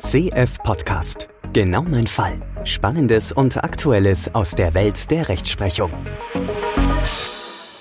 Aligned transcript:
CF 0.00 0.58
Podcast. 0.62 1.28
Genau 1.52 1.82
mein 1.82 2.06
Fall. 2.06 2.40
Spannendes 2.62 3.32
und 3.32 3.56
Aktuelles 3.56 4.32
aus 4.32 4.52
der 4.52 4.72
Welt 4.74 5.10
der 5.10 5.28
Rechtsprechung. 5.28 5.90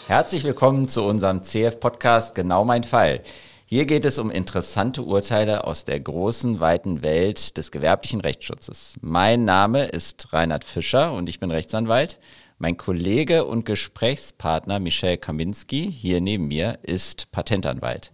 Herzlich 0.07 0.43
willkommen 0.43 0.87
zu 0.87 1.03
unserem 1.03 1.43
CF 1.43 1.79
Podcast 1.79 2.33
Genau 2.33 2.65
mein 2.65 2.83
Fall. 2.83 3.21
Hier 3.67 3.85
geht 3.85 4.03
es 4.03 4.17
um 4.17 4.31
interessante 4.31 5.03
Urteile 5.03 5.65
aus 5.65 5.85
der 5.85 5.99
großen, 5.99 6.59
weiten 6.59 7.03
Welt 7.03 7.55
des 7.55 7.69
gewerblichen 7.69 8.21
Rechtsschutzes. 8.21 8.95
Mein 9.01 9.45
Name 9.45 9.85
ist 9.85 10.33
Reinhard 10.33 10.63
Fischer 10.63 11.13
und 11.13 11.29
ich 11.29 11.39
bin 11.39 11.51
Rechtsanwalt. 11.51 12.19
Mein 12.57 12.77
Kollege 12.77 13.45
und 13.45 13.65
Gesprächspartner 13.65 14.79
Michel 14.79 15.17
Kaminski 15.17 15.91
hier 15.91 16.19
neben 16.21 16.47
mir 16.47 16.79
ist 16.81 17.29
Patentanwalt. 17.31 18.11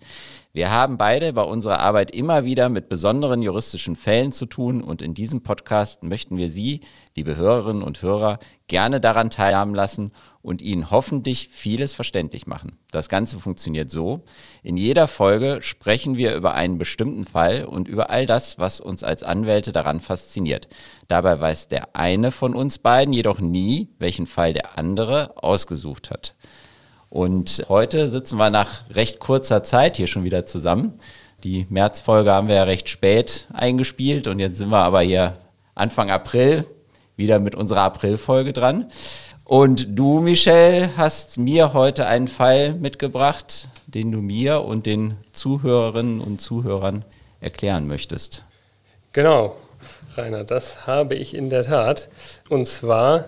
Wir 0.55 0.69
haben 0.69 0.99
beide 0.99 1.33
bei 1.33 1.41
unserer 1.41 1.79
Arbeit 1.79 2.11
immer 2.11 2.45
wieder 2.45 2.69
mit 2.69 2.87
besonderen 2.87 3.41
juristischen 3.41 3.95
Fällen 3.95 4.31
zu 4.31 4.45
tun 4.45 4.83
und 4.83 5.01
in 5.01 5.15
diesem 5.15 5.41
Podcast 5.41 6.03
möchten 6.03 6.37
wir 6.37 6.47
Sie, 6.47 6.81
liebe 7.15 7.35
Hörerinnen 7.35 7.81
und 7.81 8.03
Hörer, 8.03 8.37
gerne 8.67 9.01
daran 9.01 9.31
teilhaben 9.31 9.73
lassen 9.73 10.11
und 10.43 10.61
Ihnen 10.61 10.91
hoffentlich 10.91 11.49
vieles 11.51 11.95
verständlich 11.95 12.45
machen. 12.45 12.77
Das 12.91 13.09
Ganze 13.09 13.39
funktioniert 13.39 13.89
so. 13.89 14.25
In 14.61 14.77
jeder 14.77 15.07
Folge 15.07 15.57
sprechen 15.61 16.17
wir 16.17 16.35
über 16.35 16.53
einen 16.53 16.77
bestimmten 16.77 17.25
Fall 17.25 17.65
und 17.65 17.87
über 17.87 18.11
all 18.11 18.27
das, 18.27 18.59
was 18.59 18.79
uns 18.79 19.03
als 19.03 19.23
Anwälte 19.23 19.71
daran 19.71 20.01
fasziniert. 20.01 20.67
Dabei 21.07 21.39
weiß 21.39 21.67
der 21.69 21.95
eine 21.95 22.31
von 22.31 22.53
uns 22.53 22.77
beiden 22.77 23.11
jedoch 23.11 23.39
nie, 23.39 23.89
welchen 23.97 24.27
Fall 24.27 24.53
der 24.53 24.77
andere 24.77 25.33
ausgesucht 25.43 26.11
hat. 26.11 26.35
Und 27.13 27.67
heute 27.69 28.09
sitzen 28.09 28.37
wir 28.37 28.49
nach 28.49 28.89
recht 28.89 29.19
kurzer 29.19 29.61
Zeit 29.61 29.97
hier 29.97 30.07
schon 30.07 30.23
wieder 30.23 30.47
zusammen. 30.47 30.93
Die 31.43 31.67
Märzfolge 31.69 32.31
haben 32.31 32.47
wir 32.47 32.55
ja 32.55 32.63
recht 32.63 32.89
spät 32.89 33.47
eingespielt 33.53 34.25
und 34.25 34.39
jetzt 34.39 34.57
sind 34.57 34.69
wir 34.69 34.79
aber 34.79 35.01
hier 35.01 35.37
Anfang 35.75 36.09
April 36.09 36.65
wieder 37.15 37.37
mit 37.37 37.53
unserer 37.53 37.81
Aprilfolge 37.81 38.51
dran. 38.51 38.87
Und 39.45 39.89
du, 39.89 40.21
Michel, 40.21 40.89
hast 40.97 41.37
mir 41.37 41.73
heute 41.73 42.07
einen 42.07 42.27
Fall 42.27 42.73
mitgebracht, 42.73 43.67
den 43.85 44.11
du 44.11 44.17
mir 44.17 44.63
und 44.63 44.87
den 44.87 45.13
Zuhörerinnen 45.33 46.19
und 46.19 46.41
Zuhörern 46.41 47.05
erklären 47.41 47.85
möchtest. 47.85 48.43
Genau, 49.11 49.55
Rainer, 50.15 50.45
das 50.45 50.87
habe 50.87 51.13
ich 51.13 51.35
in 51.35 51.51
der 51.51 51.65
Tat. 51.65 52.09
Und 52.49 52.67
zwar 52.67 53.25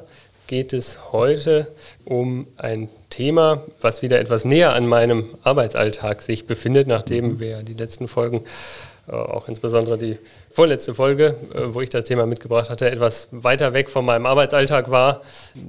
geht 0.47 0.73
es 0.73 1.11
heute 1.11 1.71
um 2.03 2.47
ein 2.57 2.89
Thema, 3.15 3.63
was 3.79 4.01
wieder 4.01 4.19
etwas 4.19 4.43
näher 4.43 4.73
an 4.73 4.87
meinem 4.87 5.29
Arbeitsalltag 5.41 6.21
sich 6.21 6.47
befindet, 6.47 6.85
nachdem 6.85 7.35
mhm. 7.35 7.39
wir 7.39 7.63
die 7.63 7.73
letzten 7.73 8.09
Folgen, 8.09 8.43
äh, 9.07 9.13
auch 9.13 9.47
insbesondere 9.47 9.97
die 9.97 10.17
vorletzte 10.51 10.93
Folge, 10.93 11.37
äh, 11.53 11.73
wo 11.73 11.79
ich 11.79 11.89
das 11.89 12.03
Thema 12.03 12.25
mitgebracht 12.25 12.69
hatte, 12.69 12.91
etwas 12.91 13.29
weiter 13.31 13.71
weg 13.71 13.89
von 13.89 14.03
meinem 14.03 14.25
Arbeitsalltag 14.25 14.91
war. 14.91 15.21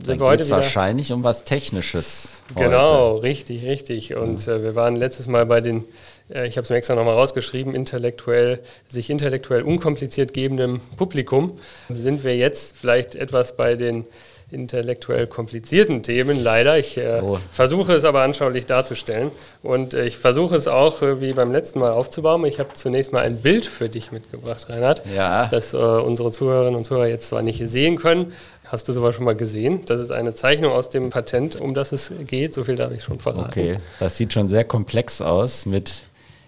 Sind 0.05 0.19
wir 0.19 0.27
heute 0.27 0.45
wieder 0.45 0.57
wahrscheinlich 0.57 1.13
um 1.13 1.23
was 1.23 1.45
Technisches. 1.45 2.43
Heute. 2.53 2.65
Genau, 2.65 3.17
richtig, 3.19 3.65
richtig. 3.65 4.17
Und 4.17 4.49
äh, 4.49 4.65
wir 4.65 4.75
waren 4.75 4.97
letztes 4.97 5.29
Mal 5.29 5.47
bei 5.47 5.61
den 5.61 5.85
ich 6.29 6.57
habe 6.57 6.65
es 6.65 6.71
mir 6.71 6.77
extra 6.77 6.97
nochmal 6.97 7.15
rausgeschrieben, 7.15 7.73
intellektuell, 7.73 8.59
sich 8.89 9.11
intellektuell 9.11 9.63
unkompliziert 9.63 10.35
gebendem 10.35 10.81
Publikum, 10.97 11.57
sind 11.89 12.25
wir 12.25 12.37
jetzt 12.37 12.77
vielleicht 12.77 13.15
etwas 13.15 13.55
bei 13.57 13.77
den 13.77 14.05
intellektuell 14.51 15.27
komplizierten 15.27 16.03
Themen, 16.03 16.41
leider. 16.41 16.79
Ich 16.79 16.97
äh, 16.97 17.21
oh. 17.23 17.39
versuche 17.51 17.93
es 17.95 18.05
aber 18.05 18.23
anschaulich 18.23 18.67
darzustellen 18.67 19.33
und 19.63 19.93
äh, 19.93 20.07
ich 20.07 20.19
versuche 20.19 20.55
es 20.55 20.69
auch 20.69 21.03
äh, 21.03 21.21
wie 21.21 21.33
beim 21.33 21.51
letzten 21.51 21.81
Mal 21.81 21.91
aufzubauen. 21.91 22.45
Ich 22.45 22.61
habe 22.61 22.73
zunächst 22.75 23.13
mal 23.13 23.23
ein 23.23 23.39
Bild 23.39 23.67
für 23.67 23.89
dich 23.89 24.13
mitgebracht, 24.13 24.69
Reinhard, 24.69 25.03
ja. 25.15 25.47
das 25.47 25.75
äh, 25.75 25.77
unsere 25.77 26.31
Zuhörerinnen 26.31 26.77
und 26.77 26.85
Zuhörer 26.85 27.09
jetzt 27.09 27.29
zwar 27.29 27.43
nicht 27.43 27.61
sehen 27.67 27.97
können. 27.97 28.33
Hast 28.65 28.89
du 28.89 28.93
sowas 28.93 29.15
schon 29.15 29.25
mal 29.25 29.37
gesehen? 29.37 29.85
Das 29.87 30.01
ist 30.01 30.11
eine 30.11 30.35
Zeichnung 30.35 30.73
aus 30.73 30.91
dem 30.91 31.11
Patent, 31.11 31.61
um 31.61 31.75
das 31.75 31.93
es 31.93 32.13
geht. 32.27 32.55
So 32.55 32.65
viel 32.65 32.77
darf 32.77 32.93
ich 32.93 33.03
schon 33.03 33.19
verraten. 33.19 33.49
Okay, 33.49 33.79
das 34.01 34.17
sieht 34.17 34.33
schon 34.33 34.49
sehr 34.49 34.65
komplex 34.65 35.21
aus 35.21 35.67
mit 35.67 36.05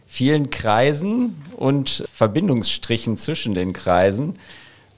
vielen 0.07 0.51
Kreisen 0.51 1.41
und 1.57 2.05
Verbindungsstrichen 2.13 3.17
zwischen 3.17 3.55
den 3.55 3.73
Kreisen. 3.73 4.35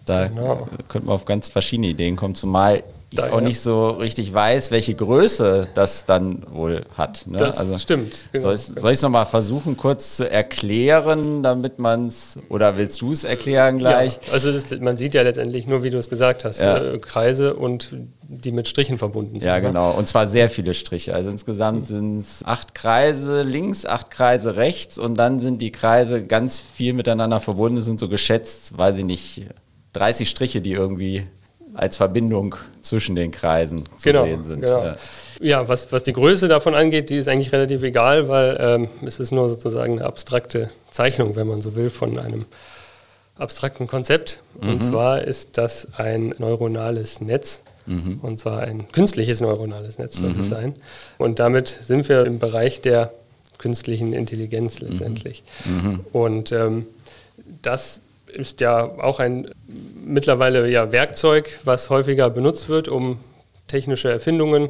Da 0.04 0.28
genau. 0.28 0.68
könnte 0.88 1.06
man 1.06 1.14
auf 1.14 1.24
ganz 1.24 1.48
verschiedene 1.48 1.88
Ideen 1.88 2.16
kommen, 2.16 2.34
zumal 2.34 2.82
ich 3.12 3.18
da, 3.18 3.30
auch 3.30 3.38
ja. 3.38 3.40
nicht 3.40 3.60
so 3.60 3.88
richtig 3.88 4.32
weiß, 4.32 4.70
welche 4.70 4.94
Größe 4.94 5.68
das 5.74 6.04
dann 6.06 6.44
wohl 6.52 6.82
hat. 6.96 7.26
Ne? 7.26 7.38
Das 7.38 7.58
also, 7.58 7.76
stimmt. 7.76 8.26
Genau. 8.30 8.54
Soll 8.54 8.92
ich 8.92 8.98
es 8.98 9.02
nochmal 9.02 9.26
versuchen, 9.26 9.76
kurz 9.76 10.16
zu 10.16 10.30
erklären, 10.30 11.42
damit 11.42 11.80
man 11.80 12.06
es, 12.06 12.38
oder 12.48 12.76
willst 12.76 13.00
du 13.00 13.12
es 13.12 13.24
erklären 13.24 13.78
gleich? 13.78 14.20
Ja, 14.26 14.32
also 14.32 14.52
das, 14.52 14.70
man 14.78 14.96
sieht 14.96 15.14
ja 15.14 15.22
letztendlich 15.22 15.66
nur, 15.66 15.82
wie 15.82 15.90
du 15.90 15.98
es 15.98 16.08
gesagt 16.08 16.44
hast, 16.44 16.60
ja. 16.60 16.78
äh, 16.78 16.98
Kreise 16.98 17.54
und 17.54 17.96
die 18.28 18.52
mit 18.52 18.68
Strichen 18.68 18.96
verbunden 18.96 19.40
sind. 19.40 19.48
Ja, 19.48 19.56
ne? 19.56 19.62
genau. 19.62 19.90
Und 19.90 20.06
zwar 20.06 20.28
sehr 20.28 20.48
viele 20.48 20.72
Striche. 20.72 21.12
Also 21.12 21.30
insgesamt 21.30 21.86
sind 21.86 22.20
es 22.20 22.44
acht 22.44 22.76
Kreise 22.76 23.42
links, 23.42 23.86
acht 23.86 24.12
Kreise 24.12 24.54
rechts 24.54 24.98
und 24.98 25.16
dann 25.16 25.40
sind 25.40 25.60
die 25.62 25.72
Kreise 25.72 26.24
ganz 26.24 26.60
viel 26.60 26.92
miteinander 26.92 27.40
verbunden, 27.40 27.82
sind 27.82 27.98
so 27.98 28.08
geschätzt, 28.08 28.78
weiß 28.78 28.98
ich 28.98 29.04
nicht, 29.04 29.42
30 29.92 30.28
Striche, 30.28 30.60
die 30.60 30.72
irgendwie 30.72 31.26
als 31.74 31.96
Verbindung 31.96 32.56
zwischen 32.82 33.14
den 33.14 33.30
Kreisen 33.30 33.86
zu 33.96 34.08
genau, 34.08 34.24
sehen 34.24 34.44
sind. 34.44 34.60
Genau. 34.60 34.84
Ja, 34.84 34.96
ja 35.40 35.68
was, 35.68 35.92
was 35.92 36.02
die 36.02 36.12
Größe 36.12 36.48
davon 36.48 36.74
angeht, 36.74 37.10
die 37.10 37.16
ist 37.16 37.28
eigentlich 37.28 37.52
relativ 37.52 37.82
egal, 37.82 38.28
weil 38.28 38.56
ähm, 38.60 38.88
es 39.06 39.20
ist 39.20 39.30
nur 39.30 39.48
sozusagen 39.48 39.98
eine 39.98 40.04
abstrakte 40.04 40.70
Zeichnung, 40.90 41.36
wenn 41.36 41.46
man 41.46 41.60
so 41.60 41.76
will, 41.76 41.90
von 41.90 42.18
einem 42.18 42.44
abstrakten 43.36 43.86
Konzept. 43.86 44.42
Mhm. 44.60 44.68
Und 44.68 44.82
zwar 44.82 45.22
ist 45.22 45.58
das 45.58 45.88
ein 45.96 46.34
neuronales 46.38 47.20
Netz. 47.20 47.62
Mhm. 47.86 48.18
Und 48.22 48.38
zwar 48.38 48.60
ein 48.60 48.90
künstliches 48.92 49.40
neuronales 49.40 49.98
Netz 49.98 50.18
soll 50.18 50.34
mhm. 50.34 50.40
es 50.40 50.48
sein. 50.48 50.74
Und 51.18 51.38
damit 51.38 51.68
sind 51.68 52.08
wir 52.08 52.26
im 52.26 52.38
Bereich 52.38 52.80
der 52.80 53.12
künstlichen 53.58 54.12
Intelligenz 54.12 54.80
letztendlich. 54.80 55.42
Mhm. 55.64 55.72
mhm. 55.74 56.00
Und 56.12 56.52
ähm, 56.52 56.86
das 57.62 58.00
ist 58.34 58.60
ja 58.60 58.82
auch 58.82 59.20
ein 59.20 59.50
mittlerweile 60.04 60.68
ja 60.68 60.92
Werkzeug, 60.92 61.58
was 61.64 61.90
häufiger 61.90 62.30
benutzt 62.30 62.68
wird, 62.68 62.88
um 62.88 63.18
technische 63.66 64.10
Erfindungen 64.10 64.68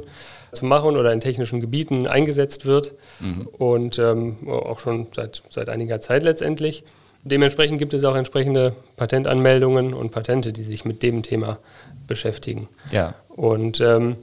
zu 0.52 0.66
machen 0.66 0.96
oder 0.96 1.12
in 1.12 1.20
technischen 1.20 1.60
Gebieten 1.60 2.06
eingesetzt 2.06 2.66
wird 2.66 2.94
mhm. 3.20 3.46
und 3.46 3.98
ähm, 3.98 4.48
auch 4.48 4.80
schon 4.80 5.06
seit, 5.14 5.42
seit 5.48 5.68
einiger 5.68 6.00
Zeit 6.00 6.22
letztendlich. 6.22 6.84
Dementsprechend 7.22 7.78
gibt 7.78 7.92
es 7.92 8.04
auch 8.04 8.16
entsprechende 8.16 8.74
Patentanmeldungen 8.96 9.92
und 9.92 10.10
Patente, 10.10 10.52
die 10.52 10.64
sich 10.64 10.84
mit 10.84 11.02
dem 11.02 11.22
Thema 11.22 11.58
beschäftigen. 12.06 12.68
Ja. 12.90 13.14
Und 13.28 13.80
ähm, 13.80 14.16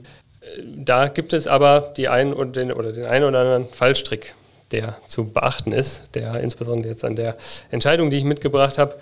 da 0.64 1.08
gibt 1.08 1.32
es 1.32 1.46
aber 1.46 1.92
die 1.96 2.08
einen 2.08 2.32
oder 2.32 2.50
den, 2.50 2.72
oder 2.72 2.92
den 2.92 3.06
einen 3.06 3.24
oder 3.24 3.40
anderen 3.40 3.66
Fallstrick, 3.68 4.34
der 4.72 4.98
zu 5.06 5.24
beachten 5.24 5.72
ist, 5.72 6.14
der 6.14 6.40
insbesondere 6.40 6.92
jetzt 6.92 7.04
an 7.04 7.16
der 7.16 7.36
Entscheidung, 7.70 8.10
die 8.10 8.18
ich 8.18 8.24
mitgebracht 8.24 8.78
habe, 8.78 8.96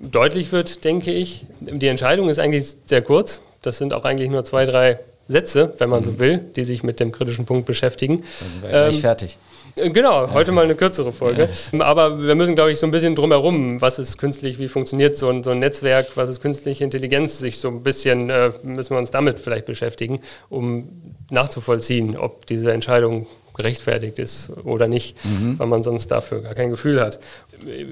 deutlich 0.00 0.52
wird, 0.52 0.84
denke 0.84 1.12
ich. 1.12 1.46
Die 1.60 1.86
Entscheidung 1.86 2.28
ist 2.28 2.38
eigentlich 2.38 2.76
sehr 2.84 3.02
kurz. 3.02 3.42
Das 3.62 3.78
sind 3.78 3.92
auch 3.92 4.04
eigentlich 4.04 4.30
nur 4.30 4.44
zwei, 4.44 4.66
drei 4.66 4.98
Sätze, 5.28 5.74
wenn 5.78 5.88
man 5.88 6.00
mhm. 6.00 6.04
so 6.04 6.18
will, 6.18 6.38
die 6.56 6.64
sich 6.64 6.82
mit 6.82 7.00
dem 7.00 7.12
kritischen 7.12 7.46
Punkt 7.46 7.66
beschäftigen. 7.66 8.22
Dann 8.40 8.48
sind 8.50 8.62
wir 8.62 8.68
ähm, 8.68 8.90
gleich 8.90 9.00
fertig. 9.00 9.38
Äh, 9.76 9.90
genau, 9.90 10.32
heute 10.32 10.52
mal 10.52 10.64
eine 10.64 10.74
kürzere 10.74 11.12
Folge. 11.12 11.48
Aber 11.78 12.22
wir 12.22 12.34
müssen, 12.34 12.54
glaube 12.54 12.72
ich, 12.72 12.78
so 12.78 12.86
ein 12.86 12.90
bisschen 12.90 13.14
drumherum, 13.14 13.80
was 13.80 13.98
ist 13.98 14.18
künstlich, 14.18 14.58
wie 14.58 14.68
funktioniert 14.68 15.16
so 15.16 15.28
ein, 15.28 15.44
so 15.44 15.50
ein 15.50 15.60
Netzwerk, 15.60 16.08
was 16.16 16.28
ist 16.28 16.40
künstliche 16.40 16.84
Intelligenz, 16.84 17.38
sich 17.38 17.58
so 17.58 17.68
ein 17.68 17.82
bisschen, 17.82 18.30
äh, 18.30 18.50
müssen 18.62 18.94
wir 18.94 18.98
uns 18.98 19.10
damit 19.10 19.38
vielleicht 19.38 19.66
beschäftigen, 19.66 20.20
um 20.50 20.88
nachzuvollziehen, 21.30 22.16
ob 22.16 22.46
diese 22.46 22.72
Entscheidung 22.72 23.26
gerechtfertigt 23.54 24.18
ist 24.18 24.50
oder 24.64 24.88
nicht, 24.88 25.16
mhm. 25.24 25.58
weil 25.58 25.66
man 25.66 25.82
sonst 25.82 26.08
dafür 26.08 26.40
gar 26.42 26.54
kein 26.54 26.70
Gefühl 26.70 27.00
hat. 27.00 27.20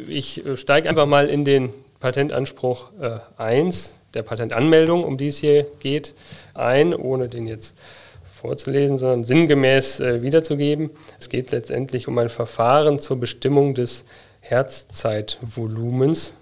Ich 0.09 0.43
steige 0.55 0.89
einfach 0.89 1.07
mal 1.07 1.29
in 1.29 1.45
den 1.45 1.71
Patentanspruch 2.01 2.89
äh, 3.01 3.19
1 3.37 4.01
der 4.15 4.23
Patentanmeldung, 4.23 5.05
um 5.05 5.17
die 5.19 5.29
es 5.29 5.39
hier 5.39 5.67
geht, 5.79 6.15
ein, 6.55 6.95
ohne 6.95 7.29
den 7.29 7.47
jetzt 7.47 7.77
vorzulesen, 8.41 8.99
sondern 8.99 9.25
sinngemäß 9.25 10.01
äh, 10.01 10.23
wiederzugeben. 10.23 10.91
Es 11.19 11.29
geht 11.29 11.51
letztendlich 11.53 12.09
um 12.09 12.19
ein 12.19 12.31
Verfahren 12.31 12.99
zur 12.99 13.21
Bestimmung 13.21 13.75
des 13.75 14.05
Herzzeitvolumens. 14.41 16.35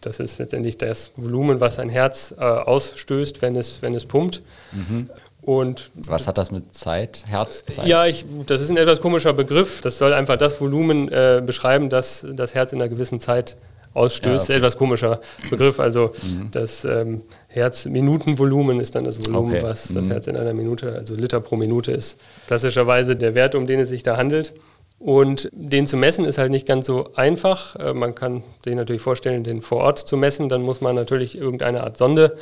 Das 0.00 0.20
ist 0.20 0.38
letztendlich 0.38 0.78
das 0.78 1.10
Volumen, 1.16 1.60
was 1.60 1.78
ein 1.78 1.88
Herz 1.88 2.34
äh, 2.38 2.42
ausstößt, 2.44 3.42
wenn 3.42 3.56
es, 3.56 3.82
wenn 3.82 3.94
es 3.94 4.06
pumpt. 4.06 4.42
Mhm. 4.72 5.10
Und 5.48 5.90
Was 5.94 6.28
hat 6.28 6.36
das 6.36 6.50
mit 6.50 6.74
Zeit, 6.74 7.24
Herzzeit? 7.26 7.86
Ja, 7.86 8.04
ich, 8.04 8.26
das 8.44 8.60
ist 8.60 8.68
ein 8.68 8.76
etwas 8.76 9.00
komischer 9.00 9.32
Begriff. 9.32 9.80
Das 9.80 9.96
soll 9.96 10.12
einfach 10.12 10.36
das 10.36 10.60
Volumen 10.60 11.08
äh, 11.08 11.42
beschreiben, 11.42 11.88
das 11.88 12.26
das 12.30 12.54
Herz 12.54 12.74
in 12.74 12.82
einer 12.82 12.90
gewissen 12.90 13.18
Zeit 13.18 13.56
ausstößt. 13.94 14.50
Ja, 14.50 14.56
okay. 14.56 14.58
Etwas 14.58 14.76
komischer 14.76 15.22
Begriff. 15.48 15.80
Also 15.80 16.12
mhm. 16.22 16.50
das 16.50 16.84
ähm, 16.84 17.22
Herzminutenvolumen 17.46 18.78
ist 18.78 18.94
dann 18.94 19.04
das 19.04 19.26
Volumen, 19.26 19.54
okay. 19.54 19.62
was 19.62 19.88
mhm. 19.88 19.94
das 19.94 20.10
Herz 20.10 20.26
in 20.26 20.36
einer 20.36 20.52
Minute, 20.52 20.92
also 20.92 21.14
Liter 21.14 21.40
pro 21.40 21.56
Minute 21.56 21.92
ist. 21.92 22.20
Klassischerweise 22.46 23.16
der 23.16 23.34
Wert, 23.34 23.54
um 23.54 23.66
den 23.66 23.80
es 23.80 23.88
sich 23.88 24.02
da 24.02 24.18
handelt. 24.18 24.52
Und 24.98 25.48
den 25.52 25.86
zu 25.86 25.96
messen 25.96 26.26
ist 26.26 26.36
halt 26.36 26.50
nicht 26.50 26.66
ganz 26.66 26.84
so 26.84 27.14
einfach. 27.14 27.74
Äh, 27.76 27.94
man 27.94 28.14
kann 28.14 28.42
sich 28.66 28.74
natürlich 28.74 29.00
vorstellen, 29.00 29.44
den 29.44 29.62
vor 29.62 29.78
Ort 29.78 29.98
zu 30.00 30.18
messen. 30.18 30.50
Dann 30.50 30.60
muss 30.60 30.82
man 30.82 30.94
natürlich 30.94 31.38
irgendeine 31.38 31.84
Art 31.84 31.96
Sonde 31.96 32.36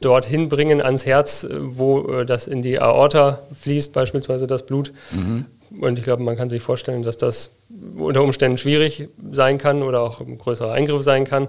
dorthin 0.00 0.48
bringen 0.48 0.80
ans 0.80 1.06
Herz, 1.06 1.44
äh, 1.44 1.48
wo 1.60 2.00
äh, 2.08 2.26
das 2.26 2.46
in 2.46 2.62
die 2.62 2.80
Aorta 2.80 3.40
fließt, 3.60 3.92
beispielsweise 3.92 4.46
das 4.46 4.66
Blut. 4.66 4.92
Mhm. 5.12 5.46
Und 5.80 5.98
ich 5.98 6.04
glaube, 6.04 6.22
man 6.22 6.36
kann 6.36 6.48
sich 6.48 6.62
vorstellen, 6.62 7.02
dass 7.02 7.16
das 7.16 7.50
unter 7.96 8.22
Umständen 8.22 8.58
schwierig 8.58 9.08
sein 9.32 9.58
kann 9.58 9.82
oder 9.82 10.02
auch 10.02 10.20
ein 10.20 10.36
größerer 10.36 10.72
Eingriff 10.72 11.02
sein 11.02 11.24
kann. 11.24 11.48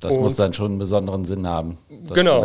Das 0.00 0.16
Und 0.16 0.22
muss 0.22 0.36
dann 0.36 0.54
schon 0.54 0.72
einen 0.72 0.78
besonderen 0.78 1.26
Sinn 1.26 1.46
haben. 1.46 1.76
genau. 2.14 2.40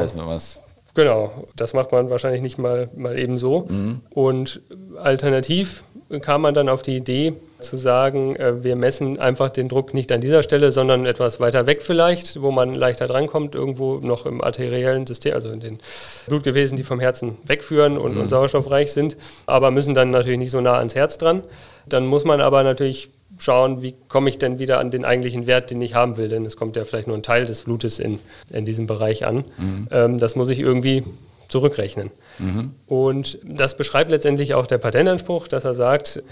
Genau, 0.93 1.47
das 1.57 1.73
macht 1.73 1.91
man 1.91 2.09
wahrscheinlich 2.09 2.41
nicht 2.41 2.57
mal, 2.57 2.89
mal 2.95 3.19
eben 3.19 3.37
so. 3.37 3.65
Mhm. 3.69 4.01
Und 4.09 4.61
alternativ 4.97 5.83
kam 6.21 6.41
man 6.41 6.53
dann 6.53 6.69
auf 6.69 6.81
die 6.81 6.95
Idee 6.95 7.33
zu 7.65 7.77
sagen, 7.77 8.35
äh, 8.35 8.63
wir 8.63 8.75
messen 8.75 9.19
einfach 9.19 9.49
den 9.49 9.67
Druck 9.67 9.93
nicht 9.93 10.11
an 10.11 10.21
dieser 10.21 10.43
Stelle, 10.43 10.71
sondern 10.71 11.05
etwas 11.05 11.39
weiter 11.39 11.65
weg 11.65 11.81
vielleicht, 11.81 12.41
wo 12.41 12.51
man 12.51 12.75
leichter 12.75 13.07
drankommt, 13.07 13.55
irgendwo 13.55 13.95
noch 13.95 14.25
im 14.25 14.41
arteriellen 14.41 15.05
System, 15.05 15.33
also 15.33 15.49
in 15.49 15.59
den 15.59 15.79
Blutgefäßen, 16.27 16.77
die 16.77 16.83
vom 16.83 16.99
Herzen 16.99 17.37
wegführen 17.45 17.97
und, 17.97 18.15
mhm. 18.15 18.21
und 18.21 18.29
sauerstoffreich 18.29 18.91
sind, 18.91 19.17
aber 19.45 19.71
müssen 19.71 19.93
dann 19.93 20.11
natürlich 20.11 20.39
nicht 20.39 20.51
so 20.51 20.61
nah 20.61 20.77
ans 20.77 20.95
Herz 20.95 21.17
dran. 21.17 21.43
Dann 21.87 22.05
muss 22.05 22.23
man 22.23 22.41
aber 22.41 22.63
natürlich 22.63 23.09
schauen, 23.37 23.81
wie 23.81 23.95
komme 24.07 24.29
ich 24.29 24.37
denn 24.37 24.59
wieder 24.59 24.79
an 24.79 24.91
den 24.91 25.05
eigentlichen 25.05 25.45
Wert, 25.47 25.71
den 25.71 25.81
ich 25.81 25.93
haben 25.93 26.17
will, 26.17 26.29
denn 26.29 26.45
es 26.45 26.57
kommt 26.57 26.75
ja 26.75 26.85
vielleicht 26.85 27.07
nur 27.07 27.17
ein 27.17 27.23
Teil 27.23 27.45
des 27.45 27.63
Blutes 27.63 27.99
in, 27.99 28.19
in 28.51 28.65
diesem 28.65 28.87
Bereich 28.87 29.25
an. 29.25 29.43
Mhm. 29.57 29.87
Ähm, 29.91 30.19
das 30.19 30.35
muss 30.35 30.49
ich 30.49 30.59
irgendwie 30.59 31.03
zurückrechnen. 31.47 32.11
Mhm. 32.39 32.71
Und 32.87 33.39
das 33.43 33.77
beschreibt 33.77 34.09
letztendlich 34.09 34.53
auch 34.53 34.67
der 34.67 34.77
Patentanspruch, 34.77 35.47
dass 35.47 35.65
er 35.65 35.73
sagt, 35.73 36.23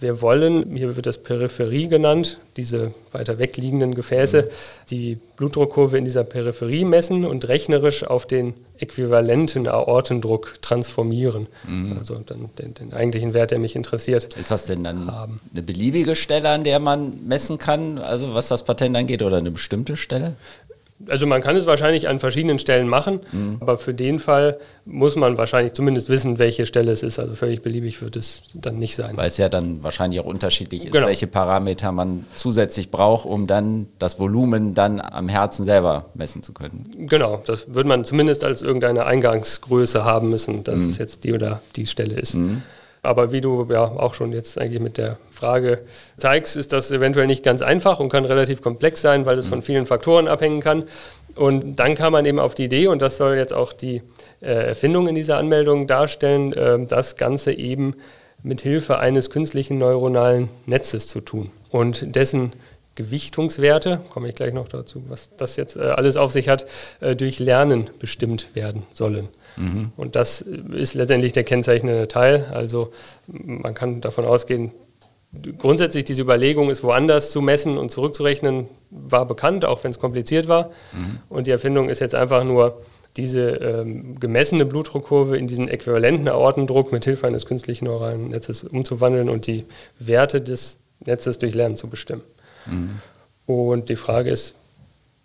wir 0.00 0.22
wollen, 0.22 0.76
hier 0.76 0.94
wird 0.94 1.06
das 1.06 1.18
Peripherie 1.18 1.88
genannt, 1.88 2.38
diese 2.56 2.92
weiter 3.10 3.38
wegliegenden 3.38 3.94
Gefäße, 3.94 4.42
mhm. 4.42 4.48
die 4.90 5.18
Blutdruckkurve 5.36 5.98
in 5.98 6.04
dieser 6.04 6.24
Peripherie 6.24 6.84
messen 6.84 7.24
und 7.24 7.48
rechnerisch 7.48 8.04
auf 8.04 8.26
den 8.26 8.54
äquivalenten 8.78 9.66
Aortendruck 9.66 10.62
transformieren. 10.62 11.48
Mhm. 11.66 11.96
Also 11.98 12.14
dann 12.24 12.50
den, 12.58 12.74
den, 12.74 12.92
eigentlichen 12.92 13.34
Wert, 13.34 13.50
der 13.50 13.58
mich 13.58 13.74
interessiert. 13.74 14.34
Ist 14.36 14.50
das 14.52 14.66
denn 14.66 14.84
dann 14.84 15.10
haben. 15.10 15.40
eine 15.52 15.62
beliebige 15.62 16.14
Stelle, 16.14 16.50
an 16.50 16.62
der 16.62 16.78
man 16.78 17.26
messen 17.26 17.58
kann, 17.58 17.98
also 17.98 18.34
was 18.34 18.48
das 18.48 18.64
Patent 18.64 18.96
angeht, 18.96 19.22
oder 19.22 19.38
eine 19.38 19.50
bestimmte 19.50 19.96
Stelle? 19.96 20.36
Also 21.06 21.26
man 21.26 21.40
kann 21.40 21.54
es 21.54 21.66
wahrscheinlich 21.66 22.08
an 22.08 22.18
verschiedenen 22.18 22.58
Stellen 22.58 22.88
machen, 22.88 23.20
mhm. 23.30 23.58
aber 23.60 23.78
für 23.78 23.94
den 23.94 24.18
Fall 24.18 24.58
muss 24.84 25.14
man 25.14 25.38
wahrscheinlich 25.38 25.72
zumindest 25.72 26.08
wissen, 26.08 26.38
welche 26.38 26.66
Stelle 26.66 26.90
es 26.90 27.02
ist. 27.02 27.18
Also 27.18 27.34
völlig 27.34 27.62
beliebig 27.62 28.02
wird 28.02 28.16
es 28.16 28.42
dann 28.54 28.78
nicht 28.78 28.96
sein. 28.96 29.16
Weil 29.16 29.28
es 29.28 29.36
ja 29.36 29.48
dann 29.48 29.84
wahrscheinlich 29.84 30.20
auch 30.20 30.24
unterschiedlich 30.24 30.86
ist, 30.86 30.92
genau. 30.92 31.06
welche 31.06 31.28
Parameter 31.28 31.92
man 31.92 32.26
zusätzlich 32.34 32.90
braucht, 32.90 33.26
um 33.26 33.46
dann 33.46 33.86
das 33.98 34.18
Volumen 34.18 34.74
dann 34.74 35.00
am 35.00 35.28
Herzen 35.28 35.64
selber 35.64 36.06
messen 36.14 36.42
zu 36.42 36.52
können. 36.52 37.06
Genau, 37.06 37.42
das 37.46 37.72
würde 37.72 37.88
man 37.88 38.04
zumindest 38.04 38.42
als 38.42 38.62
irgendeine 38.62 39.06
Eingangsgröße 39.06 40.04
haben 40.04 40.30
müssen, 40.30 40.64
dass 40.64 40.80
mhm. 40.80 40.88
es 40.88 40.98
jetzt 40.98 41.22
die 41.24 41.32
oder 41.32 41.62
die 41.76 41.86
Stelle 41.86 42.14
ist. 42.14 42.34
Mhm. 42.34 42.62
Aber 43.02 43.30
wie 43.30 43.40
du 43.40 43.66
ja 43.70 43.84
auch 43.84 44.14
schon 44.14 44.32
jetzt 44.32 44.58
eigentlich 44.58 44.80
mit 44.80 44.98
der 44.98 45.18
Frage 45.38 45.82
zeigst, 46.16 46.56
ist 46.56 46.72
das 46.72 46.90
eventuell 46.90 47.26
nicht 47.26 47.44
ganz 47.44 47.62
einfach 47.62 48.00
und 48.00 48.08
kann 48.08 48.24
relativ 48.24 48.60
komplex 48.60 49.00
sein, 49.00 49.24
weil 49.24 49.38
es 49.38 49.46
von 49.46 49.62
vielen 49.62 49.86
Faktoren 49.86 50.26
abhängen 50.28 50.60
kann. 50.60 50.84
Und 51.36 51.76
dann 51.76 51.94
kam 51.94 52.12
man 52.12 52.24
eben 52.26 52.40
auf 52.40 52.54
die 52.56 52.64
Idee, 52.64 52.88
und 52.88 53.00
das 53.00 53.16
soll 53.16 53.36
jetzt 53.36 53.52
auch 53.52 53.72
die 53.72 54.02
äh, 54.40 54.46
Erfindung 54.46 55.06
in 55.06 55.14
dieser 55.14 55.36
Anmeldung 55.36 55.86
darstellen, 55.86 56.52
äh, 56.52 56.84
das 56.84 57.16
Ganze 57.16 57.52
eben 57.52 57.94
mit 58.42 58.60
Hilfe 58.60 58.98
eines 58.98 59.30
künstlichen 59.30 59.78
neuronalen 59.78 60.48
Netzes 60.66 61.06
zu 61.08 61.20
tun 61.20 61.50
und 61.70 62.14
dessen 62.14 62.52
Gewichtungswerte, 62.96 64.00
komme 64.10 64.28
ich 64.28 64.34
gleich 64.34 64.52
noch 64.52 64.66
dazu, 64.66 65.04
was 65.06 65.30
das 65.36 65.54
jetzt 65.54 65.76
äh, 65.76 65.82
alles 65.82 66.16
auf 66.16 66.32
sich 66.32 66.48
hat, 66.48 66.66
äh, 66.98 67.14
durch 67.14 67.38
Lernen 67.38 67.90
bestimmt 68.00 68.56
werden 68.56 68.82
sollen. 68.92 69.28
Mhm. 69.56 69.92
Und 69.96 70.16
das 70.16 70.40
ist 70.40 70.94
letztendlich 70.94 71.32
der 71.32 71.44
kennzeichnende 71.44 72.08
Teil. 72.08 72.46
Also 72.52 72.90
man 73.28 73.74
kann 73.74 74.00
davon 74.00 74.24
ausgehen, 74.24 74.72
grundsätzlich 75.58 76.04
diese 76.04 76.22
Überlegung, 76.22 76.70
es 76.70 76.82
woanders 76.82 77.30
zu 77.30 77.40
messen 77.40 77.78
und 77.78 77.90
zurückzurechnen, 77.90 78.68
war 78.90 79.26
bekannt, 79.26 79.64
auch 79.64 79.84
wenn 79.84 79.90
es 79.90 79.98
kompliziert 79.98 80.48
war. 80.48 80.70
Mhm. 80.92 81.20
Und 81.28 81.46
die 81.46 81.50
Erfindung 81.50 81.88
ist 81.88 82.00
jetzt 82.00 82.14
einfach 82.14 82.44
nur, 82.44 82.82
diese 83.16 83.40
ähm, 83.40 84.18
gemessene 84.20 84.64
Blutdruckkurve 84.64 85.36
in 85.36 85.48
diesen 85.48 85.68
äquivalenten 85.68 86.28
Aortendruck 86.28 86.92
mit 86.92 87.04
Hilfe 87.04 87.26
eines 87.26 87.46
künstlichen 87.46 87.86
neuralen 87.86 88.28
Netzes 88.28 88.64
umzuwandeln 88.64 89.28
und 89.28 89.46
die 89.46 89.64
Werte 89.98 90.40
des 90.40 90.78
Netzes 91.04 91.38
durch 91.38 91.54
Lernen 91.54 91.76
zu 91.76 91.88
bestimmen. 91.88 92.22
Mhm. 92.66 93.00
Und 93.46 93.88
die 93.88 93.96
Frage 93.96 94.30
ist, 94.30 94.54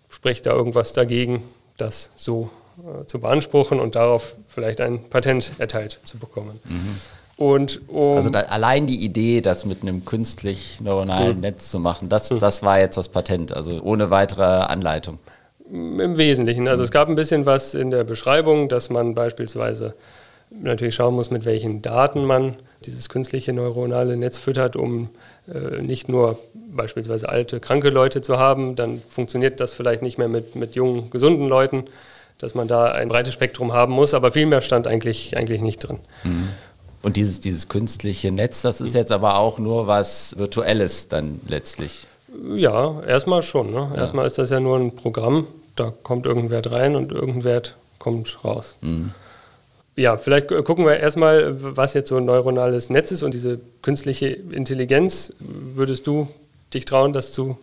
spricht 0.10 0.46
da 0.46 0.54
irgendwas 0.54 0.94
dagegen, 0.94 1.44
das 1.78 2.10
so 2.16 2.50
äh, 2.80 3.06
zu 3.06 3.20
beanspruchen 3.20 3.80
und 3.80 3.96
darauf 3.96 4.36
vielleicht 4.48 4.82
ein 4.82 5.04
Patent 5.10 5.54
erteilt 5.60 6.00
zu 6.04 6.18
bekommen. 6.18 6.60
Mhm. 6.64 7.00
Und 7.36 7.82
um 7.88 8.16
also 8.16 8.30
da, 8.30 8.42
allein 8.42 8.86
die 8.86 9.04
Idee, 9.04 9.42
das 9.42 9.66
mit 9.66 9.82
einem 9.82 10.06
künstlich 10.06 10.80
neuronalen 10.82 11.38
mhm. 11.38 11.42
Netz 11.42 11.72
zu 11.72 11.80
machen, 11.80 12.10
das, 12.10 12.30
mhm. 12.30 12.40
das 12.40 12.62
war 12.62 12.80
jetzt 12.80 12.96
das 12.98 13.10
Patent, 13.10 13.56
also 13.56 13.82
ohne 13.82 14.12
weitere 14.12 14.44
Anleitung. 14.44 15.20
Im 15.72 16.18
Wesentlichen. 16.18 16.68
Also 16.68 16.84
es 16.84 16.92
gab 16.92 17.10
ein 17.10 17.16
bisschen 17.16 17.46
was 17.46 17.74
in 17.74 17.90
der 17.90 18.04
Beschreibung, 18.04 18.70
dass 18.70 18.90
man 18.90 19.16
beispielsweise 19.16 19.96
natürlich 20.52 20.94
schauen 20.94 21.16
muss, 21.16 21.32
mit 21.32 21.46
welchen 21.46 21.82
Daten 21.82 22.26
man 22.26 22.56
dieses 22.86 23.10
künstliche 23.10 23.54
neuronale 23.54 24.16
Netz 24.18 24.38
füttert, 24.38 24.76
um 24.76 25.10
äh, 25.52 25.82
nicht 25.82 26.10
nur 26.10 26.38
beispielsweise 26.54 27.28
alte, 27.30 27.60
kranke 27.60 27.90
Leute 27.90 28.22
zu 28.22 28.38
haben, 28.38 28.76
dann 28.76 29.02
funktioniert 29.10 29.60
das 29.60 29.74
vielleicht 29.74 30.04
nicht 30.04 30.20
mehr 30.20 30.28
mit, 30.28 30.56
mit 30.56 30.76
jungen, 30.76 31.10
gesunden 31.10 31.48
Leuten 31.48 31.86
dass 32.44 32.56
man 32.56 32.68
da 32.68 32.92
ein 32.92 33.08
breites 33.08 33.34
Spektrum 33.34 33.72
haben 33.72 33.94
muss, 33.94 34.14
aber 34.14 34.34
viel 34.34 34.46
mehr 34.46 34.60
stand 34.60 34.86
eigentlich, 34.86 35.38
eigentlich 35.38 35.62
nicht 35.62 35.80
drin. 35.80 36.00
Mhm. 36.24 36.50
Und 37.04 37.18
dieses, 37.18 37.42
dieses 37.42 37.68
künstliche 37.68 38.32
Netz, 38.32 38.62
das 38.62 38.82
ist 38.82 38.96
jetzt 38.96 39.12
aber 39.12 39.38
auch 39.38 39.60
nur 39.60 39.88
was 39.88 40.38
Virtuelles 40.38 41.10
dann 41.10 41.42
letztlich. 41.48 42.08
Ja, 42.56 43.02
erstmal 43.04 43.44
schon. 43.44 43.72
Ne? 43.72 43.92
Ja. 43.94 44.02
Erstmal 44.02 44.26
ist 44.26 44.38
das 44.38 44.50
ja 44.50 44.60
nur 44.60 44.80
ein 44.80 44.96
Programm, 44.96 45.46
da 45.76 45.94
kommt 46.04 46.26
irgendein 46.26 46.50
Wert 46.50 46.72
rein 46.72 46.96
und 46.96 47.12
irgendein 47.12 47.44
Wert 47.44 47.76
kommt 48.00 48.44
raus. 48.44 48.78
Mhm. 48.82 49.12
Ja, 49.96 50.18
vielleicht 50.18 50.48
gucken 50.48 50.86
wir 50.86 51.00
erstmal, 51.00 51.76
was 51.76 51.94
jetzt 51.94 52.10
so 52.10 52.18
ein 52.18 52.26
neuronales 52.26 52.90
Netz 52.90 53.12
ist 53.12 53.22
und 53.22 53.34
diese 53.34 53.60
künstliche 53.84 54.28
Intelligenz. 54.28 55.34
Würdest 55.40 56.08
du 56.08 56.30
dich 56.74 56.86
trauen, 56.86 57.14
das 57.14 57.32
zu 57.32 57.58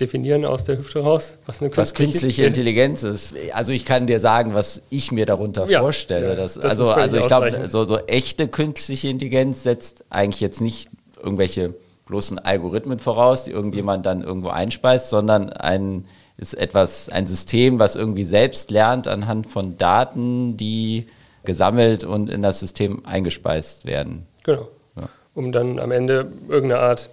definieren 0.00 0.44
aus 0.44 0.64
der 0.64 0.78
Hüfte 0.78 1.00
raus, 1.00 1.38
was 1.46 1.60
eine 1.60 1.70
künstliche, 1.70 1.80
was 1.80 1.94
künstliche 1.94 2.44
Intelligenz 2.44 3.02
ist. 3.02 3.34
Also 3.52 3.72
ich 3.72 3.84
kann 3.84 4.06
dir 4.06 4.20
sagen, 4.20 4.54
was 4.54 4.82
ich 4.90 5.12
mir 5.12 5.26
darunter 5.26 5.66
ja, 5.66 5.80
vorstelle. 5.80 6.30
Ja, 6.30 6.34
das, 6.34 6.54
das 6.54 6.64
also 6.64 6.90
also 6.90 7.18
ich 7.18 7.26
glaube, 7.26 7.68
so, 7.68 7.84
so 7.84 7.98
echte 8.06 8.48
künstliche 8.48 9.08
Intelligenz 9.08 9.62
setzt 9.62 10.04
eigentlich 10.10 10.40
jetzt 10.40 10.60
nicht 10.60 10.88
irgendwelche 11.22 11.74
bloßen 12.06 12.38
Algorithmen 12.38 12.98
voraus, 12.98 13.44
die 13.44 13.52
irgendjemand 13.52 14.06
dann 14.06 14.22
irgendwo 14.22 14.48
einspeist, 14.48 15.10
sondern 15.10 15.50
ein 15.50 16.04
ist 16.36 16.54
etwas, 16.54 17.08
ein 17.08 17.26
System, 17.26 17.78
was 17.78 17.94
irgendwie 17.94 18.24
selbst 18.24 18.70
lernt 18.70 19.06
anhand 19.06 19.46
von 19.46 19.78
Daten, 19.78 20.56
die 20.56 21.06
gesammelt 21.44 22.04
und 22.04 22.30
in 22.30 22.42
das 22.42 22.58
System 22.58 23.04
eingespeist 23.06 23.84
werden. 23.84 24.26
Genau. 24.44 24.68
Ja. 24.96 25.08
Um 25.34 25.52
dann 25.52 25.78
am 25.78 25.92
Ende 25.92 26.32
irgendeine 26.48 26.80
Art 26.80 27.10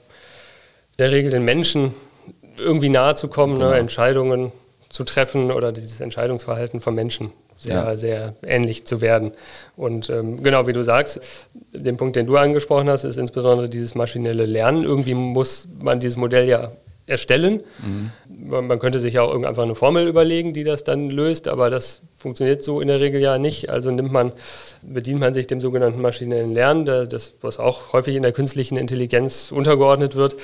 der 0.97 1.11
Regel 1.11 1.31
den 1.31 1.45
Menschen 1.45 1.93
irgendwie 2.59 2.89
nahe 2.89 3.15
zu 3.15 3.27
kommen, 3.27 3.53
ne, 3.53 3.59
genau. 3.59 3.71
ne, 3.71 3.77
Entscheidungen 3.77 4.51
zu 4.89 5.03
treffen 5.03 5.51
oder 5.51 5.71
dieses 5.71 5.99
Entscheidungsverhalten 5.99 6.81
von 6.81 6.95
Menschen 6.95 7.31
sehr, 7.59 7.73
ja. 7.73 7.97
sehr 7.97 8.35
ähnlich 8.41 8.85
zu 8.85 9.01
werden. 9.01 9.33
Und 9.75 10.09
ähm, 10.09 10.41
genau 10.41 10.65
wie 10.65 10.73
du 10.73 10.83
sagst, 10.83 11.19
den 11.73 11.97
Punkt, 11.97 12.15
den 12.15 12.25
du 12.25 12.37
angesprochen 12.37 12.89
hast, 12.89 13.03
ist 13.03 13.17
insbesondere 13.17 13.69
dieses 13.69 13.95
maschinelle 13.95 14.45
Lernen. 14.45 14.83
Irgendwie 14.83 15.13
muss 15.13 15.67
man 15.79 15.99
dieses 15.99 16.17
Modell 16.17 16.47
ja 16.47 16.71
erstellen. 17.05 17.61
Mhm. 17.83 18.67
Man 18.67 18.79
könnte 18.79 18.99
sich 18.99 19.15
ja 19.15 19.23
auch 19.23 19.33
einfach 19.33 19.63
eine 19.63 19.75
Formel 19.75 20.07
überlegen, 20.07 20.53
die 20.53 20.63
das 20.63 20.83
dann 20.83 21.09
löst, 21.09 21.47
aber 21.47 21.69
das 21.69 22.01
funktioniert 22.13 22.63
so 22.63 22.79
in 22.81 22.87
der 22.87 23.01
Regel 23.01 23.19
ja 23.19 23.37
nicht. 23.37 23.69
Also 23.69 23.91
nimmt 23.91 24.11
man, 24.11 24.31
bedient 24.81 25.19
man 25.19 25.33
sich 25.33 25.47
dem 25.47 25.59
sogenannten 25.59 26.01
maschinellen 26.01 26.53
Lernen, 26.53 26.85
das, 26.85 27.33
was 27.41 27.59
auch 27.59 27.93
häufig 27.93 28.15
in 28.15 28.21
der 28.21 28.31
künstlichen 28.31 28.77
Intelligenz 28.77 29.51
untergeordnet 29.51 30.15
wird 30.15 30.35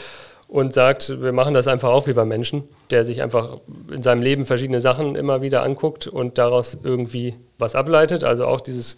und 0.56 0.72
sagt, 0.72 1.22
wir 1.22 1.34
machen 1.34 1.54
das 1.54 1.68
einfach 1.68 1.90
auch 1.90 2.08
wie 2.08 2.14
beim 2.14 2.30
Menschen, 2.30 2.64
der 2.90 3.04
sich 3.04 3.22
einfach 3.22 3.58
in 3.92 4.02
seinem 4.02 4.22
Leben 4.22 4.46
verschiedene 4.46 4.80
Sachen 4.80 5.18
immer 5.18 5.42
wieder 5.42 5.64
anguckt 5.64 6.08
und 6.08 6.38
daraus 6.38 6.78
irgendwie 6.82 7.36
was 7.58 7.76
ableitet. 7.76 8.24
Also 8.24 8.46
auch 8.46 8.62
dieses, 8.62 8.96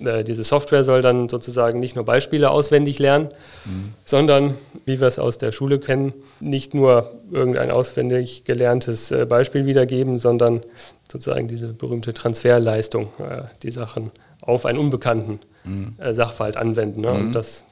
äh, 0.00 0.24
diese 0.24 0.44
Software 0.44 0.84
soll 0.84 1.00
dann 1.00 1.30
sozusagen 1.30 1.78
nicht 1.80 1.96
nur 1.96 2.04
Beispiele 2.04 2.50
auswendig 2.50 2.98
lernen, 2.98 3.30
mhm. 3.64 3.94
sondern, 4.04 4.56
wie 4.84 5.00
wir 5.00 5.08
es 5.08 5.18
aus 5.18 5.38
der 5.38 5.52
Schule 5.52 5.78
kennen, 5.78 6.12
nicht 6.38 6.74
nur 6.74 7.10
irgendein 7.30 7.70
auswendig 7.70 8.44
gelerntes 8.44 9.10
äh, 9.10 9.24
Beispiel 9.24 9.64
wiedergeben, 9.64 10.18
sondern 10.18 10.60
sozusagen 11.10 11.48
diese 11.48 11.68
berühmte 11.68 12.12
Transferleistung, 12.12 13.06
äh, 13.20 13.44
die 13.62 13.70
Sachen 13.70 14.10
auf 14.42 14.66
einen 14.66 14.78
unbekannten 14.78 15.40
mhm. 15.64 15.94
Sachverhalt 16.10 16.58
anwenden. 16.58 17.00
Ne? 17.00 17.10
Mhm. 17.10 17.20
Und 17.20 17.32
das 17.32 17.64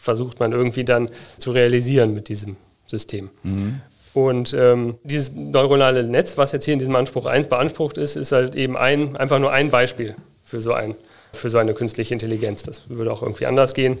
versucht 0.00 0.38
man 0.38 0.52
irgendwie 0.52 0.84
dann 0.84 1.10
zu 1.38 1.50
realisieren 1.50 2.14
mit 2.14 2.28
diesem 2.28 2.56
System. 2.88 3.30
Mhm. 3.42 3.80
Und 4.14 4.52
ähm, 4.54 4.98
dieses 5.04 5.32
neuronale 5.32 6.02
Netz, 6.02 6.36
was 6.36 6.52
jetzt 6.52 6.64
hier 6.64 6.72
in 6.72 6.78
diesem 6.78 6.96
Anspruch 6.96 7.26
1 7.26 7.46
beansprucht 7.46 7.98
ist, 7.98 8.16
ist 8.16 8.32
halt 8.32 8.54
eben 8.56 8.76
ein, 8.76 9.16
einfach 9.16 9.38
nur 9.38 9.52
ein 9.52 9.70
Beispiel 9.70 10.16
für 10.42 10.60
so, 10.60 10.72
ein, 10.72 10.94
für 11.32 11.50
so 11.50 11.58
eine 11.58 11.74
künstliche 11.74 12.14
Intelligenz. 12.14 12.62
Das 12.62 12.88
würde 12.88 13.12
auch 13.12 13.22
irgendwie 13.22 13.46
anders 13.46 13.74
gehen. 13.74 13.98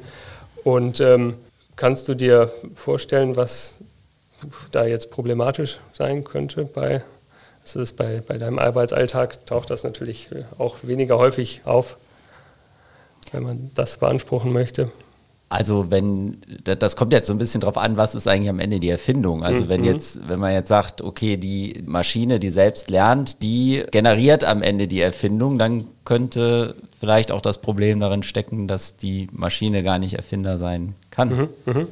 Und 0.64 1.00
ähm, 1.00 1.34
kannst 1.76 2.08
du 2.08 2.14
dir 2.14 2.50
vorstellen, 2.74 3.36
was 3.36 3.78
da 4.72 4.84
jetzt 4.84 5.10
problematisch 5.10 5.78
sein 5.92 6.24
könnte 6.24 6.64
bei, 6.64 7.02
das 7.62 7.76
ist 7.76 7.96
bei, 7.96 8.22
bei 8.26 8.38
deinem 8.38 8.58
Arbeitsalltag, 8.58 9.46
taucht 9.46 9.70
das 9.70 9.84
natürlich 9.84 10.30
auch 10.58 10.76
weniger 10.82 11.18
häufig 11.18 11.62
auf, 11.64 11.96
wenn 13.32 13.42
man 13.42 13.70
das 13.74 13.98
beanspruchen 13.98 14.52
möchte. 14.52 14.90
Also 15.50 15.90
wenn, 15.90 16.38
das 16.64 16.94
kommt 16.94 17.12
jetzt 17.12 17.26
so 17.26 17.32
ein 17.32 17.38
bisschen 17.38 17.62
drauf 17.62 17.78
an, 17.78 17.96
was 17.96 18.14
ist 18.14 18.28
eigentlich 18.28 18.50
am 18.50 18.60
Ende 18.60 18.80
die 18.80 18.90
Erfindung. 18.90 19.42
Also 19.42 19.64
mhm. 19.64 19.68
wenn 19.70 19.84
jetzt, 19.84 20.28
wenn 20.28 20.38
man 20.38 20.52
jetzt 20.52 20.68
sagt, 20.68 21.00
okay, 21.00 21.38
die 21.38 21.82
Maschine, 21.86 22.38
die 22.38 22.50
selbst 22.50 22.90
lernt, 22.90 23.42
die 23.42 23.82
generiert 23.90 24.44
am 24.44 24.62
Ende 24.62 24.88
die 24.88 25.00
Erfindung, 25.00 25.58
dann 25.58 25.86
könnte 26.04 26.74
vielleicht 27.00 27.32
auch 27.32 27.40
das 27.40 27.58
Problem 27.58 27.98
darin 28.00 28.22
stecken, 28.22 28.68
dass 28.68 28.96
die 28.96 29.28
Maschine 29.32 29.82
gar 29.82 29.98
nicht 29.98 30.14
Erfinder 30.14 30.58
sein 30.58 30.94
kann. 31.10 31.28
Mhm. 31.30 31.48
Mhm. 31.64 31.88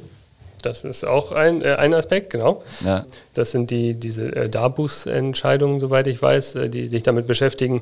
Das 0.61 0.83
ist 0.83 1.03
auch 1.03 1.31
ein, 1.31 1.61
äh, 1.61 1.75
ein 1.75 1.93
Aspekt, 1.93 2.29
genau. 2.31 2.63
Ja. 2.85 3.05
Das 3.33 3.51
sind 3.51 3.71
die, 3.71 3.95
diese 3.95 4.35
äh, 4.35 4.49
DABUS-Entscheidungen, 4.49 5.79
soweit 5.79 6.07
ich 6.07 6.21
weiß, 6.21 6.55
äh, 6.55 6.69
die 6.69 6.87
sich 6.87 7.03
damit 7.03 7.25
beschäftigen, 7.25 7.81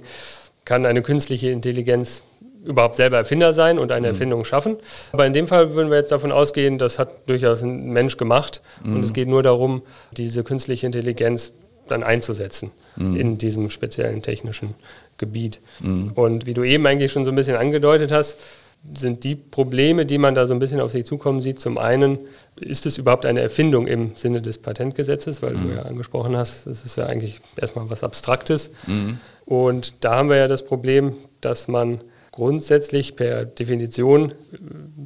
kann 0.65 0.86
eine 0.86 1.01
künstliche 1.01 1.50
Intelligenz 1.50 2.24
überhaupt 2.65 2.95
selber 2.95 3.17
Erfinder 3.17 3.53
sein 3.53 3.79
und 3.79 3.91
eine 3.91 4.07
mhm. 4.07 4.13
Erfindung 4.13 4.45
schaffen. 4.45 4.77
Aber 5.12 5.25
in 5.25 5.34
dem 5.34 5.48
Fall 5.48 5.75
würden 5.75 5.89
wir 5.89 5.98
jetzt 5.98 6.12
davon 6.12 6.31
ausgehen, 6.31 6.77
das 6.77 7.00
hat 7.00 7.29
durchaus 7.29 7.62
ein 7.62 7.91
Mensch 7.91 8.17
gemacht 8.17 8.62
mhm. 8.84 8.95
und 8.95 9.05
es 9.05 9.13
geht 9.13 9.27
nur 9.27 9.43
darum, 9.43 9.81
diese 10.12 10.43
künstliche 10.43 10.86
Intelligenz 10.86 11.51
dann 11.88 12.03
einzusetzen 12.03 12.72
mhm. 12.95 13.15
in 13.15 13.38
diesem 13.38 13.69
speziellen 13.69 14.22
technischen 14.22 14.74
Gebiet. 15.17 15.60
Mhm. 15.81 16.12
Und 16.15 16.45
wie 16.45 16.53
du 16.53 16.63
eben 16.63 16.86
eigentlich 16.88 17.12
schon 17.12 17.25
so 17.25 17.31
ein 17.31 17.36
bisschen 17.36 17.55
angedeutet 17.55 18.12
hast, 18.12 18.39
sind 18.93 19.24
die 19.24 19.36
Probleme, 19.36 20.05
die 20.05 20.17
man 20.17 20.36
da 20.36 20.45
so 20.45 20.53
ein 20.53 20.60
bisschen 20.60 20.79
auf 20.79 20.91
sich 20.91 21.05
zukommen 21.05 21.39
sieht, 21.39 21.60
zum 21.60 21.77
einen, 21.77 22.19
ist 22.55 22.86
es 22.86 22.98
überhaupt 22.98 23.25
eine 23.25 23.41
Erfindung 23.41 23.88
im 23.88 24.12
Sinne 24.15 24.41
des 24.41 24.60
Patentgesetzes, 24.60 25.41
weil 25.41 25.53
du 25.53 25.60
mhm. 25.60 25.75
ja 25.75 25.81
angesprochen 25.84 26.38
hast, 26.38 26.67
es 26.67 26.86
ist 26.86 26.95
ja 26.95 27.07
eigentlich 27.07 27.39
erstmal 27.57 27.89
was 27.89 28.03
Abstraktes. 28.03 28.72
Mhm. 28.86 29.19
Und 29.45 30.03
da 30.03 30.15
haben 30.15 30.29
wir 30.29 30.38
ja 30.38 30.48
das 30.48 30.63
Problem, 30.65 31.13
dass 31.41 31.67
man 31.67 32.01
grundsätzlich 32.35 33.15
per 33.15 33.45
Definition 33.45 34.31
äh, 34.31 34.35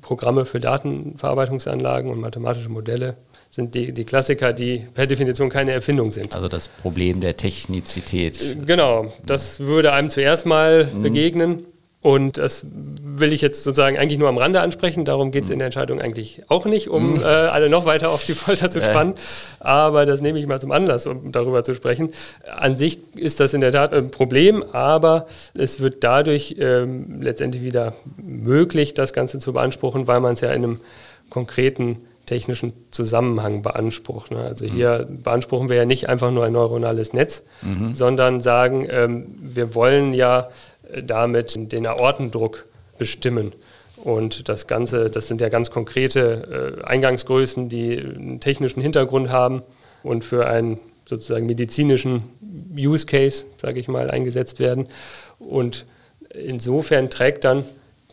Programme 0.01 0.45
für 0.45 0.59
Datenverarbeitungsanlagen 0.59 2.11
und 2.11 2.19
mathematische 2.19 2.69
Modelle 2.69 3.17
sind 3.51 3.75
die, 3.75 3.93
die 3.93 4.03
Klassiker, 4.03 4.53
die 4.53 4.85
per 4.93 5.07
Definition 5.07 5.49
keine 5.49 5.71
Erfindung 5.71 6.11
sind. 6.11 6.35
Also 6.35 6.47
das 6.47 6.67
Problem 6.67 7.21
der 7.21 7.37
Technizität. 7.37 8.41
Äh, 8.41 8.65
genau, 8.65 9.13
das 9.25 9.59
würde 9.59 9.93
einem 9.93 10.09
zuerst 10.09 10.45
mal 10.45 10.85
mhm. 10.85 11.01
begegnen. 11.01 11.65
Und 12.01 12.37
das 12.37 12.65
will 12.71 13.33
ich 13.33 13.41
jetzt 13.41 13.63
sozusagen 13.63 13.97
eigentlich 13.97 14.19
nur 14.19 14.29
am 14.29 14.37
Rande 14.37 14.61
ansprechen. 14.61 15.03
Darum 15.03 15.31
geht 15.31 15.43
es 15.43 15.49
in 15.49 15.59
der 15.59 15.65
Entscheidung 15.65 15.99
eigentlich 15.99 16.43
auch 16.47 16.65
nicht, 16.65 16.87
um 16.87 17.15
mhm. 17.15 17.21
äh, 17.21 17.25
alle 17.25 17.69
noch 17.69 17.85
weiter 17.85 18.09
auf 18.09 18.23
die 18.23 18.35
Folter 18.35 18.69
zu 18.69 18.79
spannen. 18.79 19.15
Aber 19.59 20.05
das 20.05 20.21
nehme 20.21 20.39
ich 20.39 20.47
mal 20.47 20.61
zum 20.61 20.71
Anlass, 20.71 21.07
um 21.07 21.33
darüber 21.33 21.65
zu 21.65 21.73
sprechen. 21.73 22.13
An 22.49 22.77
sich 22.77 22.99
ist 23.15 23.41
das 23.41 23.53
in 23.53 23.59
der 23.59 23.73
Tat 23.73 23.93
ein 23.93 24.11
Problem, 24.11 24.63
aber 24.63 25.27
es 25.57 25.81
wird 25.81 26.05
dadurch 26.05 26.55
ähm, 26.57 27.21
letztendlich 27.21 27.63
wieder 27.63 27.95
möglich, 28.17 28.93
das 28.93 29.11
Ganze 29.11 29.39
zu 29.39 29.51
beanspruchen, 29.51 30.07
weil 30.07 30.21
man 30.21 30.33
es 30.33 30.41
ja 30.41 30.51
in 30.53 30.63
einem 30.63 30.79
konkreten 31.29 31.97
technischen 32.29 32.73
Zusammenhang 32.91 33.63
beansprucht. 33.63 34.29
Ne? 34.29 34.37
Also 34.39 34.65
hier 34.65 35.07
mhm. 35.09 35.23
beanspruchen 35.23 35.67
wir 35.67 35.77
ja 35.77 35.85
nicht 35.85 36.07
einfach 36.09 36.31
nur 36.31 36.45
ein 36.45 36.53
neuronales 36.53 37.11
Netz, 37.11 37.43
mhm. 37.63 37.95
sondern 37.95 38.39
sagen, 38.39 38.87
ähm, 38.89 39.25
wir 39.39 39.73
wollen 39.73 40.13
ja 40.13 40.49
damit 41.03 41.71
den 41.71 41.87
Aortendruck 41.87 42.65
bestimmen. 42.99 43.53
Und 43.97 44.47
das 44.47 44.67
Ganze, 44.67 45.09
das 45.09 45.27
sind 45.27 45.41
ja 45.41 45.49
ganz 45.49 45.71
konkrete 45.71 46.77
äh, 46.81 46.85
Eingangsgrößen, 46.85 47.67
die 47.67 47.97
einen 47.97 48.39
technischen 48.39 48.81
Hintergrund 48.81 49.29
haben 49.29 49.63
und 50.03 50.23
für 50.23 50.47
einen 50.47 50.79
sozusagen 51.05 51.47
medizinischen 51.47 52.23
Use 52.77 53.07
Case, 53.07 53.45
sage 53.57 53.79
ich 53.79 53.87
mal, 53.87 54.11
eingesetzt 54.11 54.59
werden. 54.59 54.87
Und 55.39 55.85
insofern 56.33 57.09
trägt 57.09 57.43
dann 57.43 57.65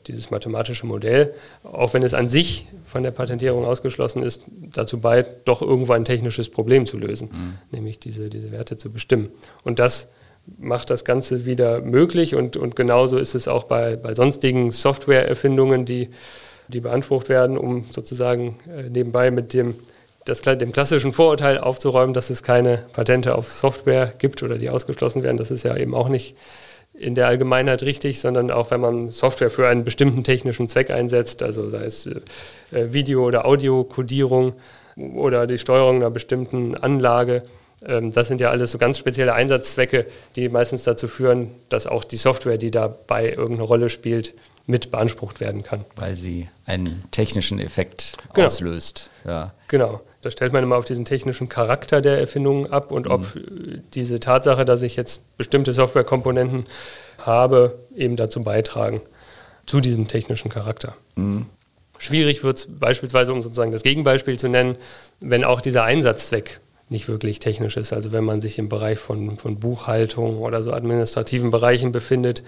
dieses 0.06 0.30
mathematische 0.30 0.86
Modell, 0.86 1.34
auch 1.64 1.94
wenn 1.94 2.02
es 2.02 2.14
an 2.14 2.28
sich 2.28 2.66
von 2.84 3.02
der 3.02 3.10
Patentierung 3.10 3.64
ausgeschlossen 3.64 4.22
ist, 4.22 4.44
dazu 4.74 5.00
bei, 5.00 5.24
doch 5.44 5.62
irgendwo 5.62 5.92
ein 5.92 6.04
technisches 6.04 6.48
Problem 6.48 6.86
zu 6.86 6.98
lösen, 6.98 7.28
mhm. 7.32 7.54
nämlich 7.70 7.98
diese, 7.98 8.30
diese 8.30 8.52
Werte 8.52 8.76
zu 8.76 8.90
bestimmen. 8.90 9.30
Und 9.64 9.78
das 9.78 10.08
macht 10.58 10.90
das 10.90 11.04
Ganze 11.04 11.44
wieder 11.44 11.80
möglich 11.80 12.34
und, 12.34 12.56
und 12.56 12.76
genauso 12.76 13.18
ist 13.18 13.34
es 13.34 13.48
auch 13.48 13.64
bei, 13.64 13.96
bei 13.96 14.14
sonstigen 14.14 14.70
Softwareerfindungen, 14.72 15.84
die, 15.84 16.10
die 16.68 16.80
beansprucht 16.80 17.28
werden, 17.28 17.58
um 17.58 17.86
sozusagen 17.90 18.56
äh, 18.68 18.88
nebenbei 18.88 19.30
mit 19.30 19.54
dem, 19.54 19.74
das, 20.24 20.42
dem 20.42 20.72
klassischen 20.72 21.12
Vorurteil 21.12 21.58
aufzuräumen, 21.58 22.14
dass 22.14 22.30
es 22.30 22.42
keine 22.42 22.84
Patente 22.92 23.34
auf 23.36 23.50
Software 23.50 24.12
gibt 24.18 24.42
oder 24.42 24.58
die 24.58 24.70
ausgeschlossen 24.70 25.22
werden. 25.22 25.36
Das 25.36 25.50
ist 25.50 25.64
ja 25.64 25.76
eben 25.76 25.94
auch 25.94 26.08
nicht 26.08 26.36
in 26.98 27.14
der 27.14 27.26
Allgemeinheit 27.26 27.82
richtig, 27.82 28.20
sondern 28.20 28.50
auch 28.50 28.70
wenn 28.70 28.80
man 28.80 29.10
Software 29.10 29.50
für 29.50 29.68
einen 29.68 29.84
bestimmten 29.84 30.24
technischen 30.24 30.68
Zweck 30.68 30.90
einsetzt, 30.90 31.42
also 31.42 31.68
sei 31.68 31.84
es 31.84 32.06
äh, 32.06 32.20
Video- 32.92 33.24
oder 33.24 33.46
Audiokodierung 33.46 34.54
oder 34.96 35.46
die 35.46 35.58
Steuerung 35.58 35.96
einer 35.96 36.10
bestimmten 36.10 36.74
Anlage, 36.74 37.42
ähm, 37.84 38.10
das 38.10 38.28
sind 38.28 38.40
ja 38.40 38.50
alles 38.50 38.72
so 38.72 38.78
ganz 38.78 38.98
spezielle 38.98 39.34
Einsatzzwecke, 39.34 40.06
die 40.36 40.48
meistens 40.48 40.84
dazu 40.84 41.08
führen, 41.08 41.50
dass 41.68 41.86
auch 41.86 42.04
die 42.04 42.16
Software, 42.16 42.58
die 42.58 42.70
dabei 42.70 43.30
irgendeine 43.30 43.62
Rolle 43.62 43.88
spielt, 43.90 44.34
mit 44.66 44.90
beansprucht 44.90 45.40
werden 45.40 45.62
kann. 45.62 45.84
Weil 45.94 46.16
sie 46.16 46.48
einen 46.64 47.04
technischen 47.12 47.60
Effekt 47.60 48.14
genau. 48.34 48.46
auslöst. 48.46 49.10
Ja. 49.24 49.52
Genau. 49.68 50.00
Da 50.26 50.32
stellt 50.32 50.52
man 50.52 50.64
immer 50.64 50.74
auf 50.74 50.84
diesen 50.84 51.04
technischen 51.04 51.48
Charakter 51.48 52.00
der 52.00 52.18
Erfindungen 52.18 52.66
ab 52.66 52.90
und 52.90 53.06
mhm. 53.06 53.12
ob 53.12 53.26
diese 53.94 54.18
Tatsache, 54.18 54.64
dass 54.64 54.82
ich 54.82 54.96
jetzt 54.96 55.22
bestimmte 55.36 55.72
Softwarekomponenten 55.72 56.66
habe, 57.18 57.78
eben 57.94 58.16
dazu 58.16 58.42
beitragen, 58.42 59.02
zu 59.66 59.80
diesem 59.80 60.08
technischen 60.08 60.50
Charakter. 60.50 60.96
Mhm. 61.14 61.46
Schwierig 61.98 62.42
wird 62.42 62.56
es 62.56 62.66
beispielsweise, 62.68 63.32
um 63.32 63.40
sozusagen 63.40 63.70
das 63.70 63.84
Gegenbeispiel 63.84 64.36
zu 64.36 64.48
nennen, 64.48 64.74
wenn 65.20 65.44
auch 65.44 65.60
dieser 65.60 65.84
Einsatzzweck 65.84 66.58
nicht 66.88 67.06
wirklich 67.06 67.38
technisch 67.38 67.76
ist. 67.76 67.92
Also 67.92 68.10
wenn 68.10 68.24
man 68.24 68.40
sich 68.40 68.58
im 68.58 68.68
Bereich 68.68 68.98
von, 68.98 69.38
von 69.38 69.60
Buchhaltung 69.60 70.38
oder 70.38 70.64
so 70.64 70.72
administrativen 70.72 71.52
Bereichen 71.52 71.92
befindet 71.92 72.42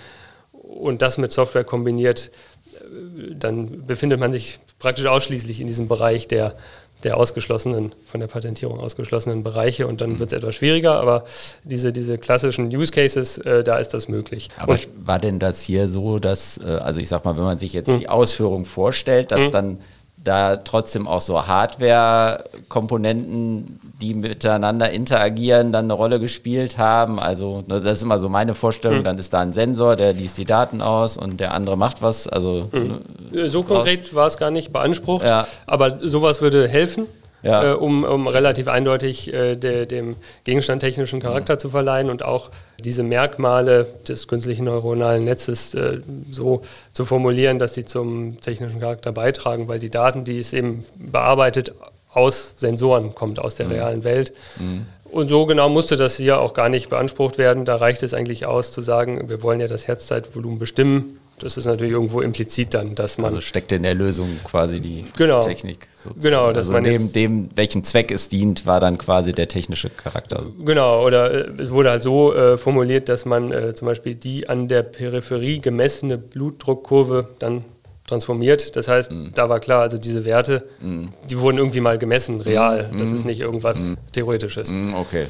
und 0.50 1.00
das 1.00 1.16
mit 1.16 1.30
Software 1.30 1.62
kombiniert, 1.62 2.32
äh, 2.75 3.37
dann 3.37 3.87
befindet 3.87 4.18
man 4.18 4.32
sich 4.32 4.58
praktisch 4.80 5.06
ausschließlich 5.06 5.61
in 5.61 5.68
diesem 5.68 5.87
Bereich 5.87 6.26
der, 6.26 6.56
der 7.05 7.17
ausgeschlossenen, 7.17 7.93
von 8.07 8.21
der 8.21 8.26
Patentierung 8.26 8.81
ausgeschlossenen 8.81 9.43
Bereiche 9.43 9.87
und 9.87 10.00
dann 10.00 10.14
mhm. 10.14 10.19
wird 10.19 10.33
es 10.33 10.38
etwas 10.38 10.57
schwieriger, 10.57 11.00
aber 11.00 11.25
diese, 11.64 11.93
diese 11.93 12.19
klassischen 12.19 12.75
Use 12.75 12.90
Cases, 12.90 13.38
äh, 13.38 13.62
da 13.62 13.78
ist 13.78 13.95
das 13.95 14.09
möglich. 14.09 14.49
Aber 14.59 14.73
und 14.73 14.88
war 15.05 15.19
denn 15.19 15.38
das 15.38 15.62
hier 15.62 15.88
so, 15.88 16.19
dass, 16.19 16.59
äh, 16.59 16.67
also 16.67 17.00
ich 17.00 17.09
sag 17.09 17.25
mal, 17.25 17.37
wenn 17.37 17.45
man 17.45 17.59
sich 17.59 17.73
jetzt 17.73 17.88
mhm. 17.88 18.00
die 18.00 18.09
Ausführung 18.09 18.64
vorstellt, 18.64 19.31
dass 19.31 19.47
mhm. 19.47 19.50
dann 19.52 19.78
da 20.25 20.56
trotzdem 20.56 21.06
auch 21.08 21.20
so 21.20 21.46
Hardware-Komponenten, 21.46 23.78
die 24.00 24.14
miteinander 24.14 24.90
interagieren, 24.90 25.72
dann 25.72 25.87
eine 25.87 25.94
Rolle 25.94 26.20
gespielt 26.20 26.78
haben. 26.78 27.18
Also 27.18 27.64
ne, 27.66 27.80
das 27.80 27.98
ist 27.98 28.02
immer 28.02 28.18
so 28.18 28.28
meine 28.28 28.54
Vorstellung. 28.54 29.00
Mhm. 29.00 29.04
Dann 29.04 29.18
ist 29.18 29.32
da 29.32 29.40
ein 29.40 29.52
Sensor, 29.52 29.96
der 29.96 30.12
liest 30.12 30.38
die 30.38 30.44
Daten 30.44 30.82
aus 30.82 31.16
und 31.16 31.40
der 31.40 31.54
andere 31.54 31.76
macht 31.76 32.02
was. 32.02 32.28
Also 32.28 32.68
mhm. 32.72 33.00
So 33.48 33.62
konkret 33.62 34.14
war 34.14 34.26
es 34.26 34.38
gar 34.38 34.50
nicht 34.50 34.72
beansprucht, 34.72 35.25
ja. 35.25 35.46
aber 35.66 35.98
sowas 36.00 36.42
würde 36.42 36.68
helfen 36.68 37.06
ja. 37.42 37.73
äh, 37.73 37.75
um, 37.75 38.04
um 38.04 38.26
relativ 38.26 38.68
eindeutig 38.68 39.33
äh, 39.33 39.57
de, 39.57 39.87
dem 39.87 40.16
Gegenstand 40.45 40.80
technischen 40.80 41.21
Charakter 41.21 41.54
mhm. 41.54 41.59
zu 41.59 41.71
verleihen 41.71 42.11
und 42.11 42.23
auch 42.23 42.50
diese 42.80 43.02
Merkmale 43.02 43.87
des 44.07 44.28
künstlichen 44.28 44.64
neuronalen 44.64 45.25
Netzes 45.25 45.75
äh, 45.75 45.99
so 46.30 46.62
zu 46.92 47.04
formulieren, 47.04 47.59
dass 47.59 47.75
sie 47.75 47.85
zum 47.85 48.40
technischen 48.40 48.80
Charakter 48.80 49.12
beitragen, 49.12 49.68
weil 49.68 49.80
die 49.80 49.90
Daten, 49.90 50.25
die 50.25 50.38
es 50.38 50.52
eben 50.52 50.85
bearbeitet, 50.97 51.73
aus 52.12 52.54
Sensoren 52.57 53.14
kommt, 53.14 53.38
aus 53.38 53.54
der 53.57 53.66
mhm. 53.66 53.73
realen 53.73 54.04
Welt. 54.04 54.33
Mhm. 54.59 54.87
Und 55.11 55.28
so 55.28 55.47
genau 55.47 55.68
musste 55.68 55.97
das 55.97 56.16
hier 56.16 56.40
auch 56.40 56.52
gar 56.52 56.68
nicht 56.68 56.90
beansprucht 56.90 57.38
werden. 57.38 57.64
Da 57.64 57.76
reicht 57.76 58.02
es 58.02 58.12
eigentlich 58.12 58.47
aus 58.47 58.73
zu 58.73 58.83
sagen, 58.83 59.28
wir 59.28 59.42
wollen 59.42 59.61
ja 59.61 59.66
das 59.66 59.88
Herzzeitvolumen 59.88 60.59
bestimmen 60.59 61.18
das 61.42 61.57
ist 61.57 61.64
natürlich 61.64 61.92
irgendwo 61.92 62.21
implizit 62.21 62.75
dann, 62.75 62.95
dass 62.95 63.18
man. 63.18 63.26
Also 63.26 63.40
steckt 63.40 63.73
in 63.73 63.83
der 63.83 63.95
Lösung 63.95 64.28
quasi 64.45 64.80
die 64.80 65.04
genau, 65.16 65.40
Technik. 65.40 65.88
Sozusagen. 66.04 66.23
Genau, 66.23 66.49
dass 66.49 66.68
also 66.68 66.73
man 66.73 66.83
neben 66.83 67.12
dem, 67.12 67.50
welchem 67.54 67.85
Zweck 67.85 68.11
es 68.11 68.28
dient, 68.28 68.66
war 68.66 68.80
dann 68.80 68.99
quasi 68.99 69.33
der 69.33 69.49
technische 69.49 69.90
Charakter. 69.90 70.45
Genau, 70.64 71.04
oder 71.04 71.33
äh, 71.33 71.62
es 71.62 71.71
wurde 71.71 71.90
halt 71.90 72.02
so 72.02 72.35
äh, 72.35 72.57
formuliert, 72.57 73.09
dass 73.09 73.25
man 73.25 73.52
äh, 73.52 73.75
zum 73.75 73.87
Beispiel 73.87 74.14
die 74.14 74.49
an 74.49 74.68
der 74.68 74.83
Peripherie 74.83 75.61
gemessene 75.61 76.18
Blutdruckkurve 76.18 77.28
dann 77.38 77.64
transformiert. 78.09 78.75
Das 78.75 78.88
heißt, 78.88 79.12
mhm. 79.12 79.33
da 79.35 79.49
war 79.49 79.61
klar, 79.61 79.83
also 79.83 79.99
diese 79.99 80.25
Werte, 80.25 80.66
mhm. 80.80 81.11
die 81.30 81.38
wurden 81.38 81.59
irgendwie 81.59 81.80
mal 81.80 81.99
gemessen, 81.99 82.40
real. 82.40 82.88
Mhm. 82.90 82.99
Das 82.99 83.12
ist 83.12 83.25
nicht 83.25 83.40
irgendwas 83.40 83.78
mhm. 83.80 83.97
Theoretisches. 84.12 84.73
Mhm, 84.73 84.95
okay. 84.95 85.26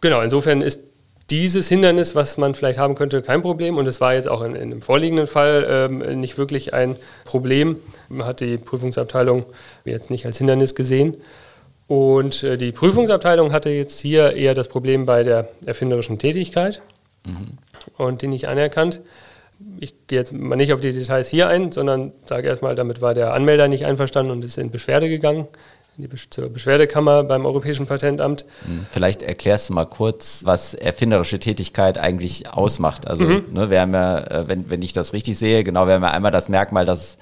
Genau, 0.00 0.20
insofern 0.20 0.60
ist 0.60 0.82
dieses 1.30 1.68
Hindernis, 1.68 2.14
was 2.14 2.38
man 2.38 2.54
vielleicht 2.54 2.78
haben 2.78 2.94
könnte, 2.94 3.22
kein 3.22 3.42
Problem. 3.42 3.76
Und 3.76 3.86
es 3.86 4.00
war 4.00 4.14
jetzt 4.14 4.28
auch 4.28 4.42
in, 4.42 4.54
in 4.54 4.70
dem 4.70 4.82
vorliegenden 4.82 5.26
Fall 5.26 5.66
ähm, 5.68 6.20
nicht 6.20 6.38
wirklich 6.38 6.72
ein 6.72 6.96
Problem. 7.24 7.76
Man 8.08 8.26
hat 8.26 8.40
die 8.40 8.56
Prüfungsabteilung 8.56 9.44
jetzt 9.84 10.10
nicht 10.10 10.24
als 10.24 10.38
Hindernis 10.38 10.74
gesehen. 10.74 11.16
Und 11.86 12.42
äh, 12.42 12.56
die 12.56 12.72
Prüfungsabteilung 12.72 13.52
hatte 13.52 13.70
jetzt 13.70 13.98
hier 13.98 14.34
eher 14.34 14.54
das 14.54 14.68
Problem 14.68 15.06
bei 15.06 15.22
der 15.22 15.48
erfinderischen 15.64 16.18
Tätigkeit 16.18 16.82
mhm. 17.26 17.58
und 17.96 18.22
die 18.22 18.28
nicht 18.28 18.48
anerkannt. 18.48 19.00
Ich 19.80 19.94
gehe 20.06 20.18
jetzt 20.18 20.32
mal 20.32 20.56
nicht 20.56 20.72
auf 20.72 20.80
die 20.80 20.92
Details 20.92 21.28
hier 21.28 21.48
ein, 21.48 21.72
sondern 21.72 22.12
sage 22.26 22.46
erstmal, 22.46 22.74
damit 22.74 23.00
war 23.00 23.12
der 23.12 23.34
Anmelder 23.34 23.68
nicht 23.68 23.86
einverstanden 23.86 24.30
und 24.30 24.44
ist 24.44 24.56
in 24.56 24.70
Beschwerde 24.70 25.08
gegangen 25.08 25.48
die 25.98 26.08
zur 26.30 26.48
Beschwerdekammer 26.48 27.24
beim 27.24 27.44
Europäischen 27.44 27.86
Patentamt. 27.86 28.44
Hm, 28.64 28.86
vielleicht 28.90 29.22
erklärst 29.22 29.68
du 29.68 29.74
mal 29.74 29.84
kurz, 29.84 30.42
was 30.44 30.74
erfinderische 30.74 31.40
Tätigkeit 31.40 31.98
eigentlich 31.98 32.52
ausmacht. 32.52 33.06
Also, 33.08 33.24
mhm. 33.24 33.44
ne, 33.52 33.68
wir 33.70 33.80
haben 33.80 33.92
ja, 33.92 34.18
äh, 34.18 34.48
wenn, 34.48 34.70
wenn 34.70 34.82
ich 34.82 34.92
das 34.92 35.12
richtig 35.12 35.36
sehe, 35.38 35.64
genau, 35.64 35.86
wir 35.86 35.94
haben 35.94 36.02
ja 36.02 36.12
einmal 36.12 36.30
das 36.30 36.48
Merkmal, 36.48 36.86
dass 36.86 37.18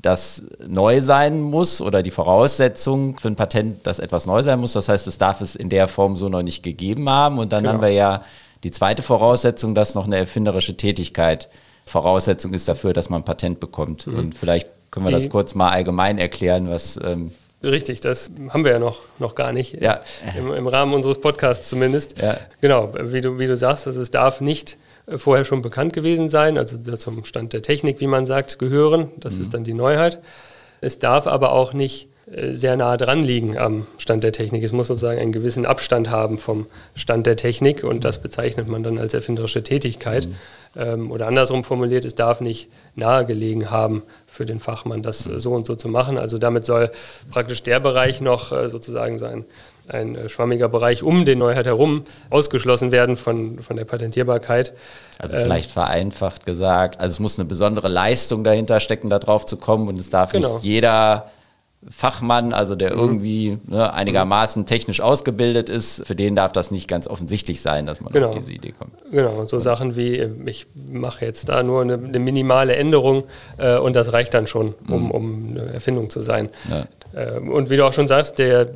das 0.00 0.44
neu 0.66 1.00
sein 1.00 1.40
muss 1.40 1.80
oder 1.80 2.02
die 2.02 2.10
Voraussetzung 2.10 3.18
für 3.18 3.28
ein 3.28 3.36
Patent, 3.36 3.86
dass 3.86 3.98
etwas 3.98 4.26
neu 4.26 4.42
sein 4.42 4.60
muss. 4.60 4.74
Das 4.74 4.88
heißt, 4.88 5.06
es 5.06 5.18
darf 5.18 5.40
es 5.40 5.56
in 5.56 5.70
der 5.70 5.88
Form 5.88 6.16
so 6.16 6.28
noch 6.28 6.42
nicht 6.42 6.62
gegeben 6.62 7.08
haben. 7.08 7.38
Und 7.38 7.52
dann 7.52 7.64
genau. 7.64 7.74
haben 7.74 7.82
wir 7.82 7.90
ja 7.90 8.22
die 8.62 8.70
zweite 8.70 9.02
Voraussetzung, 9.02 9.74
dass 9.74 9.94
noch 9.94 10.06
eine 10.06 10.16
erfinderische 10.16 10.76
Tätigkeit 10.76 11.48
Voraussetzung 11.84 12.52
ist 12.54 12.68
dafür, 12.68 12.92
dass 12.92 13.08
man 13.08 13.22
ein 13.22 13.24
Patent 13.24 13.58
bekommt. 13.58 14.06
Mhm. 14.06 14.18
Und 14.18 14.34
vielleicht 14.36 14.68
können 14.90 15.06
wir 15.06 15.16
die, 15.16 15.24
das 15.24 15.30
kurz 15.30 15.54
mal 15.54 15.70
allgemein 15.70 16.18
erklären, 16.18 16.70
was 16.70 16.98
ähm, 17.02 17.32
Richtig, 17.62 18.00
das 18.00 18.30
haben 18.50 18.64
wir 18.64 18.72
ja 18.72 18.78
noch, 18.78 19.00
noch 19.18 19.34
gar 19.34 19.52
nicht. 19.52 19.82
Ja. 19.82 20.00
Im, 20.36 20.52
Im, 20.52 20.66
Rahmen 20.68 20.94
unseres 20.94 21.20
Podcasts 21.20 21.68
zumindest. 21.68 22.20
Ja. 22.20 22.36
Genau, 22.60 22.92
wie 23.00 23.20
du, 23.20 23.40
wie 23.40 23.48
du 23.48 23.56
sagst, 23.56 23.88
also 23.88 24.00
es 24.00 24.12
darf 24.12 24.40
nicht 24.40 24.78
äh, 25.06 25.18
vorher 25.18 25.44
schon 25.44 25.60
bekannt 25.60 25.92
gewesen 25.92 26.28
sein, 26.28 26.56
also 26.56 26.78
zum 26.78 27.24
Stand 27.24 27.52
der 27.52 27.62
Technik, 27.62 28.00
wie 28.00 28.06
man 28.06 28.26
sagt, 28.26 28.60
gehören. 28.60 29.10
Das 29.16 29.34
mhm. 29.34 29.40
ist 29.40 29.54
dann 29.54 29.64
die 29.64 29.74
Neuheit. 29.74 30.20
Es 30.80 31.00
darf 31.00 31.26
aber 31.26 31.50
auch 31.50 31.72
nicht 31.72 32.08
äh, 32.32 32.54
sehr 32.54 32.76
nah 32.76 32.96
dran 32.96 33.24
liegen 33.24 33.58
am 33.58 33.88
Stand 33.98 34.22
der 34.22 34.32
Technik. 34.32 34.62
Es 34.62 34.72
muss 34.72 34.86
sozusagen 34.86 35.18
einen 35.18 35.32
gewissen 35.32 35.66
Abstand 35.66 36.10
haben 36.10 36.38
vom 36.38 36.66
Stand 36.94 37.26
der 37.26 37.36
Technik 37.36 37.82
und 37.82 38.04
das 38.04 38.20
bezeichnet 38.22 38.68
man 38.68 38.84
dann 38.84 38.98
als 38.98 39.14
erfinderische 39.14 39.64
Tätigkeit. 39.64 40.26
Mhm. 40.26 40.34
Ähm, 40.76 41.10
oder 41.10 41.26
andersrum 41.26 41.64
formuliert, 41.64 42.04
es 42.04 42.14
darf 42.14 42.40
nicht 42.40 42.68
nahegelegen 42.94 43.70
haben 43.70 44.02
für 44.26 44.46
den 44.46 44.60
Fachmann, 44.60 45.02
das 45.02 45.26
äh, 45.26 45.40
so 45.40 45.52
und 45.52 45.66
so 45.66 45.74
zu 45.74 45.88
machen. 45.88 46.18
Also 46.18 46.38
damit 46.38 46.64
soll 46.64 46.90
praktisch 47.30 47.62
der 47.62 47.80
Bereich 47.80 48.20
noch 48.20 48.52
äh, 48.52 48.68
sozusagen 48.68 49.18
sein, 49.18 49.44
ein 49.88 50.14
äh, 50.14 50.28
schwammiger 50.28 50.68
Bereich 50.68 51.02
um 51.02 51.24
den 51.24 51.38
Neuheit 51.38 51.66
herum 51.66 52.04
ausgeschlossen 52.30 52.92
werden 52.92 53.16
von, 53.16 53.60
von 53.60 53.76
der 53.76 53.84
Patentierbarkeit. 53.84 54.74
Also 55.18 55.38
vielleicht 55.38 55.70
ähm, 55.70 55.74
vereinfacht 55.74 56.44
gesagt, 56.44 57.00
also 57.00 57.14
es 57.14 57.18
muss 57.18 57.38
eine 57.38 57.48
besondere 57.48 57.88
Leistung 57.88 58.44
dahinter 58.44 58.80
stecken, 58.80 59.10
da 59.10 59.18
drauf 59.18 59.46
zu 59.46 59.56
kommen 59.56 59.88
und 59.88 59.98
es 59.98 60.10
darf 60.10 60.32
genau. 60.32 60.54
nicht 60.54 60.64
jeder 60.64 61.30
Fachmann, 61.88 62.52
also 62.52 62.74
der 62.74 62.92
mhm. 62.92 62.98
irgendwie 62.98 63.58
ne, 63.66 63.92
einigermaßen 63.92 64.66
technisch 64.66 65.00
ausgebildet 65.00 65.68
ist, 65.68 66.04
für 66.04 66.16
den 66.16 66.34
darf 66.34 66.52
das 66.52 66.70
nicht 66.70 66.88
ganz 66.88 67.06
offensichtlich 67.06 67.62
sein, 67.62 67.86
dass 67.86 68.00
man 68.00 68.12
genau. 68.12 68.28
auf 68.28 68.36
diese 68.36 68.52
Idee 68.52 68.72
kommt. 68.76 68.92
Genau, 69.10 69.44
so 69.44 69.58
Sachen 69.58 69.94
wie, 69.94 70.28
ich 70.46 70.66
mache 70.90 71.24
jetzt 71.24 71.48
da 71.48 71.62
nur 71.62 71.82
eine, 71.82 71.94
eine 71.94 72.18
minimale 72.18 72.74
Änderung 72.74 73.24
äh, 73.58 73.78
und 73.78 73.94
das 73.94 74.12
reicht 74.12 74.34
dann 74.34 74.48
schon, 74.48 74.74
um, 74.88 75.04
mhm. 75.04 75.10
um 75.12 75.48
eine 75.50 75.72
Erfindung 75.72 76.10
zu 76.10 76.20
sein. 76.20 76.48
Ja. 76.68 76.86
Äh, 77.14 77.38
und 77.38 77.70
wie 77.70 77.76
du 77.76 77.86
auch 77.86 77.92
schon 77.92 78.08
sagst, 78.08 78.38
der 78.38 78.70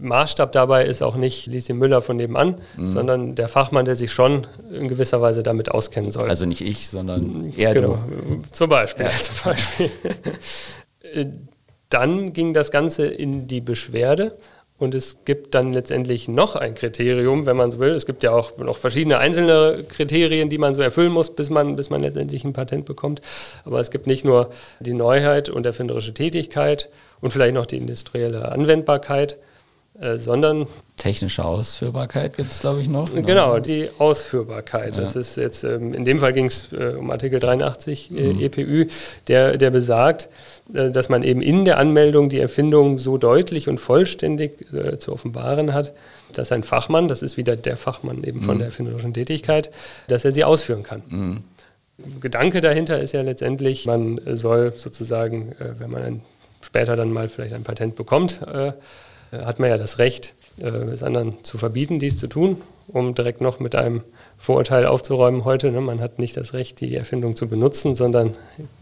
Maßstab 0.00 0.52
dabei 0.52 0.86
ist 0.86 1.02
auch 1.02 1.16
nicht 1.16 1.46
Lisi 1.46 1.74
Müller 1.74 2.00
von 2.00 2.16
nebenan, 2.16 2.56
mhm. 2.76 2.86
sondern 2.86 3.34
der 3.34 3.48
Fachmann, 3.48 3.84
der 3.84 3.94
sich 3.94 4.10
schon 4.12 4.46
in 4.72 4.88
gewisser 4.88 5.20
Weise 5.20 5.42
damit 5.42 5.70
auskennen 5.70 6.10
soll. 6.10 6.30
Also 6.30 6.46
nicht 6.46 6.62
ich, 6.62 6.88
sondern 6.88 7.52
er 7.56 7.74
genau. 7.74 7.98
du. 8.20 8.42
Zum 8.52 8.70
Beispiel. 8.70 9.06
Ja. 9.06 9.10
Zum 9.22 9.34
Beispiel. 9.44 9.90
Dann 11.88 12.32
ging 12.32 12.52
das 12.52 12.70
Ganze 12.70 13.06
in 13.06 13.46
die 13.46 13.60
Beschwerde 13.60 14.32
und 14.78 14.94
es 14.94 15.24
gibt 15.24 15.54
dann 15.54 15.72
letztendlich 15.72 16.28
noch 16.28 16.54
ein 16.54 16.74
Kriterium, 16.74 17.46
wenn 17.46 17.56
man 17.56 17.70
so 17.70 17.80
will. 17.80 17.90
Es 17.90 18.06
gibt 18.06 18.22
ja 18.22 18.30
auch 18.30 18.56
noch 18.58 18.78
verschiedene 18.78 19.18
einzelne 19.18 19.84
Kriterien, 19.88 20.48
die 20.48 20.58
man 20.58 20.74
so 20.74 20.82
erfüllen 20.82 21.12
muss, 21.12 21.34
bis 21.34 21.50
man, 21.50 21.74
bis 21.74 21.90
man 21.90 22.02
letztendlich 22.02 22.44
ein 22.44 22.52
Patent 22.52 22.84
bekommt. 22.84 23.20
Aber 23.64 23.80
es 23.80 23.90
gibt 23.90 24.06
nicht 24.06 24.24
nur 24.24 24.50
die 24.78 24.94
Neuheit 24.94 25.48
und 25.48 25.66
erfinderische 25.66 26.14
Tätigkeit 26.14 26.90
und 27.20 27.32
vielleicht 27.32 27.54
noch 27.54 27.66
die 27.66 27.76
industrielle 27.76 28.52
Anwendbarkeit, 28.52 29.38
äh, 30.00 30.18
sondern 30.18 30.68
technische 30.96 31.44
Ausführbarkeit 31.44 32.36
gibt 32.36 32.52
es, 32.52 32.60
glaube 32.60 32.80
ich, 32.80 32.88
noch. 32.88 33.12
Ne? 33.12 33.22
Genau, 33.22 33.58
die 33.58 33.90
Ausführbarkeit. 33.98 34.96
Ja. 34.96 35.02
Das 35.02 35.16
ist 35.16 35.36
jetzt, 35.36 35.64
ähm, 35.64 35.92
in 35.92 36.04
dem 36.04 36.20
Fall 36.20 36.32
ging 36.32 36.46
es 36.46 36.72
äh, 36.72 36.94
um 36.96 37.10
Artikel 37.10 37.40
83 37.40 38.12
äh, 38.12 38.32
mhm. 38.32 38.40
EPÜ, 38.40 38.86
der, 39.26 39.56
der 39.58 39.70
besagt, 39.70 40.28
dass 40.68 41.08
man 41.08 41.22
eben 41.24 41.40
in 41.40 41.64
der 41.64 41.78
Anmeldung 41.78 42.28
die 42.28 42.38
Erfindung 42.38 42.98
so 42.98 43.16
deutlich 43.16 43.68
und 43.68 43.78
vollständig 43.78 44.66
zu 44.98 45.14
offenbaren 45.14 45.72
hat, 45.72 45.94
dass 46.34 46.52
ein 46.52 46.62
Fachmann, 46.62 47.08
das 47.08 47.22
ist 47.22 47.38
wieder 47.38 47.56
der 47.56 47.78
Fachmann 47.78 48.22
eben 48.22 48.42
von 48.42 48.56
mhm. 48.56 48.58
der 48.58 48.66
erfinderischen 48.66 49.14
Tätigkeit, 49.14 49.70
dass 50.08 50.26
er 50.26 50.32
sie 50.32 50.44
ausführen 50.44 50.82
kann. 50.82 51.02
Mhm. 51.08 51.42
Gedanke 52.20 52.60
dahinter 52.60 53.00
ist 53.00 53.12
ja 53.12 53.22
letztendlich, 53.22 53.86
man 53.86 54.20
soll 54.36 54.74
sozusagen, 54.76 55.54
wenn 55.58 55.90
man 55.90 56.20
später 56.60 56.96
dann 56.96 57.14
mal 57.14 57.30
vielleicht 57.30 57.54
ein 57.54 57.64
Patent 57.64 57.96
bekommt, 57.96 58.42
hat 59.32 59.58
man 59.58 59.70
ja 59.70 59.76
das 59.76 59.98
Recht, 59.98 60.34
äh, 60.60 60.66
es 60.66 61.02
anderen 61.02 61.42
zu 61.44 61.58
verbieten, 61.58 61.98
dies 61.98 62.18
zu 62.18 62.26
tun, 62.26 62.60
um 62.88 63.14
direkt 63.14 63.40
noch 63.40 63.60
mit 63.60 63.74
einem 63.74 64.02
Vorurteil 64.38 64.86
aufzuräumen 64.86 65.44
heute. 65.44 65.70
Ne? 65.70 65.80
Man 65.80 66.00
hat 66.00 66.18
nicht 66.18 66.36
das 66.36 66.54
Recht, 66.54 66.80
die 66.80 66.94
Erfindung 66.94 67.36
zu 67.36 67.48
benutzen, 67.48 67.94
sondern 67.94 68.34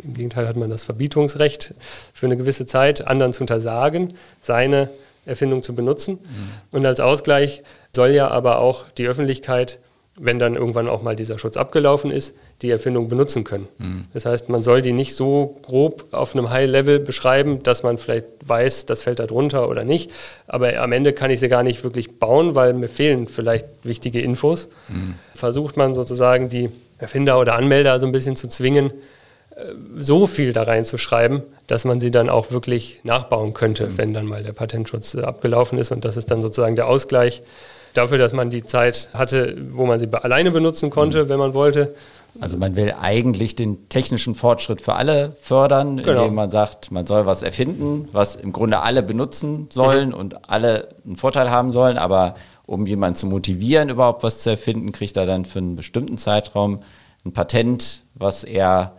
im 0.02 0.14
Gegenteil 0.14 0.46
hat 0.46 0.56
man 0.56 0.70
das 0.70 0.84
Verbietungsrecht 0.84 1.74
für 2.12 2.26
eine 2.26 2.36
gewisse 2.36 2.66
Zeit, 2.66 3.06
anderen 3.06 3.32
zu 3.32 3.42
untersagen, 3.42 4.14
seine 4.40 4.90
Erfindung 5.24 5.62
zu 5.62 5.74
benutzen. 5.74 6.18
Mhm. 6.22 6.78
Und 6.78 6.86
als 6.86 7.00
Ausgleich 7.00 7.62
soll 7.94 8.10
ja 8.10 8.28
aber 8.28 8.60
auch 8.60 8.88
die 8.90 9.08
Öffentlichkeit 9.08 9.78
wenn 10.18 10.38
dann 10.38 10.54
irgendwann 10.54 10.88
auch 10.88 11.02
mal 11.02 11.14
dieser 11.14 11.38
Schutz 11.38 11.56
abgelaufen 11.56 12.10
ist, 12.10 12.34
die 12.62 12.70
Erfindung 12.70 13.08
benutzen 13.08 13.44
können. 13.44 13.68
Mhm. 13.78 14.04
Das 14.14 14.24
heißt, 14.24 14.48
man 14.48 14.62
soll 14.62 14.80
die 14.80 14.92
nicht 14.92 15.14
so 15.14 15.58
grob 15.62 16.06
auf 16.12 16.34
einem 16.34 16.50
High-Level 16.50 17.00
beschreiben, 17.00 17.62
dass 17.62 17.82
man 17.82 17.98
vielleicht 17.98 18.26
weiß, 18.44 18.86
das 18.86 19.02
fällt 19.02 19.18
da 19.18 19.26
drunter 19.26 19.68
oder 19.68 19.84
nicht. 19.84 20.10
Aber 20.46 20.80
am 20.80 20.92
Ende 20.92 21.12
kann 21.12 21.30
ich 21.30 21.40
sie 21.40 21.48
gar 21.48 21.62
nicht 21.62 21.84
wirklich 21.84 22.18
bauen, 22.18 22.54
weil 22.54 22.72
mir 22.72 22.88
fehlen 22.88 23.28
vielleicht 23.28 23.66
wichtige 23.82 24.20
Infos. 24.20 24.68
Mhm. 24.88 25.16
Versucht 25.34 25.76
man 25.76 25.94
sozusagen 25.94 26.48
die 26.48 26.70
Erfinder 26.98 27.38
oder 27.38 27.54
Anmelder 27.54 27.98
so 27.98 28.06
ein 28.06 28.12
bisschen 28.12 28.36
zu 28.36 28.48
zwingen, 28.48 28.92
äh, 29.54 29.64
so 29.98 30.26
viel 30.26 30.54
da 30.54 30.62
reinzuschreiben, 30.62 31.42
dass 31.66 31.84
man 31.84 32.00
sie 32.00 32.10
dann 32.10 32.30
auch 32.30 32.50
wirklich 32.50 33.00
nachbauen 33.04 33.52
könnte, 33.52 33.88
mhm. 33.88 33.98
wenn 33.98 34.14
dann 34.14 34.24
mal 34.24 34.42
der 34.42 34.54
Patentschutz 34.54 35.14
abgelaufen 35.14 35.78
ist. 35.78 35.92
Und 35.92 36.06
das 36.06 36.16
ist 36.16 36.30
dann 36.30 36.40
sozusagen 36.40 36.74
der 36.74 36.86
Ausgleich 36.86 37.42
dafür, 37.96 38.18
dass 38.18 38.32
man 38.32 38.50
die 38.50 38.62
Zeit 38.62 39.08
hatte, 39.12 39.56
wo 39.70 39.86
man 39.86 39.98
sie 39.98 40.08
alleine 40.12 40.50
benutzen 40.50 40.90
konnte, 40.90 41.24
mhm. 41.24 41.28
wenn 41.28 41.38
man 41.38 41.54
wollte. 41.54 41.94
Also 42.40 42.58
man 42.58 42.76
will 42.76 42.94
eigentlich 43.00 43.56
den 43.56 43.88
technischen 43.88 44.34
Fortschritt 44.34 44.82
für 44.82 44.94
alle 44.94 45.32
fördern, 45.40 45.96
genau. 45.98 46.22
indem 46.22 46.34
man 46.34 46.50
sagt, 46.50 46.90
man 46.90 47.06
soll 47.06 47.24
was 47.24 47.42
erfinden, 47.42 48.08
was 48.12 48.36
im 48.36 48.52
Grunde 48.52 48.80
alle 48.80 49.02
benutzen 49.02 49.68
sollen 49.70 50.10
mhm. 50.10 50.14
und 50.14 50.50
alle 50.50 50.88
einen 51.04 51.16
Vorteil 51.16 51.50
haben 51.50 51.70
sollen, 51.70 51.96
aber 51.96 52.34
um 52.66 52.84
jemanden 52.86 53.16
zu 53.16 53.26
motivieren, 53.26 53.88
überhaupt 53.88 54.22
was 54.22 54.40
zu 54.40 54.50
erfinden, 54.50 54.92
kriegt 54.92 55.16
er 55.16 55.24
dann 55.24 55.44
für 55.44 55.60
einen 55.60 55.76
bestimmten 55.76 56.18
Zeitraum 56.18 56.80
ein 57.24 57.32
Patent, 57.32 58.02
was 58.14 58.44
er 58.44 58.92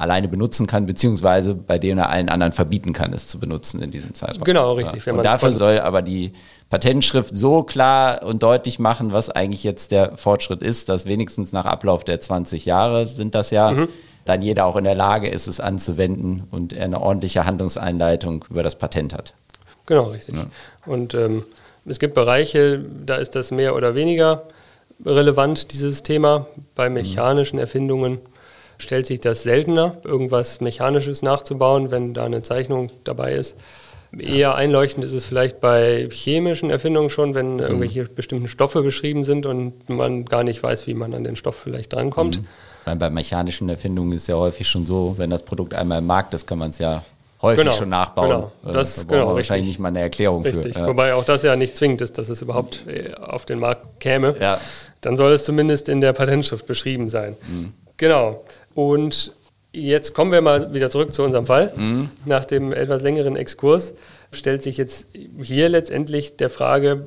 alleine 0.00 0.28
benutzen 0.28 0.66
kann, 0.66 0.86
beziehungsweise 0.86 1.54
bei 1.54 1.78
dem 1.78 1.98
er 1.98 2.08
allen 2.08 2.28
anderen 2.28 2.52
verbieten 2.52 2.92
kann, 2.92 3.12
es 3.12 3.26
zu 3.26 3.38
benutzen 3.38 3.82
in 3.82 3.90
diesem 3.90 4.14
Zeitraum. 4.14 4.44
Genau, 4.44 4.74
richtig. 4.74 5.04
Ja. 5.04 5.12
Und 5.12 5.24
dafür 5.24 5.52
soll 5.52 5.80
aber 5.80 6.02
die 6.02 6.32
Patentschrift 6.70 7.34
so 7.34 7.62
klar 7.62 8.22
und 8.22 8.42
deutlich 8.42 8.78
machen, 8.78 9.12
was 9.12 9.30
eigentlich 9.30 9.64
jetzt 9.64 9.92
der 9.92 10.16
Fortschritt 10.16 10.62
ist, 10.62 10.88
dass 10.88 11.06
wenigstens 11.06 11.52
nach 11.52 11.64
Ablauf 11.64 12.04
der 12.04 12.20
20 12.20 12.66
Jahre 12.66 13.06
sind 13.06 13.34
das 13.34 13.50
ja, 13.50 13.70
mhm. 13.70 13.88
dann 14.24 14.42
jeder 14.42 14.66
auch 14.66 14.76
in 14.76 14.84
der 14.84 14.96
Lage 14.96 15.28
ist, 15.28 15.46
es 15.46 15.60
anzuwenden 15.60 16.44
und 16.50 16.72
er 16.72 16.84
eine 16.84 17.00
ordentliche 17.00 17.44
Handlungseinleitung 17.44 18.44
über 18.50 18.62
das 18.62 18.76
Patent 18.76 19.14
hat. 19.14 19.34
Genau, 19.86 20.10
richtig. 20.10 20.34
Ja. 20.34 20.46
Und 20.84 21.14
ähm, 21.14 21.44
es 21.84 21.98
gibt 22.00 22.14
Bereiche, 22.14 22.84
da 23.04 23.16
ist 23.16 23.36
das 23.36 23.52
mehr 23.52 23.76
oder 23.76 23.94
weniger 23.94 24.42
relevant, 25.04 25.72
dieses 25.72 26.02
Thema. 26.02 26.46
Bei 26.74 26.88
mhm. 26.88 26.94
mechanischen 26.94 27.58
Erfindungen 27.58 28.18
stellt 28.78 29.06
sich 29.06 29.20
das 29.20 29.42
seltener, 29.42 29.96
irgendwas 30.04 30.60
Mechanisches 30.60 31.22
nachzubauen, 31.22 31.90
wenn 31.90 32.14
da 32.14 32.24
eine 32.24 32.42
Zeichnung 32.42 32.90
dabei 33.04 33.34
ist. 33.34 33.56
Eher 34.18 34.54
einleuchtend 34.54 35.04
ist 35.04 35.12
es 35.12 35.26
vielleicht 35.26 35.60
bei 35.60 36.08
chemischen 36.10 36.70
Erfindungen 36.70 37.10
schon, 37.10 37.34
wenn 37.34 37.54
mhm. 37.54 37.60
irgendwelche 37.60 38.04
bestimmten 38.04 38.48
Stoffe 38.48 38.82
beschrieben 38.82 39.24
sind 39.24 39.46
und 39.46 39.88
man 39.88 40.24
gar 40.24 40.44
nicht 40.44 40.62
weiß, 40.62 40.86
wie 40.86 40.94
man 40.94 41.12
an 41.12 41.24
den 41.24 41.36
Stoff 41.36 41.56
vielleicht 41.56 41.92
drankommt. 41.92 42.40
Mhm. 42.40 42.46
Meine, 42.86 43.00
bei 43.00 43.10
mechanischen 43.10 43.68
Erfindungen 43.68 44.12
ist 44.12 44.28
ja 44.28 44.36
häufig 44.36 44.68
schon 44.68 44.86
so, 44.86 45.14
wenn 45.18 45.30
das 45.30 45.42
Produkt 45.42 45.74
einmal 45.74 45.98
im 45.98 46.06
Markt 46.06 46.34
ist, 46.34 46.46
kann 46.46 46.58
man 46.58 46.70
es 46.70 46.78
ja 46.78 47.02
häufig 47.42 47.64
genau, 47.64 47.76
schon 47.76 47.88
nachbauen. 47.88 48.28
Genau, 48.28 48.52
äh, 48.64 48.72
das, 48.72 49.06
da 49.06 49.14
genau, 49.14 49.34
wahrscheinlich 49.34 49.50
richtig. 49.50 49.66
nicht 49.66 49.78
mal 49.80 49.88
eine 49.88 50.00
Erklärung 50.00 50.42
richtig. 50.42 50.74
für. 50.74 50.80
Ja. 50.80 50.86
Wobei 50.86 51.14
auch 51.14 51.24
das 51.24 51.42
ja 51.42 51.56
nicht 51.56 51.76
zwingend 51.76 52.00
ist, 52.00 52.16
dass 52.16 52.28
es 52.28 52.40
überhaupt 52.42 52.84
äh, 52.86 53.12
auf 53.14 53.44
den 53.44 53.58
Markt 53.58 54.00
käme. 54.00 54.34
Ja. 54.40 54.60
Dann 55.00 55.16
soll 55.16 55.32
es 55.32 55.44
zumindest 55.44 55.88
in 55.88 56.00
der 56.00 56.12
Patentschrift 56.12 56.66
beschrieben 56.66 57.08
sein. 57.08 57.36
Mhm. 57.48 57.72
Genau. 57.96 58.44
Und 58.76 59.32
jetzt 59.72 60.12
kommen 60.12 60.32
wir 60.32 60.42
mal 60.42 60.74
wieder 60.74 60.90
zurück 60.90 61.14
zu 61.14 61.22
unserem 61.22 61.46
Fall. 61.46 61.72
Mhm. 61.74 62.10
Nach 62.26 62.44
dem 62.44 62.74
etwas 62.74 63.00
längeren 63.00 63.34
Exkurs 63.34 63.94
stellt 64.32 64.62
sich 64.62 64.76
jetzt 64.76 65.06
hier 65.40 65.70
letztendlich 65.70 66.36
der 66.36 66.50
Frage, 66.50 67.06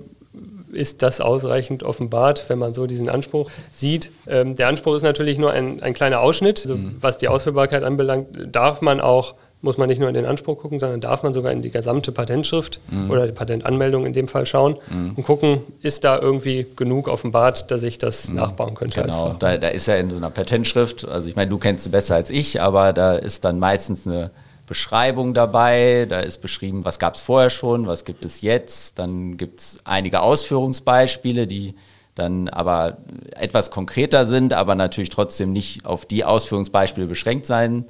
ist 0.71 1.03
das 1.03 1.21
ausreichend 1.21 1.83
offenbart, 1.83 2.49
wenn 2.49 2.57
man 2.57 2.73
so 2.73 2.87
diesen 2.87 3.07
Anspruch 3.07 3.51
sieht. 3.71 4.11
Ähm, 4.27 4.55
der 4.55 4.67
Anspruch 4.67 4.95
ist 4.95 5.03
natürlich 5.03 5.37
nur 5.37 5.51
ein, 5.51 5.83
ein 5.83 5.93
kleiner 5.93 6.21
Ausschnitt. 6.21 6.61
Also, 6.61 6.75
mhm. 6.75 6.95
Was 6.99 7.19
die 7.19 7.27
Ausführbarkeit 7.27 7.83
anbelangt, 7.83 8.27
darf 8.51 8.81
man 8.81 8.99
auch 8.99 9.35
muss 9.61 9.77
man 9.77 9.89
nicht 9.89 9.99
nur 9.99 10.07
in 10.07 10.13
den 10.13 10.25
Anspruch 10.25 10.57
gucken, 10.57 10.79
sondern 10.79 11.01
darf 11.01 11.21
man 11.21 11.33
sogar 11.33 11.51
in 11.51 11.61
die 11.61 11.69
gesamte 11.69 12.11
Patentschrift 12.11 12.79
mhm. 12.89 13.11
oder 13.11 13.25
die 13.25 13.33
Patentanmeldung 13.33 14.05
in 14.05 14.13
dem 14.13 14.27
Fall 14.27 14.45
schauen 14.45 14.77
mhm. 14.89 15.13
und 15.15 15.23
gucken, 15.23 15.61
ist 15.81 16.05
da 16.05 16.17
irgendwie 16.17 16.65
genug 16.77 17.07
offenbart, 17.09 17.69
dass 17.69 17.83
ich 17.83 17.97
das 17.97 18.29
mhm. 18.29 18.35
nachbauen 18.35 18.75
könnte. 18.75 19.01
Genau, 19.01 19.35
da, 19.37 19.57
da, 19.57 19.67
ist 19.67 19.87
ja 19.87 19.95
in 19.95 20.09
so 20.09 20.15
einer 20.15 20.29
Patentschrift, 20.29 21.05
also 21.05 21.27
ich 21.27 21.35
meine, 21.35 21.49
du 21.49 21.57
kennst 21.57 21.83
sie 21.83 21.89
besser 21.89 22.15
als 22.15 22.29
ich, 22.29 22.61
aber 22.61 22.93
da 22.93 23.15
ist 23.15 23.43
dann 23.43 23.59
meistens 23.59 24.07
eine 24.07 24.31
Beschreibung 24.65 25.33
dabei, 25.33 26.05
da 26.07 26.19
ist 26.19 26.41
beschrieben, 26.41 26.85
was 26.85 26.97
gab 26.99 27.15
es 27.15 27.21
vorher 27.21 27.49
schon, 27.49 27.85
was 27.85 28.05
gibt 28.05 28.23
es 28.23 28.41
jetzt, 28.41 28.97
dann 28.97 29.35
gibt 29.35 29.59
es 29.59 29.79
einige 29.83 30.21
Ausführungsbeispiele, 30.21 31.47
die 31.47 31.75
dann 32.15 32.47
aber 32.47 32.97
etwas 33.35 33.71
konkreter 33.71 34.25
sind, 34.25 34.53
aber 34.53 34.75
natürlich 34.75 35.09
trotzdem 35.09 35.51
nicht 35.51 35.85
auf 35.85 36.05
die 36.05 36.23
Ausführungsbeispiele 36.23 37.07
beschränkt 37.07 37.45
sein 37.45 37.85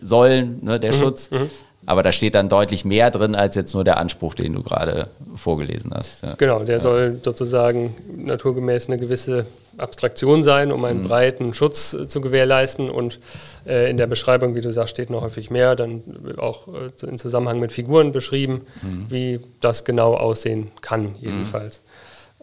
sollen, 0.00 0.58
ne, 0.62 0.80
der 0.80 0.92
mhm. 0.92 0.96
Schutz. 0.96 1.30
Mhm. 1.30 1.50
Aber 1.86 2.02
da 2.02 2.12
steht 2.12 2.34
dann 2.34 2.48
deutlich 2.48 2.84
mehr 2.84 3.10
drin 3.10 3.34
als 3.34 3.54
jetzt 3.54 3.74
nur 3.74 3.84
der 3.84 3.96
Anspruch, 3.96 4.34
den 4.34 4.52
du 4.52 4.62
gerade 4.62 5.08
vorgelesen 5.34 5.90
hast. 5.94 6.22
Ja. 6.22 6.34
Genau, 6.34 6.60
der 6.60 6.76
ja. 6.76 6.80
soll 6.80 7.20
sozusagen 7.24 7.96
naturgemäß 8.16 8.88
eine 8.88 8.98
gewisse 8.98 9.46
Abstraktion 9.78 10.42
sein, 10.42 10.72
um 10.72 10.84
einen 10.84 11.02
mhm. 11.02 11.08
breiten 11.08 11.54
Schutz 11.54 11.94
äh, 11.94 12.06
zu 12.06 12.20
gewährleisten. 12.20 12.90
Und 12.90 13.18
äh, 13.66 13.90
in 13.90 13.96
der 13.96 14.06
Beschreibung, 14.06 14.54
wie 14.54 14.60
du 14.60 14.70
sagst, 14.70 14.90
steht 14.90 15.08
noch 15.10 15.22
häufig 15.22 15.50
mehr, 15.50 15.74
dann 15.74 16.02
auch 16.36 16.68
äh, 16.68 17.06
in 17.06 17.18
Zusammenhang 17.18 17.58
mit 17.60 17.72
Figuren 17.72 18.12
beschrieben, 18.12 18.62
mhm. 18.82 19.06
wie 19.08 19.40
das 19.60 19.84
genau 19.84 20.14
aussehen 20.14 20.70
kann, 20.82 21.14
jedenfalls. 21.20 21.82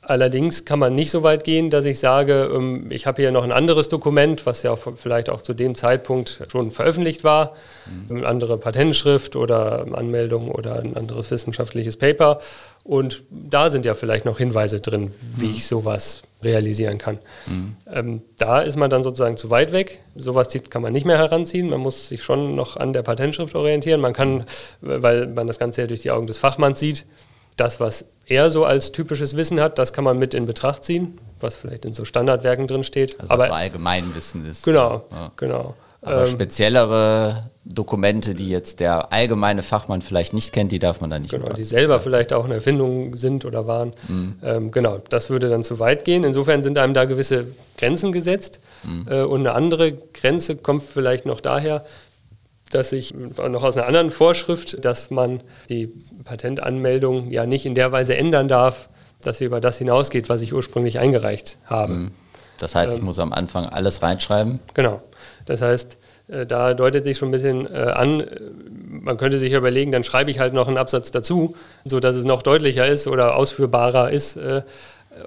Allerdings 0.08 0.63
kann 0.63 0.80
man 0.80 0.96
nicht 0.96 1.12
so 1.12 1.22
weit 1.24 1.43
gehen, 1.43 1.70
dass 1.70 1.84
ich 1.84 2.00
sage, 2.00 2.50
ähm, 2.56 2.86
ich 2.91 3.06
habe 3.06 3.22
hier 3.22 3.32
noch 3.32 3.43
ein 3.43 3.52
anderes 3.52 3.89
Dokument, 3.89 4.46
was 4.46 4.63
ja 4.63 4.78
vielleicht 4.78 5.30
auch 5.30 5.41
zu 5.41 5.54
dem 5.54 5.76
Zeitpunkt 5.76 6.43
schon 6.50 6.72
veröffentlicht 6.72 7.26
war, 7.26 7.56
mhm. 8.10 8.17
eine 8.20 8.26
andere 8.26 8.58
Patentschrift 8.58 9.36
oder 9.36 9.86
Anmeldung 9.91 10.50
oder 10.50 10.80
ein 10.80 10.96
anderes 10.96 11.30
wissenschaftliches 11.30 11.98
Paper. 11.98 12.39
Und 12.86 13.24
da 13.30 13.70
sind 13.70 13.86
ja 13.86 13.96
vielleicht 13.96 14.24
noch 14.24 14.38
Hinweise 14.38 14.80
drin, 14.80 15.12
wie 15.36 15.48
mhm. 15.48 15.56
ich 15.56 15.67
sowas 15.67 16.24
realisieren 16.41 17.00
kann. 17.00 17.17
Mhm. 17.46 17.76
Ähm, 17.91 18.22
da 18.38 18.62
ist 18.62 18.78
man 18.78 18.89
dann 18.89 19.04
sozusagen 19.04 19.36
zu 19.36 19.50
weit 19.50 19.74
weg. 19.74 20.00
Sowas 20.15 20.58
kann 20.70 20.82
man 20.82 20.93
nicht 20.93 21.06
mehr 21.06 21.17
heranziehen. 21.17 21.70
Man 21.70 21.82
muss 21.82 22.08
sich 22.08 22.24
schon 22.24 22.56
noch 22.56 22.78
an 22.78 22.93
der 22.93 23.02
Patentschrift 23.02 23.56
orientieren. 23.56 24.00
Man 24.00 24.13
kann, 24.13 24.46
weil 24.80 25.28
man 25.28 25.48
das 25.48 25.60
Ganze 25.60 25.82
ja 25.82 25.88
durch 25.88 26.04
die 26.04 26.12
Augen 26.12 26.28
des 26.28 26.38
Fachmanns 26.38 26.80
sieht, 26.80 27.06
das, 27.58 27.82
was 27.82 28.06
er 28.28 28.52
so 28.52 28.66
als 28.66 28.92
typisches 28.92 29.36
Wissen 29.38 29.60
hat, 29.60 29.80
das 29.80 29.94
kann 29.94 30.04
man 30.04 30.18
mit 30.18 30.34
in 30.34 30.46
Betracht 30.46 30.84
ziehen, 30.84 31.18
was 31.40 31.56
vielleicht 31.56 31.86
in 31.86 31.94
so 31.94 32.06
Standardwerken 32.06 32.68
drin 32.68 32.84
steht. 32.84 33.20
Also 33.20 33.32
Aber, 33.32 33.46
so 33.46 33.54
Allgemeinwissen 33.54 34.46
ist. 34.46 34.66
Genau, 34.66 35.06
ja. 35.12 35.32
genau. 35.36 35.76
Aber 36.02 36.22
ähm, 36.22 36.28
speziellere 36.28 37.50
Dokumente, 37.66 38.36
die 38.36 38.50
jetzt 38.50 38.80
der 38.80 39.12
allgemeine 39.12 39.63
Fachmann 39.63 40.02
vielleicht 40.02 40.34
nicht 40.34 40.54
kennt, 40.54 40.72
die 40.72 40.80
darf 40.80 41.02
man 41.02 41.10
dann 41.10 41.24
nicht 41.24 41.32
Genau, 41.32 41.52
die 41.54 41.63
selber 41.63 42.00
vielleicht 42.00 42.34
auch 42.34 42.46
eine 42.46 42.56
Erfindung 42.56 43.16
sind 43.16 43.46
oder 43.46 43.68
waren. 43.68 43.94
Mhm. 44.08 44.36
Ähm, 44.44 44.72
genau, 44.72 45.00
das 45.10 45.30
würde 45.30 45.50
dann 45.50 45.63
zu 45.63 45.80
weit 45.80 46.06
gehen. 46.06 46.24
Insofern 46.24 46.63
sind 46.63 46.78
einem 46.78 46.94
da 46.94 47.06
gewisse 47.06 47.48
Grenzen 47.78 48.12
gesetzt. 48.12 48.60
Mhm. 48.84 49.08
Äh, 49.10 49.22
und 49.24 49.42
eine 49.42 49.54
andere 49.54 49.92
Grenze 49.92 50.56
kommt 50.56 50.84
vielleicht 50.84 51.26
noch 51.26 51.42
daher, 51.42 51.84
dass 52.71 52.91
ich 52.91 53.13
noch 53.13 53.63
aus 53.63 53.77
einer 53.77 53.88
anderen 53.88 54.10
Vorschrift, 54.12 54.84
dass 54.84 55.10
man 55.10 55.41
die 55.69 55.91
Patentanmeldung 56.23 57.30
ja 57.30 57.45
nicht 57.45 57.65
in 57.65 57.75
der 57.75 57.91
Weise 57.91 58.15
ändern 58.15 58.47
darf, 58.47 58.89
dass 59.21 59.39
sie 59.39 59.45
über 59.45 59.62
das 59.62 59.77
hinausgeht, 59.77 60.30
was 60.30 60.41
ich 60.41 60.53
ursprünglich 60.53 60.99
eingereicht 60.99 61.58
habe. 61.65 61.93
Mhm. 61.93 62.12
Das 62.60 62.75
heißt, 62.75 62.93
ich 62.93 62.99
ähm, 62.99 63.06
muss 63.06 63.19
am 63.19 63.34
Anfang 63.34 63.65
alles 63.67 64.01
reinschreiben? 64.01 64.60
Genau. 64.73 65.01
Das 65.45 65.62
heißt, 65.62 65.97
äh, 66.27 66.45
da 66.45 66.73
deutet 66.73 67.03
sich 67.06 67.17
schon 67.17 67.30
ein 67.30 67.32
bisschen 67.32 67.73
äh, 67.73 67.77
an, 67.77 68.23
man 68.88 69.17
könnte 69.17 69.38
sich 69.38 69.53
überlegen, 69.53 69.91
dann 69.91 70.03
schreibe 70.03 70.32
ich 70.32 70.39
halt 70.39 70.53
noch 70.53 70.67
einen 70.67 70.77
Absatz 70.77 71.12
dazu, 71.12 71.56
sodass 71.86 72.15
es 72.15 72.23
noch 72.23 72.41
deutlicher 72.41 72.88
ist 72.88 73.08
oder 73.08 73.36
ausführbarer 73.36 74.12
ist. 74.12 74.38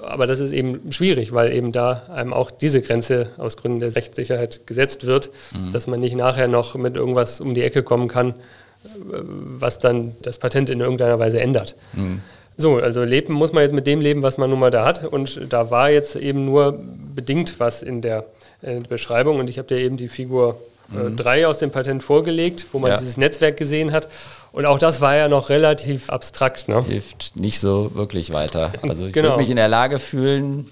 Aber 0.02 0.26
das 0.26 0.40
ist 0.40 0.52
eben 0.52 0.92
schwierig, 0.92 1.32
weil 1.32 1.52
eben 1.52 1.72
da 1.72 2.02
einem 2.12 2.32
auch 2.32 2.50
diese 2.50 2.80
Grenze 2.82 3.30
aus 3.38 3.56
Gründen 3.56 3.80
der 3.80 3.94
Rechtssicherheit 3.94 4.66
gesetzt 4.66 5.06
wird, 5.06 5.30
mhm. 5.52 5.72
dass 5.72 5.86
man 5.86 6.00
nicht 6.00 6.16
nachher 6.16 6.48
noch 6.48 6.74
mit 6.74 6.96
irgendwas 6.96 7.40
um 7.40 7.54
die 7.54 7.62
Ecke 7.62 7.82
kommen 7.82 8.08
kann, 8.08 8.34
was 9.12 9.78
dann 9.78 10.16
das 10.22 10.38
Patent 10.38 10.70
in 10.70 10.80
irgendeiner 10.80 11.18
Weise 11.18 11.40
ändert. 11.40 11.76
Mhm. 11.92 12.22
So, 12.56 12.76
also 12.76 13.02
leben 13.04 13.32
muss 13.32 13.52
man 13.52 13.62
jetzt 13.62 13.72
mit 13.72 13.86
dem 13.86 14.00
leben, 14.00 14.22
was 14.22 14.36
man 14.36 14.50
nun 14.50 14.58
mal 14.58 14.70
da 14.70 14.84
hat. 14.84 15.04
Und 15.04 15.52
da 15.52 15.70
war 15.70 15.90
jetzt 15.90 16.16
eben 16.16 16.44
nur 16.44 16.78
bedingt 17.14 17.58
was 17.58 17.82
in 17.82 18.02
der 18.02 18.26
äh, 18.62 18.80
Beschreibung. 18.80 19.38
Und 19.38 19.48
ich 19.48 19.58
habe 19.58 19.68
dir 19.68 19.78
eben 19.78 19.96
die 19.96 20.08
Figur 20.08 20.60
3 20.92 21.38
äh, 21.38 21.40
mhm. 21.40 21.46
aus 21.46 21.58
dem 21.58 21.70
Patent 21.70 22.02
vorgelegt, 22.02 22.66
wo 22.72 22.78
man 22.78 22.90
ja. 22.90 22.96
dieses 22.96 23.16
Netzwerk 23.16 23.56
gesehen 23.56 23.92
hat. 23.92 24.08
Und 24.52 24.66
auch 24.66 24.78
das 24.78 25.00
war 25.00 25.14
ja 25.16 25.28
noch 25.28 25.48
relativ 25.48 26.10
abstrakt. 26.10 26.68
Ne? 26.68 26.82
Hilft 26.84 27.36
nicht 27.36 27.60
so 27.60 27.94
wirklich 27.94 28.32
weiter. 28.32 28.72
Also 28.82 29.06
ich 29.06 29.12
genau. 29.12 29.30
würde 29.30 29.38
mich 29.38 29.50
in 29.50 29.56
der 29.56 29.68
Lage 29.68 29.98
fühlen, 29.98 30.70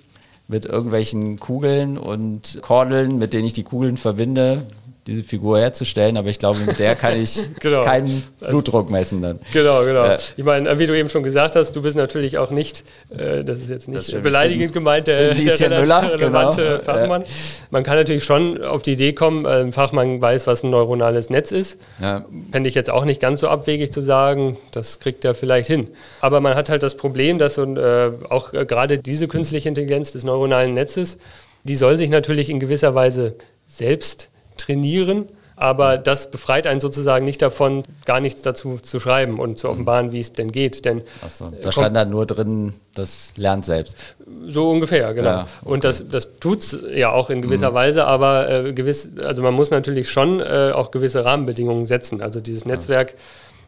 mit 0.48 0.64
irgendwelchen 0.64 1.38
Kugeln 1.38 1.98
und 1.98 2.59
Kordeln, 2.62 3.18
mit 3.18 3.35
denen 3.35 3.44
ich 3.44 3.52
die 3.52 3.64
Kugeln 3.64 3.98
verbinde, 3.98 4.66
diese 5.09 5.25
Figur 5.25 5.59
herzustellen, 5.59 6.16
aber 6.16 6.29
ich 6.29 6.38
glaube, 6.38 6.61
mit 6.61 6.79
der 6.79 6.94
kann 6.94 7.21
ich 7.21 7.49
genau. 7.61 7.83
keinen 7.83 8.23
Blutdruck 8.47 8.90
messen 8.90 9.23
dann. 9.23 9.40
Genau, 9.53 9.83
genau. 9.83 10.05
Äh, 10.05 10.18
ich 10.37 10.44
meine, 10.44 10.79
wie 10.79 10.87
du 10.87 10.97
eben 10.97 11.09
schon 11.09 11.23
gesagt 11.23 11.57
hast, 11.57 11.75
du 11.75 11.83
bist 11.83 11.97
natürlich 11.97 12.37
auch 12.38 12.51
nicht, 12.51 12.85
äh, 13.11 13.42
das 13.42 13.59
ist 13.59 13.71
jetzt 13.71 13.88
nicht 13.88 14.23
beleidigend 14.23 14.73
gemeint, 14.73 15.07
der, 15.07 15.35
der 15.35 15.81
Müller, 15.81 16.12
relevante 16.12 16.62
genau. 16.62 16.79
Fachmann. 16.81 17.25
Man 17.71 17.83
kann 17.83 17.97
natürlich 17.97 18.23
schon 18.23 18.62
auf 18.62 18.83
die 18.83 18.92
Idee 18.92 19.14
kommen, 19.14 19.47
äh, 19.47 19.61
ein 19.61 19.73
Fachmann 19.73 20.21
weiß, 20.21 20.47
was 20.47 20.62
ein 20.62 20.71
neuronales 20.71 21.31
Netz 21.31 21.53
ist. 21.53 21.81
Ja. 22.01 22.27
Fände 22.53 22.68
ich 22.68 22.75
jetzt 22.75 22.90
auch 22.90 23.07
nicht 23.07 23.21
ganz 23.21 23.40
so 23.40 23.49
abwegig 23.49 23.90
zu 23.92 24.03
sagen, 24.03 24.59
das 24.73 25.01
kriegt 25.01 25.25
er 25.25 25.35
vielleicht 25.35 25.68
hin. 25.68 25.88
Aber 26.21 26.40
man 26.40 26.55
hat 26.55 26.68
halt 26.68 26.83
das 26.83 26.97
Problem, 26.97 27.38
dass 27.38 27.57
und, 27.57 27.79
äh, 27.79 28.11
auch 28.29 28.53
gerade 28.53 28.99
diese 28.99 29.27
künstliche 29.27 29.71
Intelligenz 29.71 30.12
des 30.12 30.25
neuronalen 30.25 30.75
Netzes, 30.75 31.16
die 31.64 31.75
soll 31.75 31.97
sich 31.97 32.11
natürlich 32.11 32.51
in 32.51 32.61
gewisser 32.61 32.94
Weise 32.94 33.35
selbst 33.66 34.29
trainieren, 34.59 35.29
aber 35.59 35.99
das 35.99 36.31
befreit 36.31 36.66
einen 36.66 36.81
sozusagen 36.81 37.25
nicht 37.25 37.42
davon, 37.42 37.83
gar 38.05 38.21
nichts 38.21 38.42
dazu 38.42 38.79
zu 38.79 39.01
schreiben 39.01 39.40
und 39.40 39.59
zu 39.59 39.68
offenbaren, 39.68 40.12
wie 40.12 40.21
es 40.21 40.33
denn 40.33 40.53
geht. 40.53 40.85
Denn 40.85 41.03
so, 41.29 41.51
da 41.62 41.73
stand 41.73 41.97
dann 41.97 42.11
nur 42.11 42.27
drin, 42.27 42.75
das 42.94 43.33
lernt 43.37 43.64
selbst. 43.64 44.16
So 44.47 44.71
ungefähr, 44.71 45.12
genau. 45.14 45.29
Ja, 45.29 45.40
okay. 45.42 45.68
Und 45.68 45.85
das, 45.85 46.09
das 46.09 46.38
tut 46.38 46.61
es 46.61 46.79
ja 46.94 47.11
auch 47.11 47.29
in 47.29 47.42
gewisser 47.42 47.71
mhm. 47.71 47.75
Weise, 47.75 48.07
aber 48.07 48.49
äh, 48.49 48.73
gewiss, 48.73 49.11
also 49.23 49.42
man 49.42 49.55
muss 49.55 49.71
natürlich 49.71 50.11
schon 50.11 50.40
äh, 50.40 50.73
auch 50.73 50.90
gewisse 50.90 51.25
Rahmenbedingungen 51.25 51.87
setzen. 51.87 52.23
Also 52.23 52.40
dieses 52.40 52.64
Netzwerk. 52.64 53.14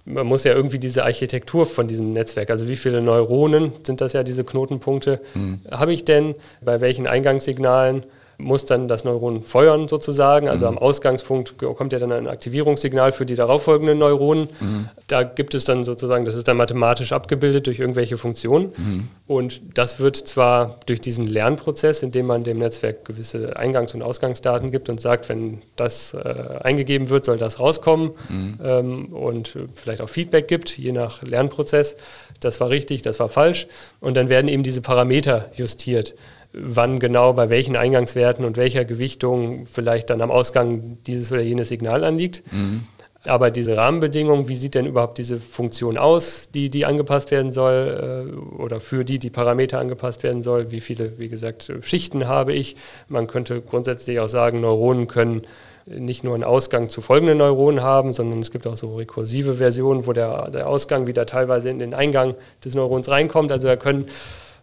man 0.04 0.26
muss 0.26 0.44
ja 0.44 0.54
irgendwie 0.54 0.78
diese 0.78 1.04
Architektur 1.04 1.66
von 1.66 1.88
diesem 1.88 2.12
Netzwerk, 2.12 2.50
also 2.50 2.68
wie 2.68 2.76
viele 2.76 3.00
Neuronen 3.00 3.72
sind 3.84 4.00
das 4.00 4.12
ja, 4.12 4.22
diese 4.22 4.44
Knotenpunkte, 4.44 5.20
mhm. 5.34 5.60
habe 5.70 5.92
ich 5.92 6.04
denn, 6.04 6.36
bei 6.62 6.80
welchen 6.80 7.06
Eingangssignalen 7.06 8.04
muss 8.42 8.66
dann 8.66 8.88
das 8.88 9.04
Neuron 9.04 9.42
feuern 9.42 9.88
sozusagen. 9.88 10.48
Also 10.48 10.66
mhm. 10.66 10.76
am 10.76 10.78
Ausgangspunkt 10.78 11.58
kommt 11.58 11.92
ja 11.92 11.98
dann 11.98 12.12
ein 12.12 12.26
Aktivierungssignal 12.26 13.12
für 13.12 13.26
die 13.26 13.34
darauffolgenden 13.34 13.98
Neuronen. 13.98 14.48
Mhm. 14.60 14.88
Da 15.06 15.22
gibt 15.22 15.54
es 15.54 15.64
dann 15.64 15.84
sozusagen, 15.84 16.24
das 16.24 16.34
ist 16.34 16.48
dann 16.48 16.56
mathematisch 16.56 17.12
abgebildet 17.12 17.66
durch 17.66 17.78
irgendwelche 17.78 18.16
Funktionen. 18.16 18.72
Mhm. 18.76 19.08
Und 19.26 19.60
das 19.74 20.00
wird 20.00 20.16
zwar 20.16 20.80
durch 20.86 21.00
diesen 21.00 21.26
Lernprozess, 21.26 22.02
indem 22.02 22.26
man 22.26 22.44
dem 22.44 22.58
Netzwerk 22.58 23.04
gewisse 23.04 23.56
Eingangs- 23.56 23.94
und 23.94 24.02
Ausgangsdaten 24.02 24.70
gibt 24.70 24.88
und 24.88 25.00
sagt, 25.00 25.28
wenn 25.28 25.62
das 25.76 26.14
äh, 26.14 26.34
eingegeben 26.62 27.08
wird, 27.10 27.24
soll 27.24 27.36
das 27.36 27.60
rauskommen 27.60 28.10
mhm. 28.28 28.58
ähm, 28.62 29.06
und 29.06 29.56
vielleicht 29.74 30.00
auch 30.00 30.08
Feedback 30.08 30.48
gibt, 30.48 30.76
je 30.76 30.92
nach 30.92 31.22
Lernprozess. 31.22 31.96
Das 32.40 32.60
war 32.60 32.70
richtig, 32.70 33.02
das 33.02 33.20
war 33.20 33.28
falsch. 33.28 33.66
Und 34.00 34.16
dann 34.16 34.28
werden 34.28 34.48
eben 34.48 34.62
diese 34.62 34.80
Parameter 34.80 35.50
justiert 35.54 36.14
wann 36.52 36.98
genau 36.98 37.32
bei 37.32 37.50
welchen 37.50 37.76
Eingangswerten 37.76 38.44
und 38.44 38.56
welcher 38.56 38.84
Gewichtung 38.84 39.66
vielleicht 39.66 40.10
dann 40.10 40.20
am 40.20 40.30
Ausgang 40.30 40.98
dieses 41.06 41.30
oder 41.30 41.42
jenes 41.42 41.68
Signal 41.68 42.04
anliegt. 42.04 42.42
Mhm. 42.52 42.82
Aber 43.24 43.50
diese 43.50 43.76
Rahmenbedingungen, 43.76 44.48
wie 44.48 44.54
sieht 44.54 44.74
denn 44.74 44.86
überhaupt 44.86 45.18
diese 45.18 45.38
Funktion 45.38 45.98
aus, 45.98 46.50
die, 46.54 46.70
die 46.70 46.86
angepasst 46.86 47.30
werden 47.30 47.52
soll 47.52 48.30
äh, 48.30 48.60
oder 48.62 48.80
für 48.80 49.04
die 49.04 49.18
die 49.18 49.28
Parameter 49.28 49.78
angepasst 49.78 50.22
werden 50.22 50.42
soll? 50.42 50.70
Wie 50.70 50.80
viele, 50.80 51.18
wie 51.18 51.28
gesagt, 51.28 51.70
Schichten 51.82 52.28
habe 52.28 52.54
ich? 52.54 52.76
Man 53.08 53.26
könnte 53.26 53.60
grundsätzlich 53.60 54.20
auch 54.20 54.28
sagen, 54.28 54.62
Neuronen 54.62 55.06
können 55.06 55.42
nicht 55.84 56.24
nur 56.24 56.34
einen 56.34 56.44
Ausgang 56.44 56.88
zu 56.88 57.02
folgenden 57.02 57.38
Neuronen 57.38 57.82
haben, 57.82 58.12
sondern 58.12 58.40
es 58.40 58.50
gibt 58.50 58.66
auch 58.66 58.76
so 58.76 58.96
rekursive 58.96 59.54
Versionen, 59.54 60.06
wo 60.06 60.12
der, 60.12 60.50
der 60.50 60.68
Ausgang 60.68 61.06
wieder 61.06 61.26
teilweise 61.26 61.68
in 61.68 61.78
den 61.78 61.94
Eingang 61.94 62.36
des 62.64 62.74
Neurons 62.74 63.10
reinkommt. 63.10 63.52
Also 63.52 63.68
da 63.68 63.76
können 63.76 64.06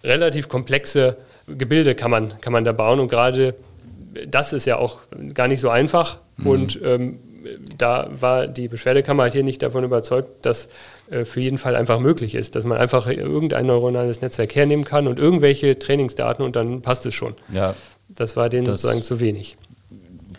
relativ 0.03 0.47
komplexe 0.47 1.17
Gebilde 1.47 1.95
kann 1.95 2.11
man, 2.11 2.39
kann 2.41 2.53
man 2.53 2.63
da 2.63 2.71
bauen 2.71 2.99
und 2.99 3.07
gerade 3.07 3.55
das 4.27 4.53
ist 4.53 4.65
ja 4.65 4.77
auch 4.77 4.99
gar 5.33 5.47
nicht 5.47 5.59
so 5.59 5.69
einfach 5.69 6.19
mhm. 6.37 6.47
und 6.47 6.79
ähm, 6.83 7.19
da 7.77 8.09
war 8.11 8.47
die 8.47 8.67
Beschwerdekammer 8.67 9.23
halt 9.23 9.33
hier 9.33 9.43
nicht 9.43 9.61
davon 9.61 9.83
überzeugt, 9.83 10.45
dass 10.45 10.67
äh, 11.09 11.23
für 11.23 11.39
jeden 11.39 11.57
Fall 11.57 11.75
einfach 11.75 11.99
möglich 11.99 12.35
ist, 12.35 12.55
dass 12.55 12.65
man 12.65 12.77
einfach 12.77 13.07
irgendein 13.07 13.65
neuronales 13.65 14.21
Netzwerk 14.21 14.55
hernehmen 14.55 14.85
kann 14.85 15.07
und 15.07 15.19
irgendwelche 15.19 15.79
Trainingsdaten 15.79 16.43
und 16.43 16.55
dann 16.55 16.81
passt 16.81 17.05
es 17.05 17.15
schon. 17.15 17.35
Ja. 17.53 17.73
Das 18.09 18.35
war 18.35 18.49
denen 18.49 18.65
das 18.65 18.81
sozusagen 18.81 19.03
zu 19.03 19.19
wenig. 19.19 19.57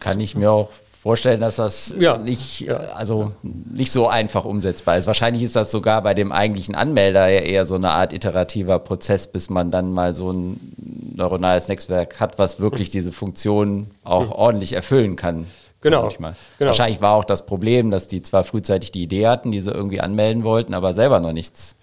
Kann 0.00 0.20
ich 0.20 0.34
mir 0.34 0.50
auch 0.50 0.70
vorstellen, 1.00 1.40
dass 1.40 1.56
das 1.56 1.94
ja, 1.98 2.18
nicht, 2.18 2.60
ja. 2.60 2.76
also 2.94 3.32
nicht 3.42 3.92
so 3.92 4.08
einfach 4.08 4.44
umsetzbar 4.44 4.98
ist. 4.98 5.06
Wahrscheinlich 5.06 5.42
ist 5.42 5.54
das 5.54 5.70
sogar 5.70 6.02
bei 6.02 6.12
dem 6.12 6.32
eigentlichen 6.32 6.74
Anmelder 6.74 7.28
ja 7.28 7.40
eher 7.40 7.66
so 7.66 7.76
eine 7.76 7.90
Art 7.90 8.12
iterativer 8.12 8.78
Prozess, 8.78 9.26
bis 9.26 9.48
man 9.48 9.70
dann 9.70 9.92
mal 9.92 10.12
so 10.12 10.32
ein 10.32 10.58
neuronales 11.18 11.68
Netzwerk 11.68 12.20
hat, 12.20 12.38
was 12.38 12.58
wirklich 12.58 12.88
diese 12.88 13.12
Funktion 13.12 13.90
auch 14.04 14.26
mhm. 14.26 14.32
ordentlich 14.32 14.72
erfüllen 14.72 15.16
kann. 15.16 15.46
Genau. 15.80 16.08
genau. 16.08 16.32
Wahrscheinlich 16.58 17.00
war 17.00 17.14
auch 17.14 17.24
das 17.24 17.46
Problem, 17.46 17.90
dass 17.90 18.08
die 18.08 18.22
zwar 18.22 18.42
frühzeitig 18.42 18.90
die 18.90 19.02
Idee 19.02 19.26
hatten, 19.26 19.52
die 19.52 19.60
sie 19.60 19.70
irgendwie 19.70 20.00
anmelden 20.00 20.42
wollten, 20.42 20.74
aber 20.74 20.94
selber 20.94 21.20
noch 21.20 21.32
nichts. 21.32 21.76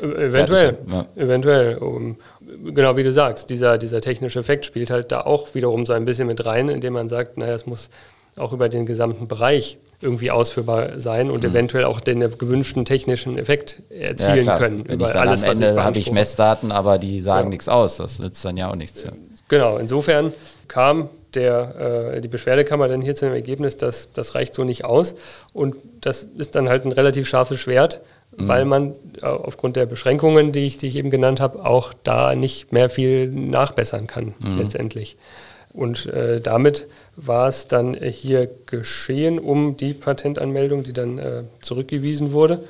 Äh, 0.00 0.06
eventuell, 0.06 0.78
ja. 0.86 1.06
eventuell. 1.16 1.78
Um, 1.78 2.16
genau 2.64 2.96
wie 2.96 3.02
du 3.02 3.12
sagst, 3.12 3.48
dieser, 3.48 3.78
dieser 3.78 4.00
technische 4.00 4.40
Effekt 4.40 4.66
spielt 4.66 4.90
halt 4.90 5.10
da 5.10 5.22
auch 5.22 5.54
wiederum 5.54 5.86
so 5.86 5.92
ein 5.92 6.04
bisschen 6.04 6.26
mit 6.26 6.44
rein, 6.44 6.68
indem 6.68 6.94
man 6.94 7.08
sagt, 7.08 7.38
naja, 7.38 7.54
es 7.54 7.66
muss 7.66 7.88
auch 8.36 8.52
über 8.52 8.68
den 8.68 8.84
gesamten 8.86 9.26
Bereich 9.26 9.78
irgendwie 10.00 10.30
ausführbar 10.30 11.00
sein 11.00 11.30
und 11.30 11.42
mhm. 11.42 11.50
eventuell 11.50 11.84
auch 11.84 12.00
den 12.00 12.20
gewünschten 12.20 12.84
technischen 12.84 13.38
Effekt 13.38 13.82
erzielen 13.90 14.46
ja, 14.46 14.56
können. 14.56 14.88
Wenn 14.88 14.94
über 14.94 15.06
ich 15.06 15.10
dann 15.10 15.28
alles, 15.28 15.42
am 15.42 15.50
Ende 15.50 15.82
habe 15.82 15.98
ich 15.98 16.10
Messdaten, 16.10 16.72
aber 16.72 16.98
die 16.98 17.20
sagen 17.20 17.46
ja. 17.46 17.50
nichts 17.50 17.68
aus. 17.68 17.98
Das 17.98 18.18
nützt 18.18 18.44
dann 18.44 18.56
ja 18.56 18.70
auch 18.70 18.76
nichts. 18.76 19.04
Ja. 19.04 19.12
Genau, 19.48 19.76
insofern 19.76 20.32
kam 20.68 21.10
der, 21.34 22.14
äh, 22.14 22.20
die 22.20 22.28
Beschwerdekammer 22.28 22.88
dann 22.88 23.02
hier 23.02 23.14
zu 23.14 23.26
dem 23.26 23.34
Ergebnis, 23.34 23.76
dass 23.76 24.08
das 24.14 24.34
reicht 24.34 24.54
so 24.54 24.64
nicht 24.64 24.84
aus. 24.84 25.16
Und 25.52 25.76
das 26.00 26.26
ist 26.38 26.54
dann 26.54 26.68
halt 26.68 26.84
ein 26.84 26.92
relativ 26.92 27.28
scharfes 27.28 27.60
Schwert, 27.60 28.00
mhm. 28.36 28.48
weil 28.48 28.64
man 28.64 28.94
äh, 29.20 29.26
aufgrund 29.26 29.76
der 29.76 29.86
Beschränkungen, 29.86 30.52
die 30.52 30.66
ich, 30.66 30.78
die 30.78 30.88
ich 30.88 30.96
eben 30.96 31.10
genannt 31.10 31.40
habe, 31.40 31.64
auch 31.64 31.92
da 32.04 32.34
nicht 32.34 32.72
mehr 32.72 32.88
viel 32.90 33.28
nachbessern 33.28 34.06
kann 34.06 34.34
mhm. 34.38 34.58
letztendlich. 34.58 35.16
Und 35.72 36.06
äh, 36.06 36.40
damit 36.40 36.88
war 37.26 37.48
es 37.48 37.68
dann 37.68 37.94
hier 37.94 38.48
geschehen 38.66 39.38
um 39.38 39.76
die 39.76 39.92
Patentanmeldung, 39.92 40.84
die 40.84 40.92
dann 40.92 41.18
äh, 41.18 41.42
zurückgewiesen 41.60 42.32
wurde. 42.32 42.60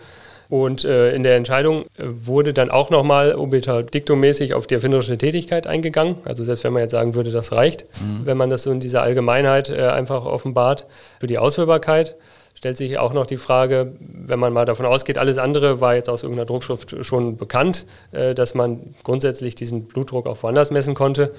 Und 0.50 0.84
äh, 0.84 1.14
in 1.14 1.22
der 1.22 1.36
Entscheidung 1.36 1.82
äh, 1.96 2.04
wurde 2.04 2.52
dann 2.52 2.70
auch 2.70 2.90
nochmal 2.90 3.36
diktomäßig 3.36 4.54
auf 4.54 4.66
die 4.66 4.74
erfinderische 4.74 5.16
Tätigkeit 5.16 5.68
eingegangen. 5.68 6.16
Also 6.24 6.42
selbst 6.42 6.64
wenn 6.64 6.72
man 6.72 6.82
jetzt 6.82 6.90
sagen 6.90 7.14
würde, 7.14 7.30
das 7.30 7.52
reicht, 7.52 7.86
mhm. 8.02 8.26
wenn 8.26 8.36
man 8.36 8.50
das 8.50 8.64
so 8.64 8.72
in 8.72 8.80
dieser 8.80 9.02
Allgemeinheit 9.02 9.70
äh, 9.70 9.86
einfach 9.86 10.26
offenbart. 10.26 10.86
Für 11.20 11.28
die 11.28 11.38
Ausführbarkeit 11.38 12.16
stellt 12.56 12.76
sich 12.76 12.98
auch 12.98 13.12
noch 13.12 13.26
die 13.26 13.36
Frage, 13.36 13.92
wenn 14.00 14.40
man 14.40 14.52
mal 14.52 14.64
davon 14.64 14.86
ausgeht, 14.86 15.18
alles 15.18 15.38
andere 15.38 15.80
war 15.80 15.94
jetzt 15.94 16.10
aus 16.10 16.24
irgendeiner 16.24 16.46
Druckschrift 16.46 16.96
schon 17.06 17.36
bekannt, 17.36 17.86
äh, 18.10 18.34
dass 18.34 18.54
man 18.54 18.96
grundsätzlich 19.04 19.54
diesen 19.54 19.84
Blutdruck 19.84 20.26
auch 20.26 20.42
woanders 20.42 20.72
messen 20.72 20.94
konnte 20.96 21.30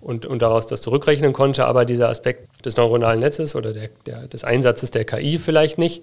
und, 0.00 0.26
und 0.26 0.42
daraus 0.42 0.66
das 0.66 0.82
zurückrechnen 0.82 1.32
konnte, 1.32 1.66
aber 1.66 1.84
dieser 1.84 2.08
Aspekt 2.08 2.64
des 2.64 2.76
neuronalen 2.76 3.20
Netzes 3.20 3.54
oder 3.54 3.72
der, 3.72 3.90
der, 4.06 4.28
des 4.28 4.44
Einsatzes 4.44 4.90
der 4.90 5.04
KI 5.04 5.38
vielleicht 5.38 5.78
nicht 5.78 6.02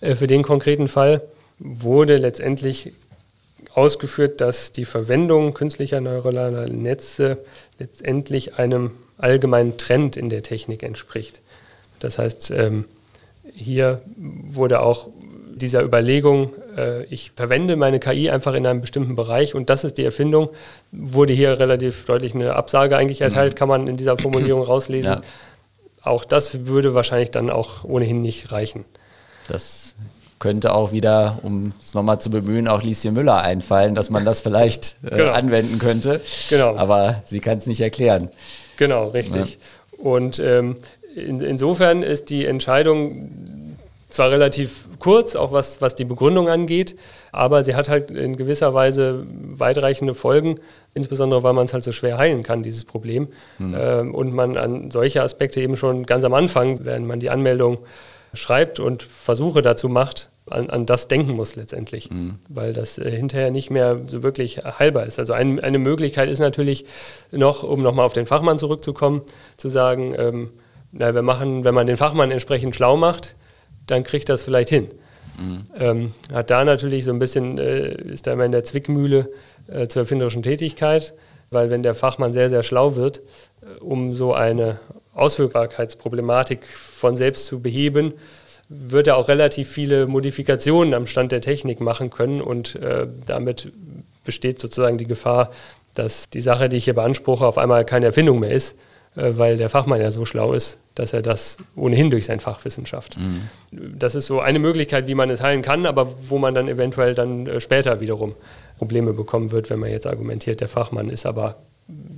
äh, 0.00 0.14
für 0.14 0.26
den 0.26 0.42
konkreten 0.42 0.88
Fall, 0.88 1.22
wurde 1.58 2.16
letztendlich 2.16 2.92
ausgeführt, 3.74 4.40
dass 4.40 4.72
die 4.72 4.84
Verwendung 4.84 5.54
künstlicher 5.54 6.00
neuronaler 6.00 6.68
Netze 6.68 7.38
letztendlich 7.78 8.54
einem 8.54 8.92
allgemeinen 9.18 9.76
Trend 9.76 10.16
in 10.16 10.28
der 10.28 10.42
Technik 10.42 10.82
entspricht. 10.82 11.40
Das 11.98 12.18
heißt, 12.18 12.50
ähm, 12.52 12.84
hier 13.54 14.02
wurde 14.16 14.80
auch 14.80 15.08
dieser 15.54 15.82
Überlegung, 15.82 16.52
äh, 16.76 17.04
ich 17.04 17.32
verwende 17.34 17.76
meine 17.76 17.98
KI 17.98 18.30
einfach 18.30 18.54
in 18.54 18.66
einem 18.66 18.80
bestimmten 18.80 19.16
Bereich 19.16 19.54
und 19.54 19.70
das 19.70 19.84
ist 19.84 19.98
die 19.98 20.04
Erfindung, 20.04 20.50
wurde 20.92 21.32
hier 21.32 21.58
relativ 21.58 22.04
deutlich 22.04 22.34
eine 22.34 22.54
Absage 22.54 22.96
eigentlich 22.96 23.20
erteilt, 23.20 23.54
mhm. 23.54 23.58
kann 23.58 23.68
man 23.68 23.86
in 23.88 23.96
dieser 23.96 24.18
Formulierung 24.18 24.62
rauslesen. 24.62 25.14
Ja. 25.14 25.20
Auch 26.02 26.24
das 26.24 26.66
würde 26.66 26.94
wahrscheinlich 26.94 27.30
dann 27.30 27.50
auch 27.50 27.82
ohnehin 27.84 28.22
nicht 28.22 28.52
reichen. 28.52 28.84
Das 29.48 29.94
könnte 30.38 30.74
auch 30.74 30.92
wieder, 30.92 31.38
um 31.42 31.72
es 31.82 31.94
nochmal 31.94 32.20
zu 32.20 32.30
bemühen, 32.30 32.68
auch 32.68 32.82
Lieschen 32.82 33.14
Müller 33.14 33.40
einfallen, 33.40 33.94
dass 33.94 34.10
man 34.10 34.24
das 34.24 34.42
vielleicht 34.42 34.96
äh, 35.04 35.16
genau. 35.16 35.32
anwenden 35.32 35.78
könnte. 35.78 36.20
Genau. 36.50 36.76
Aber 36.76 37.22
sie 37.24 37.40
kann 37.40 37.58
es 37.58 37.66
nicht 37.66 37.80
erklären. 37.80 38.30
Genau, 38.76 39.08
richtig. 39.08 39.54
Ja. 39.54 40.04
Und 40.04 40.38
ähm, 40.38 40.76
in, 41.16 41.40
insofern 41.40 42.02
ist 42.02 42.28
die 42.28 42.44
Entscheidung 42.44 43.30
zwar 44.08 44.30
relativ 44.30 44.84
kurz, 44.98 45.36
auch 45.36 45.52
was, 45.52 45.80
was 45.80 45.94
die 45.94 46.04
Begründung 46.04 46.48
angeht, 46.48 46.96
aber 47.32 47.62
sie 47.64 47.74
hat 47.74 47.88
halt 47.88 48.10
in 48.10 48.36
gewisser 48.36 48.72
Weise 48.72 49.26
weitreichende 49.26 50.14
Folgen, 50.14 50.60
insbesondere 50.94 51.42
weil 51.42 51.52
man 51.52 51.66
es 51.66 51.74
halt 51.74 51.84
so 51.84 51.92
schwer 51.92 52.18
heilen 52.18 52.42
kann, 52.42 52.62
dieses 52.62 52.84
Problem. 52.84 53.28
Mhm. 53.58 53.76
Ähm, 53.78 54.14
und 54.14 54.32
man 54.32 54.56
an 54.56 54.90
solche 54.90 55.22
Aspekte 55.22 55.60
eben 55.60 55.76
schon 55.76 56.06
ganz 56.06 56.24
am 56.24 56.34
Anfang, 56.34 56.84
wenn 56.84 57.06
man 57.06 57.20
die 57.20 57.30
Anmeldung 57.30 57.78
schreibt 58.32 58.80
und 58.80 59.02
Versuche 59.02 59.62
dazu 59.62 59.88
macht, 59.88 60.30
an, 60.48 60.70
an 60.70 60.86
das 60.86 61.08
denken 61.08 61.32
muss 61.32 61.56
letztendlich, 61.56 62.10
mhm. 62.10 62.38
weil 62.48 62.72
das 62.72 62.98
äh, 62.98 63.10
hinterher 63.10 63.50
nicht 63.50 63.70
mehr 63.70 64.00
so 64.06 64.22
wirklich 64.22 64.58
heilbar 64.64 65.06
ist. 65.06 65.18
Also 65.18 65.32
ein, 65.32 65.58
eine 65.58 65.78
Möglichkeit 65.78 66.28
ist 66.28 66.38
natürlich 66.38 66.84
noch, 67.32 67.62
um 67.64 67.82
nochmal 67.82 68.06
auf 68.06 68.12
den 68.12 68.26
Fachmann 68.26 68.58
zurückzukommen, 68.58 69.22
zu 69.56 69.68
sagen, 69.68 70.14
ähm, 70.16 70.50
na, 70.92 71.14
wir 71.14 71.22
machen, 71.22 71.64
wenn 71.64 71.74
man 71.74 71.86
den 71.86 71.96
Fachmann 71.96 72.30
entsprechend 72.30 72.76
schlau 72.76 72.96
macht, 72.96 73.36
dann 73.86 74.04
kriegt 74.04 74.28
das 74.28 74.42
vielleicht 74.42 74.68
hin. 74.68 74.88
Mhm. 75.38 75.64
Ähm, 75.78 76.14
hat 76.32 76.50
da 76.50 76.64
natürlich 76.64 77.04
so 77.04 77.12
ein 77.12 77.18
bisschen, 77.18 77.58
äh, 77.58 77.94
ist 78.12 78.26
da 78.26 78.32
immer 78.32 78.44
in 78.44 78.52
der 78.52 78.64
Zwickmühle 78.64 79.30
äh, 79.68 79.86
zur 79.88 80.02
erfinderischen 80.02 80.42
Tätigkeit, 80.42 81.14
weil 81.50 81.70
wenn 81.70 81.82
der 81.82 81.94
Fachmann 81.94 82.32
sehr, 82.32 82.50
sehr 82.50 82.62
schlau 82.62 82.96
wird, 82.96 83.18
äh, 83.62 83.74
um 83.80 84.14
so 84.14 84.32
eine 84.32 84.80
Auswirkbarkeitsproblematik 85.14 86.66
von 86.66 87.16
selbst 87.16 87.46
zu 87.46 87.60
beheben, 87.60 88.14
wird 88.68 89.06
er 89.06 89.16
auch 89.16 89.28
relativ 89.28 89.68
viele 89.68 90.06
Modifikationen 90.06 90.92
am 90.94 91.06
Stand 91.06 91.32
der 91.32 91.40
Technik 91.40 91.80
machen 91.80 92.10
können 92.10 92.40
und 92.40 92.74
äh, 92.76 93.06
damit 93.26 93.72
besteht 94.24 94.58
sozusagen 94.58 94.98
die 94.98 95.06
Gefahr, 95.06 95.50
dass 95.94 96.28
die 96.28 96.40
Sache, 96.40 96.68
die 96.68 96.76
ich 96.76 96.84
hier 96.84 96.94
beanspruche, 96.94 97.46
auf 97.46 97.58
einmal 97.58 97.84
keine 97.84 98.06
Erfindung 98.06 98.40
mehr 98.40 98.50
ist, 98.50 98.76
weil 99.16 99.56
der 99.56 99.70
Fachmann 99.70 100.00
ja 100.00 100.10
so 100.10 100.24
schlau 100.24 100.52
ist, 100.52 100.78
dass 100.94 101.12
er 101.12 101.22
das 101.22 101.56
ohnehin 101.74 102.10
durch 102.10 102.26
sein 102.26 102.38
Fachwissen 102.38 102.84
schafft. 102.86 103.16
Mhm. 103.18 103.48
Das 103.98 104.14
ist 104.14 104.26
so 104.26 104.40
eine 104.40 104.58
Möglichkeit, 104.58 105.06
wie 105.06 105.14
man 105.14 105.30
es 105.30 105.42
heilen 105.42 105.62
kann, 105.62 105.86
aber 105.86 106.08
wo 106.28 106.38
man 106.38 106.54
dann 106.54 106.68
eventuell 106.68 107.14
dann 107.14 107.46
äh, 107.46 107.60
später 107.60 108.00
wiederum 108.00 108.34
Probleme 108.78 109.14
bekommen 109.14 109.52
wird, 109.52 109.70
wenn 109.70 109.78
man 109.78 109.90
jetzt 109.90 110.06
argumentiert, 110.06 110.60
der 110.60 110.68
Fachmann 110.68 111.08
ist 111.08 111.24
aber 111.24 111.56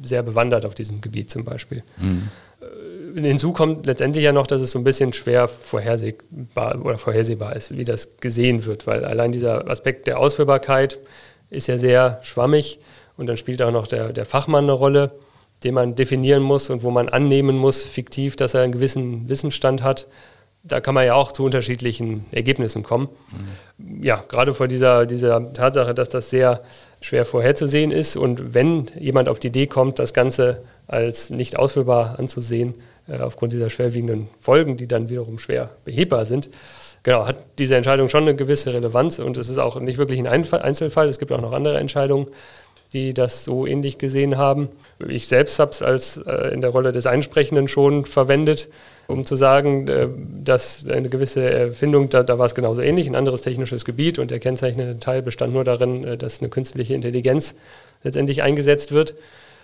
sehr 0.03 0.23
bewandert 0.23 0.67
auf 0.67 0.75
diesem 0.75 1.01
Gebiet 1.01 1.31
zum 1.31 1.45
Beispiel. 1.45 1.85
Mhm. 1.99 2.29
Äh, 3.15 3.21
hinzu 3.21 3.53
kommt 3.53 3.87
letztendlich 3.87 4.25
ja 4.25 4.33
noch, 4.33 4.49
dass 4.49 4.61
es 4.61 4.73
so 4.73 4.79
ein 4.81 4.85
bisschen 4.85 5.13
schwer 5.13 5.47
vorhersehbar 5.47 6.85
oder 6.85 6.99
vorhersehbar 6.99 7.55
ist, 7.55 7.77
wie 7.77 7.85
das 7.85 8.17
gesehen 8.19 8.65
wird, 8.65 8.89
weil 8.89 9.05
allein 9.05 9.31
dieser 9.31 9.69
Aspekt 9.71 10.09
der 10.09 10.19
Ausführbarkeit 10.19 10.99
ist 11.49 11.69
ja 11.69 11.79
sehr 11.79 12.19
schwammig 12.23 12.81
und 13.17 13.29
dann 13.29 13.37
spielt 13.37 13.63
auch 13.63 13.71
noch 13.71 13.87
der, 13.87 14.13
der 14.13 14.25
Fachmann 14.25 14.65
eine 14.65 14.73
Rolle 14.73 15.13
den 15.65 15.75
man 15.75 15.95
definieren 15.95 16.43
muss 16.43 16.71
und 16.71 16.83
wo 16.83 16.91
man 16.91 17.09
annehmen 17.09 17.57
muss, 17.57 17.83
fiktiv, 17.83 18.37
dass 18.37 18.55
er 18.55 18.63
einen 18.63 18.73
gewissen 18.73 19.29
Wissensstand 19.29 19.83
hat. 19.83 20.07
Da 20.63 20.81
kann 20.81 20.95
man 20.95 21.07
ja 21.07 21.15
auch 21.15 21.33
zu 21.33 21.45
unterschiedlichen 21.45 22.27
Ergebnissen 22.31 22.83
kommen. 22.83 23.09
Mhm. 23.79 24.05
Ja, 24.05 24.25
gerade 24.29 24.55
vor 24.55 24.69
dieser, 24.69 25.07
dieser 25.07 25.53
Tatsache, 25.53 25.95
dass 25.95 26.11
das 26.11 26.31
sehr 26.31 26.63
schwer 27.01 27.25
vorherzusehen 27.25 27.91
ist 27.91 28.17
und 28.17 28.55
wenn 28.55 28.91
jemand 28.99 29.29
auf 29.29 29.39
die 29.39 29.49
Idee 29.49 29.67
kommt, 29.67 29.99
das 29.99 30.13
Ganze 30.13 30.63
als 30.87 31.31
nicht 31.31 31.57
ausführbar 31.57 32.19
anzusehen, 32.19 32.75
äh, 33.09 33.19
aufgrund 33.21 33.53
dieser 33.53 33.71
schwerwiegenden 33.71 34.29
Folgen, 34.41 34.77
die 34.77 34.89
dann 34.89 35.09
wiederum 35.09 35.39
schwer 35.39 35.71
behebbar 35.85 36.27
sind, 36.27 36.51
genau, 37.03 37.27
hat 37.27 37.37
diese 37.59 37.77
Entscheidung 37.77 38.09
schon 38.09 38.23
eine 38.23 38.35
gewisse 38.35 38.73
Relevanz 38.73 39.19
und 39.19 39.39
es 39.39 39.49
ist 39.49 39.59
auch 39.59 39.81
nicht 39.81 39.99
wirklich 39.99 40.19
ein 40.19 40.27
Einzelfall. 40.27 41.09
Es 41.09 41.19
gibt 41.19 41.33
auch 41.33 41.41
noch 41.41 41.53
andere 41.53 41.79
Entscheidungen 41.79 42.27
die 42.93 43.13
das 43.15 43.45
so 43.45 43.67
ähnlich 43.67 43.99
gesehen 43.99 44.39
haben. 44.39 44.69
Ich 45.07 45.29
selbst 45.29 45.59
habe 45.59 45.71
es 45.73 45.83
als 45.83 46.17
äh, 46.19 46.53
in 46.53 46.61
der 46.61 46.71
Rolle 46.71 46.93
des 46.93 47.07
Einsprechenden 47.07 47.69
schon 47.69 48.05
verwendet, 48.05 48.69
um 49.07 49.25
zu 49.25 49.37
sagen, 49.37 49.89
äh, 49.89 50.09
dass 50.45 50.87
eine 50.89 51.09
gewisse 51.09 51.49
Erfindung, 51.49 52.09
da, 52.11 52.23
da 52.23 52.39
war 52.39 52.47
es 52.47 52.55
genauso 52.55 52.81
ähnlich, 52.81 53.07
ein 53.07 53.15
anderes 53.15 53.43
technisches 53.43 53.85
Gebiet 53.85 54.19
und 54.19 54.31
der 54.31 54.41
kennzeichnende 54.41 54.99
Teil 54.99 55.23
bestand 55.23 55.53
nur 55.53 55.65
darin, 55.65 56.05
äh, 56.05 56.17
dass 56.17 56.41
eine 56.41 56.49
künstliche 56.49 56.95
Intelligenz 56.95 57.55
letztendlich 58.03 58.43
eingesetzt 58.43 58.93
wird. 58.93 59.15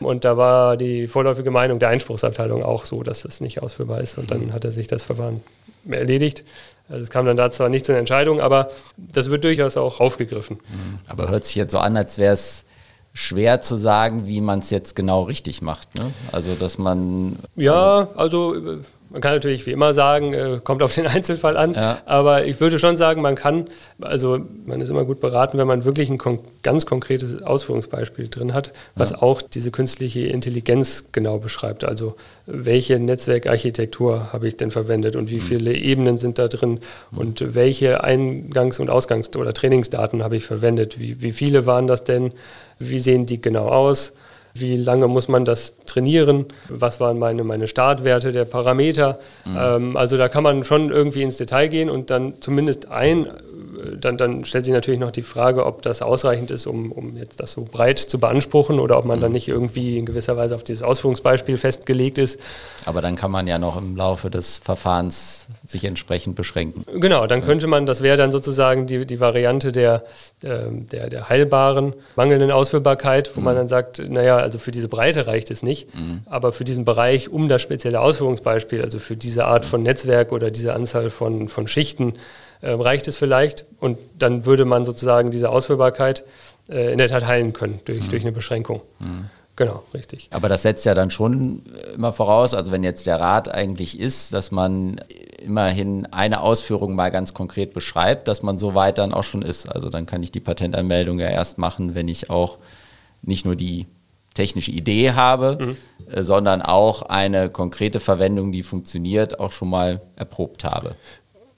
Und 0.00 0.24
da 0.24 0.36
war 0.36 0.76
die 0.76 1.06
vorläufige 1.06 1.50
Meinung 1.50 1.78
der 1.78 1.88
Einspruchsabteilung 1.88 2.62
auch 2.62 2.84
so, 2.84 3.02
dass 3.02 3.22
das 3.22 3.40
nicht 3.40 3.62
ausführbar 3.62 4.00
ist. 4.00 4.18
Und 4.18 4.30
dann 4.30 4.52
hat 4.52 4.64
er 4.64 4.72
sich 4.72 4.88
das 4.88 5.04
Verfahren 5.04 5.40
erledigt. 5.88 6.44
Also 6.88 7.04
es 7.04 7.10
kam 7.10 7.26
dann 7.26 7.36
da 7.36 7.50
zwar 7.50 7.68
nicht 7.68 7.84
zu 7.84 7.92
einer 7.92 8.00
Entscheidung, 8.00 8.40
aber 8.40 8.70
das 8.96 9.30
wird 9.30 9.44
durchaus 9.44 9.76
auch 9.76 10.00
aufgegriffen. 10.00 10.56
Mhm. 10.56 10.98
Aber 11.06 11.30
hört 11.30 11.44
sich 11.44 11.54
jetzt 11.54 11.72
so 11.72 11.78
an, 11.78 11.96
als 11.96 12.18
wäre 12.18 12.34
es 12.34 12.64
schwer 13.14 13.60
zu 13.60 13.76
sagen, 13.76 14.26
wie 14.26 14.40
man 14.40 14.58
es 14.58 14.70
jetzt 14.70 14.94
genau 14.96 15.22
richtig 15.22 15.62
macht. 15.62 15.94
Ne? 15.94 16.10
Also 16.32 16.54
dass 16.54 16.76
man. 16.76 17.36
Ja, 17.56 18.08
also, 18.16 18.52
also 18.52 18.80
man 19.14 19.20
kann 19.20 19.32
natürlich 19.32 19.64
wie 19.64 19.70
immer 19.70 19.94
sagen, 19.94 20.34
äh, 20.34 20.60
kommt 20.62 20.82
auf 20.82 20.92
den 20.92 21.06
Einzelfall 21.06 21.56
an, 21.56 21.74
ja. 21.74 21.98
aber 22.04 22.46
ich 22.46 22.60
würde 22.60 22.80
schon 22.80 22.96
sagen, 22.96 23.22
man 23.22 23.36
kann, 23.36 23.68
also 24.00 24.40
man 24.66 24.80
ist 24.80 24.90
immer 24.90 25.04
gut 25.04 25.20
beraten, 25.20 25.56
wenn 25.56 25.68
man 25.68 25.84
wirklich 25.84 26.10
ein 26.10 26.18
kon 26.18 26.40
ganz 26.64 26.84
konkretes 26.84 27.40
Ausführungsbeispiel 27.40 28.26
drin 28.28 28.54
hat, 28.54 28.72
was 28.96 29.10
ja. 29.10 29.22
auch 29.22 29.40
diese 29.40 29.70
künstliche 29.70 30.20
Intelligenz 30.20 31.04
genau 31.12 31.38
beschreibt. 31.38 31.84
Also 31.84 32.16
welche 32.46 32.98
Netzwerkarchitektur 32.98 34.32
habe 34.32 34.48
ich 34.48 34.56
denn 34.56 34.72
verwendet 34.72 35.14
und 35.14 35.30
wie 35.30 35.36
mhm. 35.36 35.40
viele 35.40 35.74
Ebenen 35.74 36.18
sind 36.18 36.38
da 36.38 36.48
drin 36.48 36.80
mhm. 37.12 37.18
und 37.18 37.54
welche 37.54 38.02
Eingangs- 38.02 38.80
und 38.80 38.90
Ausgangs- 38.90 39.34
oder 39.36 39.54
Trainingsdaten 39.54 40.24
habe 40.24 40.36
ich 40.36 40.44
verwendet, 40.44 40.98
wie, 40.98 41.22
wie 41.22 41.32
viele 41.32 41.66
waren 41.66 41.86
das 41.86 42.02
denn, 42.02 42.32
wie 42.80 42.98
sehen 42.98 43.26
die 43.26 43.40
genau 43.40 43.68
aus 43.68 44.12
wie 44.54 44.76
lange 44.76 45.08
muss 45.08 45.26
man 45.26 45.44
das 45.44 45.76
trainieren, 45.84 46.46
was 46.68 47.00
waren 47.00 47.18
meine, 47.18 47.42
meine 47.42 47.66
Startwerte 47.66 48.30
der 48.30 48.44
Parameter. 48.44 49.18
Mhm. 49.44 49.58
Ähm, 49.58 49.96
also 49.96 50.16
da 50.16 50.28
kann 50.28 50.44
man 50.44 50.62
schon 50.62 50.90
irgendwie 50.90 51.22
ins 51.22 51.36
Detail 51.38 51.68
gehen 51.68 51.90
und 51.90 52.10
dann 52.10 52.34
zumindest 52.40 52.88
ein 52.88 53.26
dann, 53.96 54.16
dann, 54.16 54.44
stellt 54.44 54.64
sich 54.64 54.74
natürlich 54.74 55.00
noch 55.00 55.10
die 55.10 55.22
Frage, 55.22 55.66
ob 55.66 55.82
das 55.82 56.02
ausreichend 56.02 56.50
ist, 56.50 56.66
um, 56.66 56.92
um 56.92 57.16
jetzt 57.16 57.40
das 57.40 57.52
so 57.52 57.66
breit 57.70 57.98
zu 57.98 58.18
beanspruchen 58.18 58.78
oder 58.78 58.98
ob 58.98 59.04
man 59.04 59.18
mhm. 59.18 59.22
dann 59.22 59.32
nicht 59.32 59.48
irgendwie 59.48 59.98
in 59.98 60.06
gewisser 60.06 60.36
Weise 60.36 60.54
auf 60.54 60.64
dieses 60.64 60.82
Ausführungsbeispiel 60.82 61.56
festgelegt 61.56 62.18
ist. 62.18 62.40
Aber 62.84 63.02
dann 63.02 63.16
kann 63.16 63.30
man 63.30 63.46
ja 63.46 63.58
noch 63.58 63.76
im 63.76 63.96
Laufe 63.96 64.30
des 64.30 64.58
Verfahrens 64.58 65.48
sich 65.66 65.84
entsprechend 65.84 66.36
beschränken. 66.36 66.84
Genau, 67.00 67.26
dann 67.26 67.42
könnte 67.42 67.66
man, 67.66 67.86
das 67.86 68.02
wäre 68.02 68.16
dann 68.16 68.32
sozusagen 68.32 68.86
die, 68.86 69.06
die 69.06 69.20
Variante 69.20 69.72
der, 69.72 70.04
äh, 70.42 70.70
der, 70.70 71.10
der 71.10 71.28
heilbaren, 71.28 71.94
mangelnden 72.16 72.50
Ausführbarkeit, 72.50 73.34
wo 73.34 73.40
mhm. 73.40 73.44
man 73.44 73.56
dann 73.56 73.68
sagt, 73.68 74.02
naja, 74.08 74.36
also 74.36 74.58
für 74.58 74.70
diese 74.70 74.88
Breite 74.88 75.26
reicht 75.26 75.50
es 75.50 75.62
nicht, 75.62 75.94
mhm. 75.94 76.22
aber 76.26 76.52
für 76.52 76.64
diesen 76.64 76.84
Bereich 76.84 77.28
um 77.28 77.48
das 77.48 77.62
spezielle 77.62 78.00
Ausführungsbeispiel, 78.00 78.82
also 78.82 78.98
für 78.98 79.16
diese 79.16 79.46
Art 79.46 79.64
von 79.64 79.82
Netzwerk 79.82 80.32
oder 80.32 80.50
diese 80.50 80.74
Anzahl 80.74 81.10
von, 81.10 81.48
von 81.48 81.66
Schichten, 81.66 82.14
reicht 82.72 83.08
es 83.08 83.16
vielleicht 83.16 83.66
und 83.80 83.98
dann 84.18 84.46
würde 84.46 84.64
man 84.64 84.84
sozusagen 84.84 85.30
diese 85.30 85.50
Ausführbarkeit 85.50 86.24
äh, 86.68 86.92
in 86.92 86.98
der 86.98 87.08
Tat 87.08 87.26
heilen 87.26 87.52
können 87.52 87.80
durch, 87.84 88.00
mhm. 88.00 88.08
durch 88.10 88.22
eine 88.22 88.32
Beschränkung. 88.32 88.82
Mhm. 88.98 89.30
Genau, 89.56 89.84
richtig. 89.94 90.28
Aber 90.32 90.48
das 90.48 90.62
setzt 90.62 90.84
ja 90.84 90.94
dann 90.94 91.12
schon 91.12 91.62
immer 91.94 92.12
voraus, 92.12 92.54
also 92.54 92.72
wenn 92.72 92.82
jetzt 92.82 93.06
der 93.06 93.20
Rat 93.20 93.48
eigentlich 93.48 94.00
ist, 94.00 94.32
dass 94.32 94.50
man 94.50 95.00
immerhin 95.40 96.06
eine 96.06 96.40
Ausführung 96.40 96.96
mal 96.96 97.10
ganz 97.10 97.34
konkret 97.34 97.72
beschreibt, 97.72 98.26
dass 98.26 98.42
man 98.42 98.58
so 98.58 98.74
weit 98.74 98.98
dann 98.98 99.14
auch 99.14 99.22
schon 99.22 99.42
ist. 99.42 99.68
Also 99.68 99.90
dann 99.90 100.06
kann 100.06 100.24
ich 100.24 100.32
die 100.32 100.40
Patentanmeldung 100.40 101.20
ja 101.20 101.28
erst 101.28 101.58
machen, 101.58 101.94
wenn 101.94 102.08
ich 102.08 102.30
auch 102.30 102.58
nicht 103.22 103.44
nur 103.44 103.54
die 103.54 103.86
technische 104.34 104.72
Idee 104.72 105.12
habe, 105.12 105.58
mhm. 105.60 105.76
äh, 106.12 106.24
sondern 106.24 106.60
auch 106.60 107.02
eine 107.02 107.48
konkrete 107.48 108.00
Verwendung, 108.00 108.50
die 108.50 108.64
funktioniert, 108.64 109.38
auch 109.38 109.52
schon 109.52 109.70
mal 109.70 110.00
erprobt 110.16 110.64
habe. 110.64 110.96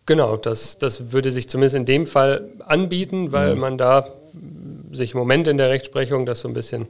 Genau, 0.07 0.37
das, 0.37 0.79
das 0.79 1.12
würde 1.12 1.31
sich 1.31 1.49
zumindest 1.49 1.75
in 1.75 1.85
dem 1.85 2.07
Fall 2.07 2.49
anbieten, 2.64 3.33
weil 3.33 3.55
mhm. 3.55 3.61
man 3.61 3.79
da 3.79 4.09
sich 4.92 5.12
im 5.12 5.19
Moment 5.19 5.49
in 5.49 5.57
der 5.59 5.69
Rechtsprechung 5.69 6.27
das 6.27 6.40
so 6.40 6.49
ein 6.49 6.55
bisschen 6.55 6.87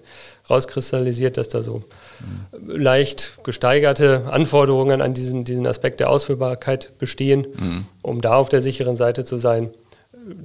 rauskristallisiert, 0.48 1.36
dass 1.36 1.48
da 1.48 1.62
so 1.62 1.82
mhm. 2.20 2.76
leicht 2.76 3.38
gesteigerte 3.42 4.24
Anforderungen 4.30 5.00
an 5.00 5.14
diesen, 5.14 5.44
diesen 5.44 5.66
Aspekt 5.66 6.00
der 6.00 6.10
Ausführbarkeit 6.10 6.92
bestehen, 6.98 7.46
mhm. 7.58 7.86
um 8.02 8.20
da 8.20 8.36
auf 8.36 8.48
der 8.48 8.60
sicheren 8.60 8.96
Seite 8.96 9.24
zu 9.24 9.38
sein, 9.38 9.70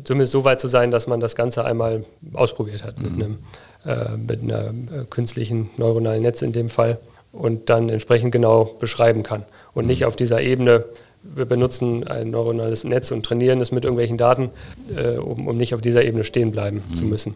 zumindest 0.03 0.31
so 0.31 0.45
weit 0.45 0.59
zu 0.59 0.67
sein, 0.67 0.91
dass 0.91 1.07
man 1.07 1.19
das 1.19 1.35
Ganze 1.35 1.65
einmal 1.65 2.05
ausprobiert 2.33 2.83
hat 2.83 2.99
mit, 2.99 3.15
mhm. 3.15 3.21
einem, 3.23 3.37
äh, 3.85 4.17
mit 4.17 4.41
einer 4.43 4.67
äh, 4.67 5.05
künstlichen 5.09 5.69
neuronalen 5.77 6.21
Netz 6.21 6.41
in 6.41 6.51
dem 6.51 6.69
Fall 6.69 6.99
und 7.31 7.69
dann 7.69 7.89
entsprechend 7.89 8.31
genau 8.31 8.65
beschreiben 8.79 9.23
kann 9.23 9.45
und 9.73 9.87
nicht 9.87 10.01
mhm. 10.01 10.07
auf 10.07 10.15
dieser 10.15 10.41
Ebene 10.41 10.85
wir 11.23 11.45
benutzen 11.45 12.07
ein 12.07 12.31
neuronales 12.31 12.83
Netz 12.83 13.11
und 13.11 13.25
trainieren 13.25 13.61
es 13.61 13.71
mit 13.71 13.83
irgendwelchen 13.83 14.17
Daten, 14.17 14.49
äh, 14.95 15.17
um, 15.17 15.47
um, 15.47 15.57
nicht 15.57 15.73
auf 15.73 15.81
dieser 15.81 16.03
Ebene 16.03 16.23
stehen 16.23 16.51
bleiben 16.51 16.83
mhm. 16.89 16.93
zu 16.93 17.03
müssen. 17.05 17.35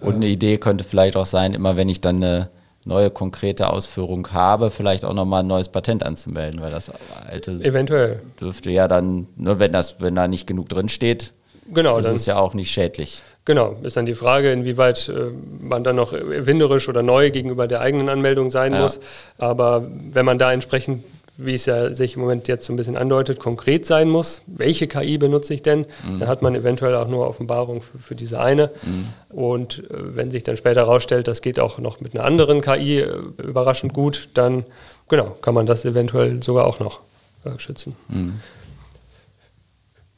Und 0.00 0.16
eine 0.16 0.26
Idee 0.26 0.58
könnte 0.58 0.84
vielleicht 0.84 1.16
auch 1.16 1.26
sein, 1.26 1.54
immer 1.54 1.76
wenn 1.76 1.88
ich 1.88 2.00
dann 2.00 2.16
eine 2.16 2.50
neue 2.84 3.10
konkrete 3.10 3.70
Ausführung 3.70 4.28
habe, 4.32 4.70
vielleicht 4.70 5.04
auch 5.04 5.14
nochmal 5.14 5.42
ein 5.42 5.46
neues 5.46 5.68
Patent 5.68 6.04
anzumelden, 6.04 6.60
weil 6.60 6.70
das 6.70 6.92
alte 7.28 7.52
eventuell 7.62 8.20
dürfte 8.40 8.70
ja 8.70 8.86
dann, 8.88 9.26
nur 9.36 9.58
wenn 9.58 9.72
das, 9.72 10.00
wenn 10.00 10.14
da 10.14 10.28
nicht 10.28 10.46
genug 10.46 10.68
drin 10.68 10.88
steht, 10.88 11.32
genau, 11.72 11.98
ist 11.98 12.06
es 12.06 12.26
ja 12.26 12.36
auch 12.38 12.54
nicht 12.54 12.70
schädlich. 12.70 13.22
Genau, 13.46 13.76
ist 13.84 13.96
dann 13.96 14.06
die 14.06 14.16
Frage, 14.16 14.50
inwieweit 14.50 15.08
äh, 15.08 15.30
man 15.60 15.84
dann 15.84 15.94
noch 15.94 16.12
erfinderisch 16.12 16.88
oder 16.88 17.04
neu 17.04 17.30
gegenüber 17.30 17.68
der 17.68 17.80
eigenen 17.80 18.08
Anmeldung 18.08 18.50
sein 18.50 18.72
ja. 18.72 18.80
muss. 18.80 18.98
Aber 19.38 19.88
wenn 20.10 20.26
man 20.26 20.36
da 20.36 20.52
entsprechend 20.52 21.04
wie 21.38 21.54
es 21.54 21.66
ja 21.66 21.92
sich 21.94 22.14
im 22.14 22.22
Moment 22.22 22.48
jetzt 22.48 22.66
so 22.66 22.72
ein 22.72 22.76
bisschen 22.76 22.96
andeutet, 22.96 23.38
konkret 23.38 23.84
sein 23.84 24.08
muss. 24.08 24.42
Welche 24.46 24.86
KI 24.86 25.18
benutze 25.18 25.52
ich 25.52 25.62
denn? 25.62 25.80
Mhm. 26.08 26.20
Dann 26.20 26.28
hat 26.28 26.42
man 26.42 26.54
eventuell 26.54 26.94
auch 26.94 27.08
nur 27.08 27.28
Offenbarung 27.28 27.82
für, 27.82 27.98
für 27.98 28.14
diese 28.14 28.40
eine. 28.40 28.70
Mhm. 28.82 29.36
Und 29.36 29.78
äh, 29.90 30.16
wenn 30.16 30.30
sich 30.30 30.44
dann 30.44 30.56
später 30.56 30.82
herausstellt, 30.82 31.28
das 31.28 31.42
geht 31.42 31.60
auch 31.60 31.78
noch 31.78 32.00
mit 32.00 32.14
einer 32.14 32.24
anderen 32.24 32.62
KI 32.62 33.00
äh, 33.00 33.18
überraschend 33.38 33.92
gut, 33.92 34.30
dann 34.34 34.64
genau, 35.08 35.36
kann 35.42 35.54
man 35.54 35.66
das 35.66 35.84
eventuell 35.84 36.42
sogar 36.42 36.66
auch 36.66 36.80
noch 36.80 37.00
äh, 37.44 37.58
schützen. 37.58 37.94
Mhm. 38.08 38.40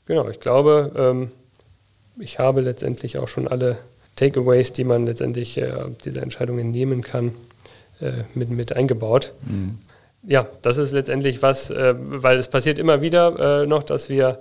Genau, 0.07 0.29
ich 0.29 0.41
glaube, 0.41 0.93
ähm, 0.97 1.31
ich 2.21 2.39
habe 2.39 2.61
letztendlich 2.61 3.19
auch 3.19 3.29
schon 3.29 3.49
alle 3.49 3.79
Takeaways, 4.17 4.73
die 4.73 4.85
man 4.85 5.05
letztendlich 5.05 5.59
äh, 5.59 5.73
diese 6.05 6.21
Entscheidungen 6.21 6.71
nehmen 6.71 7.03
kann, 7.03 7.33
äh, 8.01 8.23
mit, 8.35 8.51
mit 8.51 8.75
eingebaut. 8.77 9.33
Mhm 9.43 9.79
ja, 10.23 10.47
das 10.63 10.79
ist 10.79 10.93
letztendlich 10.93 11.43
was, 11.43 11.71
äh, 11.71 11.95
weil 11.97 12.39
es 12.39 12.49
passiert 12.49 12.79
immer 12.79 13.01
wieder 13.01 13.63
äh, 13.63 13.67
noch, 13.67 13.83
dass 13.83 14.09
wir 14.09 14.41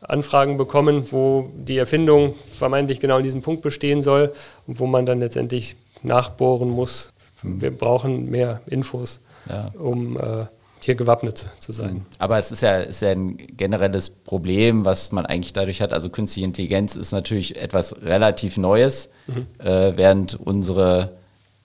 Anfragen 0.00 0.56
bekommen, 0.56 1.06
wo 1.10 1.50
die 1.54 1.78
Erfindung 1.78 2.34
vermeintlich 2.56 3.00
genau 3.00 3.18
in 3.18 3.22
diesem 3.22 3.42
Punkt 3.42 3.62
bestehen 3.62 4.02
soll 4.02 4.32
und 4.66 4.80
wo 4.80 4.86
man 4.86 5.06
dann 5.06 5.20
letztendlich 5.20 5.76
nachbohren 6.02 6.68
muss. 6.68 7.12
Wir 7.42 7.76
brauchen 7.76 8.30
mehr 8.30 8.60
Infos, 8.66 9.20
ja. 9.48 9.70
um 9.78 10.16
äh, 10.16 10.46
hier 10.84 10.94
gewappnet 10.94 11.48
zu 11.58 11.72
sein. 11.72 11.94
Mhm. 11.94 12.06
Aber 12.18 12.38
es 12.38 12.50
ist 12.50 12.62
ja, 12.62 12.78
ist 12.78 13.02
ja 13.02 13.10
ein 13.10 13.36
generelles 13.36 14.10
Problem, 14.10 14.84
was 14.84 15.12
man 15.12 15.26
eigentlich 15.26 15.52
dadurch 15.52 15.80
hat. 15.80 15.92
Also 15.92 16.10
künstliche 16.10 16.46
Intelligenz 16.46 16.96
ist 16.96 17.12
natürlich 17.12 17.60
etwas 17.60 18.02
relativ 18.02 18.56
Neues, 18.56 19.10
mhm. 19.26 19.46
äh, 19.58 19.96
während 19.96 20.38
unsere 20.40 21.12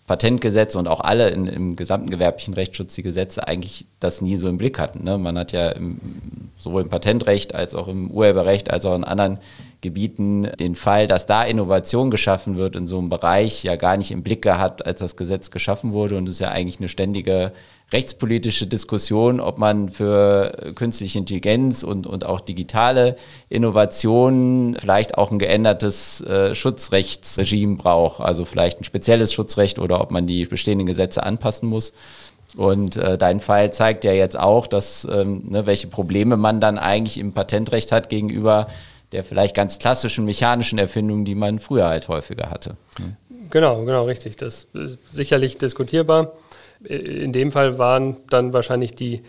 Patentgesetz 0.08 0.76
und 0.76 0.88
auch 0.88 1.02
alle 1.02 1.30
in, 1.30 1.46
im 1.48 1.76
gesamten 1.76 2.10
gewerblichen 2.10 2.54
Rechtsschutz 2.54 2.96
die 2.96 3.04
Gesetze 3.04 3.46
eigentlich 3.46 3.86
das 4.00 4.22
nie 4.22 4.38
so 4.38 4.48
im 4.48 4.58
Blick 4.58 4.80
hatten. 4.80 5.04
Ne? 5.04 5.18
Man 5.18 5.38
hat 5.38 5.52
ja 5.52 5.68
im, 5.70 6.00
sowohl 6.56 6.84
im 6.84 6.90
Patentrecht 6.90 7.54
als 7.54 7.76
auch 7.76 7.90
im 7.90 8.10
Urheberrecht 8.10 8.72
als 8.72 8.86
auch 8.86 8.96
in 8.96 9.04
anderen 9.04 9.38
Gebieten 9.82 10.50
den 10.60 10.76
Fall, 10.76 11.08
dass 11.08 11.26
da 11.26 11.44
Innovation 11.44 12.10
geschaffen 12.10 12.58
wird 12.58 12.76
in 12.76 12.88
so 12.88 12.98
einem 12.98 13.10
Bereich, 13.10 13.64
ja 13.64 13.76
gar 13.76 13.98
nicht 13.98 14.12
im 14.12 14.24
Blick 14.24 14.42
gehabt, 14.42 14.86
als 14.86 15.00
das 15.00 15.16
Gesetz 15.16 15.52
geschaffen 15.52 15.94
wurde. 15.94 16.18
Und 16.18 16.28
es 16.28 16.36
ist 16.36 16.40
ja 16.40 16.50
eigentlich 16.50 16.80
eine 16.80 16.88
ständige 16.88 17.52
rechtspolitische 17.94 18.68
Diskussion, 18.68 19.40
ob 19.40 19.60
man 19.60 19.90
für 19.90 20.52
künstliche 20.76 21.20
Intelligenz 21.20 21.84
und, 21.84 22.06
und 22.06 22.26
auch 22.26 22.42
digitale 22.42 23.16
Innovationen 23.50 24.76
vielleicht 24.76 25.18
auch 25.18 25.32
ein 25.32 25.40
geändertes 25.40 26.22
äh, 26.22 26.54
Schutzrechtsregime 26.54 27.78
braucht, 27.78 28.20
also 28.22 28.46
vielleicht 28.46 28.82
ein 28.82 28.84
spezielles 28.84 29.32
Schutzrecht 29.32 29.80
oder 29.80 30.02
ob 30.02 30.12
man 30.12 30.28
die 30.28 30.46
bestehenden 30.46 30.88
Gesetze 30.88 31.24
anpassen 31.24 31.70
muss. 31.70 31.94
Und 32.56 32.98
äh, 32.98 33.18
dein 33.18 33.40
Fall 33.40 33.72
zeigt 33.72 34.04
ja 34.04 34.12
jetzt 34.12 34.38
auch, 34.38 34.68
dass 34.68 35.08
ähm, 35.10 35.44
ne, 35.50 35.66
welche 35.66 35.88
Probleme 35.88 36.38
man 36.38 36.60
dann 36.60 36.78
eigentlich 36.78 37.18
im 37.20 37.34
Patentrecht 37.34 37.92
hat 37.92 38.10
gegenüber 38.10 38.68
der 39.12 39.24
vielleicht 39.24 39.56
ganz 39.56 39.80
klassischen 39.80 40.26
mechanischen 40.26 40.80
Erfindung, 40.80 41.26
die 41.26 41.36
man 41.36 41.60
früher 41.60 41.88
halt 41.88 42.08
häufiger 42.08 42.50
hatte. 42.50 42.76
Genau, 43.50 43.86
genau, 43.86 44.06
richtig. 44.06 44.38
Das 44.38 44.68
ist 44.74 44.98
sicherlich 45.12 45.58
diskutierbar. 45.58 46.34
In 46.84 47.32
dem 47.32 47.52
Fall 47.52 47.80
waren 47.80 48.18
dann 48.30 48.54
wahrscheinlich 48.54 48.94
die 48.94 49.24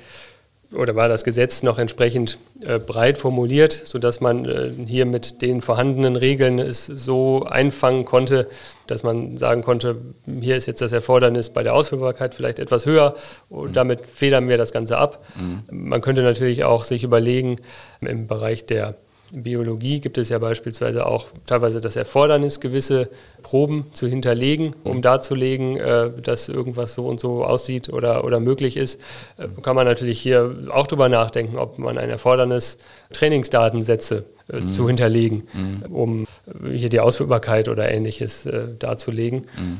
oder 0.75 0.95
war 0.95 1.09
das 1.09 1.25
Gesetz 1.25 1.63
noch 1.63 1.79
entsprechend 1.79 2.39
äh, 2.61 2.79
breit 2.79 3.17
formuliert, 3.17 3.73
sodass 3.73 4.21
man 4.21 4.45
äh, 4.45 4.71
hier 4.87 5.07
mit 5.07 5.41
den 5.41 5.63
vorhandenen 5.63 6.15
Regeln 6.15 6.59
es 6.59 6.85
so 6.85 7.45
einfangen 7.45 8.05
konnte, 8.05 8.49
dass 8.87 9.03
man 9.03 9.39
sagen 9.39 9.63
konnte, 9.63 9.97
hier 10.41 10.57
ist 10.57 10.67
jetzt 10.67 10.83
das 10.83 10.93
Erfordernis 10.93 11.49
bei 11.51 11.63
der 11.63 11.75
Ausführbarkeit 11.75 12.35
vielleicht 12.35 12.59
etwas 12.59 12.85
höher 12.85 13.15
und 13.49 13.71
mhm. 13.71 13.73
damit 13.73 14.07
federn 14.07 14.49
wir 14.49 14.59
das 14.59 14.73
Ganze 14.73 14.99
ab. 14.99 15.25
Mhm. 15.37 15.63
Man 15.71 16.01
könnte 16.03 16.23
natürlich 16.23 16.65
auch 16.65 16.85
sich 16.85 17.03
überlegen, 17.03 17.57
im 18.03 18.27
Bereich 18.27 18.67
der 18.67 18.97
Biologie 19.33 20.01
gibt 20.01 20.19
es 20.19 20.29
ja 20.29 20.39
beispielsweise 20.39 21.07
auch 21.07 21.27
teilweise 21.47 21.81
das 21.81 21.97
Erfordernis, 21.97 22.61
gewisse 22.61 23.11
Proben 23.43 23.87
zu 23.93 24.07
hinterlegen, 24.07 24.75
um 24.85 24.99
mhm. 24.99 25.03
darzulegen, 25.03 25.77
äh, 25.77 26.11
dass 26.23 26.49
irgendwas 26.49 26.95
so 26.95 27.07
und 27.07 27.21
so 27.21 27.45
aussieht 27.45 27.89
oder, 27.91 28.25
oder 28.25 28.41
möglich 28.41 28.77
ist. 28.77 29.01
Äh, 29.37 29.49
kann 29.63 29.77
man 29.77 29.87
natürlich 29.87 30.21
hier 30.21 30.69
auch 30.71 30.87
darüber 30.87 31.09
nachdenken, 31.09 31.59
ob 31.59 31.79
man 31.79 31.99
ein 31.99 32.11
Erfordernis 32.11 32.79
Trainingsdatensätze 33.13 34.25
äh, 34.51 34.61
mhm. 34.61 34.67
zu 34.67 34.87
hinterlegen, 34.87 35.49
mhm. 35.53 35.93
um 35.93 36.27
hier 36.73 36.89
die 36.89 37.01
Ausführbarkeit 37.01 37.69
oder 37.69 37.91
ähnliches 37.91 38.47
äh, 38.47 38.69
darzulegen. 38.79 39.47
Mhm 39.59 39.79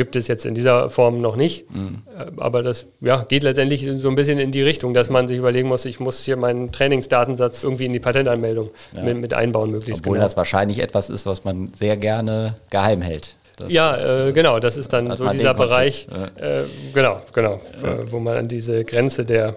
gibt 0.00 0.16
es 0.16 0.28
jetzt 0.28 0.46
in 0.46 0.54
dieser 0.54 0.88
Form 0.88 1.20
noch 1.20 1.36
nicht. 1.36 1.70
Mhm. 1.74 1.98
Äh, 2.18 2.40
aber 2.40 2.62
das 2.62 2.86
ja, 3.02 3.22
geht 3.24 3.42
letztendlich 3.42 3.86
so 3.92 4.08
ein 4.08 4.14
bisschen 4.14 4.38
in 4.38 4.50
die 4.50 4.62
Richtung, 4.62 4.94
dass 4.94 5.10
man 5.10 5.28
sich 5.28 5.36
überlegen 5.36 5.68
muss, 5.68 5.84
ich 5.84 6.00
muss 6.00 6.24
hier 6.24 6.38
meinen 6.38 6.72
Trainingsdatensatz 6.72 7.64
irgendwie 7.64 7.84
in 7.84 7.92
die 7.92 8.00
Patentanmeldung 8.00 8.70
ja. 8.96 9.02
mit, 9.02 9.18
mit, 9.18 9.34
einbauen, 9.34 9.70
möglichst. 9.70 10.00
Obwohl 10.00 10.14
genau. 10.14 10.24
das 10.24 10.38
wahrscheinlich 10.38 10.78
etwas 10.78 11.10
ist, 11.10 11.26
was 11.26 11.44
man 11.44 11.70
sehr 11.74 11.98
gerne 11.98 12.54
geheim 12.70 13.02
hält. 13.02 13.36
Das 13.58 13.70
ja, 13.70 13.92
ist, 13.92 14.08
äh, 14.08 14.32
genau, 14.32 14.58
das 14.58 14.78
ist 14.78 14.90
dann 14.94 15.14
so 15.18 15.28
dieser 15.28 15.52
Bereich, 15.52 16.08
äh, 16.36 16.62
genau, 16.94 17.20
genau, 17.34 17.60
ja. 17.82 17.92
äh, 17.92 18.10
wo 18.10 18.20
man 18.20 18.38
an 18.38 18.48
diese 18.48 18.86
Grenze 18.86 19.26
der 19.26 19.56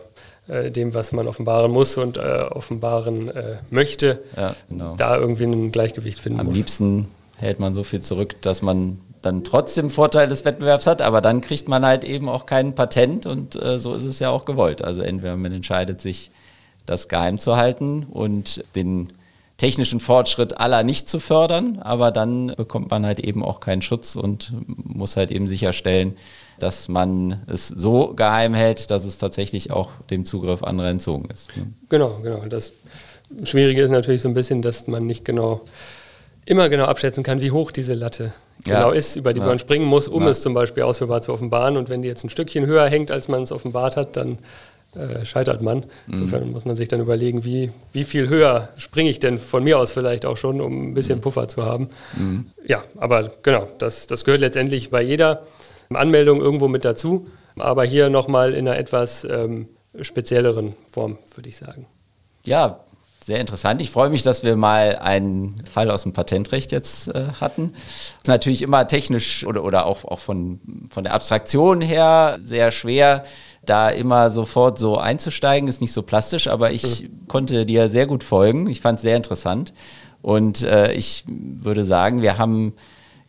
äh, 0.50 0.72
dem, 0.72 0.94
was 0.94 1.14
man 1.14 1.26
offenbaren 1.26 1.72
muss 1.72 1.98
und 1.98 2.18
äh, 2.18 2.22
offenbaren 2.22 3.32
möchte, 3.70 4.20
ja, 4.36 4.58
genau. 4.68 4.98
da 4.98 5.16
irgendwie 5.16 5.46
ein 5.46 5.72
Gleichgewicht 5.72 6.20
finden 6.20 6.41
Am 6.41 6.48
muss. 6.48 6.56
Am 6.56 6.58
liebsten 6.58 7.08
hält 7.38 7.62
man 7.62 7.74
so 7.74 7.84
viel 7.84 8.02
zurück, 8.02 8.36
dass 8.41 8.62
man 8.62 9.00
dann 9.24 9.44
trotzdem 9.44 9.90
Vorteil 9.90 10.28
des 10.28 10.46
Wettbewerbs 10.46 10.86
hat, 10.86 11.02
aber 11.02 11.22
dann 11.22 11.42
kriegt 11.42 11.68
man 11.68 11.86
halt 11.86 12.04
eben 12.04 12.30
auch 12.30 12.46
kein 12.46 12.76
Patent 12.76 13.26
und 13.26 13.56
äh, 13.56 13.80
so 13.80 13.96
ist 13.96 14.04
es 14.04 14.20
ja 14.20 14.30
auch 14.30 14.46
gewollt. 14.46 14.84
Also 14.84 15.02
entweder 15.02 15.36
man 15.36 15.52
entscheidet 15.52 16.00
sich, 16.00 16.30
das 16.86 17.08
geheim 17.08 17.40
zu 17.40 17.56
halten 17.56 18.06
und 18.12 18.64
den 18.76 19.14
technischen 19.56 20.02
Fortschritt 20.02 20.60
aller 20.60 20.84
nicht 20.84 21.08
zu 21.08 21.22
fördern, 21.22 21.80
aber 21.80 22.12
dann 22.12 22.48
bekommt 22.48 22.92
man 22.92 23.06
halt 23.06 23.22
eben 23.22 23.44
auch 23.44 23.62
keinen 23.62 23.82
Schutz 23.82 24.18
und 24.18 24.54
muss 24.68 25.16
halt 25.16 25.32
eben 25.32 25.48
sicherstellen, 25.48 26.18
dass 26.60 26.90
man 26.90 27.44
es 27.48 27.70
so 27.70 28.14
geheim 28.14 28.54
hält, 28.54 28.92
dass 28.92 29.06
es 29.06 29.18
tatsächlich 29.18 29.72
auch 29.72 29.92
dem 30.10 30.26
Zugriff 30.26 30.64
anderer 30.64 30.90
entzogen 30.90 31.30
ist. 31.32 31.56
Ne? 31.56 31.68
Genau, 31.88 32.20
genau. 32.22 32.46
Das 32.46 32.74
Schwierige 33.44 33.82
ist 33.82 33.92
natürlich 33.92 34.22
so 34.22 34.28
ein 34.28 34.34
bisschen, 34.34 34.62
dass 34.62 34.88
man 34.88 35.06
nicht 35.06 35.24
genau 35.24 35.62
immer 36.46 36.70
genau 36.70 36.86
abschätzen 36.86 37.24
kann, 37.24 37.41
wie 37.41 37.52
hoch 37.52 37.72
diese 37.72 37.94
Latte 37.94 38.34
ja. 38.66 38.76
genau 38.76 38.91
ist, 38.91 39.16
über 39.16 39.34
die 39.34 39.39
ja. 39.39 39.46
man 39.46 39.60
springen 39.60 39.86
muss, 39.86 40.08
um 40.08 40.24
ja. 40.24 40.30
es 40.30 40.41
zum 40.41 40.54
Beispiel 40.54 40.84
ausführbar 40.84 41.22
zu 41.22 41.34
offenbaren. 41.34 41.78
Und 41.78 41.89
wenn 41.89 42.02
die 42.02 42.08
jetzt 42.08 42.24
ein 42.24 42.30
Stückchen 42.30 42.66
höher 42.66 42.88
hängt, 42.88 43.12
als 43.12 43.28
man 43.28 43.41
es 43.41 43.52
offenbart 43.52 43.96
hat, 43.96 44.18
dann 44.18 44.39
äh, 44.96 45.26
scheitert 45.26 45.62
man. 45.62 45.80
Mhm. 45.80 45.86
Insofern 46.12 46.52
muss 46.52 46.66
man 46.66 46.76
sich 46.76 46.88
dann 46.88 47.00
überlegen, 47.00 47.44
wie, 47.44 47.72
wie 47.94 48.04
viel 48.04 48.30
höher 48.30 48.70
springe 48.78 49.10
ich 49.10 49.20
denn 49.20 49.39
von 49.39 49.64
mir 49.64 49.80
aus 49.80 49.91
vielleicht 49.91 50.26
auch 50.26 50.38
schon, 50.38 50.62
um 50.62 50.89
ein 50.89 50.94
bisschen 50.94 51.18
mhm. 51.18 51.22
Puffer 51.22 51.48
zu 51.48 51.64
haben. 51.64 51.89
Mhm. 52.16 52.48
Ja, 52.66 52.84
aber 52.98 53.32
genau, 53.41 53.68
das, 53.80 54.08
das 54.08 54.24
gehört 54.24 54.41
letztendlich 54.41 54.91
bei 54.91 55.02
jeder 55.02 55.44
Anmeldung 55.89 56.41
irgendwo 56.41 56.68
mit 56.68 56.86
dazu. 56.86 57.28
Aber 57.58 57.84
hier 57.84 58.10
nochmal 58.10 58.54
in 58.54 58.68
einer 58.68 58.78
etwas 58.78 59.26
ähm, 59.26 59.68
spezielleren 60.02 60.76
Form, 60.89 61.18
würde 61.36 61.50
ich 61.50 61.58
sagen. 61.58 61.86
Ja, 62.46 62.84
sehr 63.26 63.40
interessant. 63.40 63.82
Ich 63.82 63.92
freue 63.92 64.10
mich, 64.10 64.22
dass 64.22 64.44
wir 64.44 64.56
mal 64.56 64.98
einen 64.98 65.64
Fall 65.66 65.90
aus 65.90 66.04
dem 66.04 66.14
Patentrecht 66.14 66.72
jetzt 66.72 67.08
äh, 67.08 67.26
hatten. 67.40 67.74
Ist 68.18 68.28
natürlich 68.28 68.62
immer 68.62 68.88
technisch 68.88 69.46
oder, 69.46 69.64
oder 69.64 69.86
auch, 69.86 70.06
auch 70.06 70.20
von, 70.20 70.60
von 70.90 71.04
der 71.04 71.14
Abstraktion 71.14 71.82
her 71.82 72.40
sehr 72.44 72.72
schwer, 72.72 73.24
da 73.66 73.90
immer 73.90 74.30
sofort 74.30 74.78
so 74.78 74.98
einzusteigen. 74.98 75.70
Ist 75.70 75.82
nicht 75.82 75.94
so 75.94 76.02
plastisch, 76.02 76.48
aber 76.48 76.72
ich 76.72 77.04
mhm. 77.04 77.28
konnte 77.28 77.66
dir 77.66 77.90
sehr 77.90 78.08
gut 78.08 78.24
folgen. 78.24 78.68
Ich 78.68 78.82
fand 78.82 78.98
es 78.98 79.04
sehr 79.04 79.16
interessant. 79.18 79.74
Und 80.22 80.64
äh, 80.64 80.94
ich 80.94 81.26
würde 81.28 81.84
sagen, 81.84 82.22
wir 82.22 82.38
haben 82.38 82.74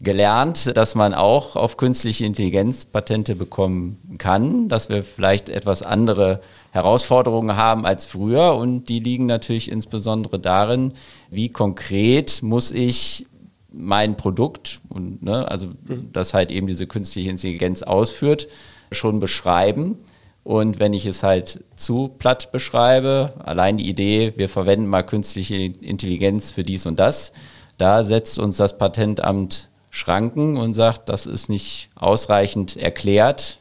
gelernt, 0.00 0.76
dass 0.76 0.94
man 0.94 1.14
auch 1.14 1.56
auf 1.56 1.76
künstliche 1.76 2.24
Intelligenz 2.24 2.84
Patente 2.84 3.34
bekommen 3.34 4.16
kann, 4.18 4.68
dass 4.68 4.88
wir 4.88 5.02
vielleicht 5.02 5.48
etwas 5.48 5.82
andere 5.82 6.40
Herausforderungen 6.74 7.56
haben 7.56 7.86
als 7.86 8.04
früher 8.04 8.56
und 8.56 8.88
die 8.88 8.98
liegen 8.98 9.26
natürlich 9.26 9.70
insbesondere 9.70 10.40
darin, 10.40 10.92
wie 11.30 11.48
konkret 11.48 12.42
muss 12.42 12.72
ich 12.72 13.26
mein 13.70 14.16
Produkt 14.16 14.82
und 14.88 15.22
ne, 15.22 15.48
also 15.48 15.68
mhm. 15.68 16.10
das 16.12 16.34
halt 16.34 16.50
eben 16.50 16.66
diese 16.66 16.88
künstliche 16.88 17.30
Intelligenz 17.30 17.82
ausführt, 17.84 18.48
schon 18.90 19.20
beschreiben. 19.20 19.98
Und 20.42 20.80
wenn 20.80 20.94
ich 20.94 21.06
es 21.06 21.22
halt 21.22 21.62
zu 21.76 22.08
platt 22.08 22.50
beschreibe, 22.50 23.34
allein 23.38 23.78
die 23.78 23.88
Idee, 23.88 24.32
wir 24.34 24.48
verwenden 24.48 24.88
mal 24.88 25.04
künstliche 25.04 25.54
Intelligenz 25.54 26.50
für 26.50 26.64
dies 26.64 26.86
und 26.86 26.98
das, 26.98 27.32
da 27.78 28.02
setzt 28.02 28.36
uns 28.40 28.56
das 28.56 28.78
Patentamt 28.78 29.70
Schranken 29.90 30.56
und 30.56 30.74
sagt, 30.74 31.08
das 31.08 31.26
ist 31.26 31.48
nicht 31.48 31.88
ausreichend 31.94 32.76
erklärt 32.76 33.60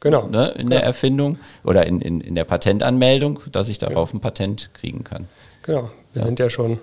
genau, 0.00 0.26
ne, 0.28 0.48
in 0.48 0.56
genau. 0.56 0.70
der 0.70 0.82
Erfindung 0.84 1.38
oder 1.64 1.86
in, 1.86 2.00
in, 2.00 2.20
in 2.20 2.34
der 2.34 2.44
Patentanmeldung, 2.44 3.40
dass 3.52 3.68
ich 3.68 3.78
darauf 3.78 4.12
ein 4.12 4.20
Patent 4.20 4.70
kriegen 4.74 5.04
kann. 5.04 5.28
Genau, 5.62 5.90
wir 6.12 6.22
ja. 6.22 6.26
sind 6.26 6.38
ja 6.38 6.50
schon 6.50 6.78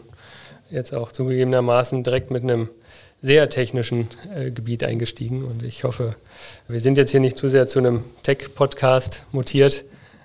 jetzt 0.70 0.93
auch 0.93 1.11
zugegebenermaßen 1.11 2.03
direkt 2.03 2.32
mit 2.32 2.43
einem 2.43 2.70
sehr 3.22 3.49
technischen 3.49 4.07
äh, 4.36 4.51
Gebiet 4.51 4.84
eingestiegen 4.84 5.43
und 5.43 5.63
ich 5.63 5.84
hoffe, 5.84 6.16
wir 6.68 6.80
sind 6.80 6.97
jetzt 6.97 7.11
hier 7.11 7.20
nicht 7.20 7.38
zu 7.38 7.47
sehr 7.47 7.68
zu 7.68 7.80
einem 7.80 8.03
Tech-Podcast 8.24 9.26
mutiert. 9.32 9.84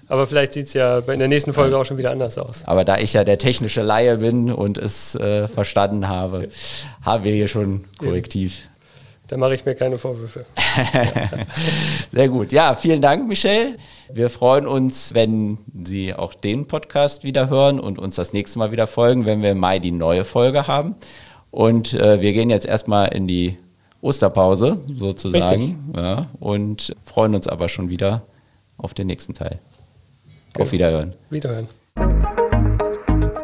Aber 0.09 0.27
vielleicht 0.27 0.55
sieht 0.55 0.67
es 0.67 0.75
ja 0.75 0.99
in 0.99 1.21
der 1.21 1.29
nächsten 1.29 1.53
Folge 1.53 1.79
auch 1.79 1.85
schon 1.85 1.97
wieder 1.97 2.11
anders 2.11 2.37
aus. 2.37 2.65
Aber 2.65 2.85
da 2.85 2.99
ich 2.99 3.13
ja 3.13 3.23
der 3.23 3.39
technische 3.39 3.83
Laie 3.83 4.19
bin 4.19 4.53
und 4.53 4.77
es 4.77 5.15
äh, 5.15 5.47
verstanden 5.47 6.09
habe, 6.09 6.49
haben 7.03 7.23
wir 7.23 7.33
hier 7.33 7.47
schon 7.47 7.85
korrektiv. 7.97 8.69
Da 9.31 9.37
mache 9.37 9.55
ich 9.55 9.65
mir 9.65 9.77
keine 9.77 9.97
Vorwürfe. 9.97 10.45
Sehr 12.13 12.29
gut. 12.29 12.51
Ja, 12.51 12.75
vielen 12.75 13.01
Dank, 13.01 13.29
Michelle. 13.29 13.77
Wir 14.13 14.29
freuen 14.29 14.67
uns, 14.67 15.15
wenn 15.15 15.59
Sie 15.85 16.13
auch 16.13 16.35
den 16.35 16.67
Podcast 16.67 17.23
wieder 17.23 17.49
hören 17.49 17.79
und 17.79 18.01
uns 18.01 18.17
das 18.17 18.33
nächste 18.33 18.59
Mal 18.59 18.73
wieder 18.73 18.89
folgen, 18.89 19.27
wenn 19.27 19.41
wir 19.41 19.53
im 19.53 19.59
Mai 19.59 19.79
die 19.79 19.93
neue 19.93 20.25
Folge 20.25 20.67
haben. 20.67 20.97
Und 21.53 21.95
äh, 21.95 22.21
wir 22.21 22.33
gehen 22.33 22.51
jetzt 22.51 22.67
erstmal 22.67 23.15
in 23.15 23.29
die 23.29 23.57
Osterpause 24.01 24.81
sozusagen 24.93 25.93
ja, 25.95 26.27
und 26.41 26.97
freuen 27.05 27.37
uns 27.37 27.47
aber 27.47 27.69
schon 27.69 27.89
wieder 27.89 28.23
auf 28.79 28.95
den 28.95 29.07
nächsten 29.07 29.35
Teil. 29.35 29.61
Genau. 30.55 30.65
Auf 30.65 30.73
Wiederhören. 30.73 31.15
Wiederhören. 31.31 31.69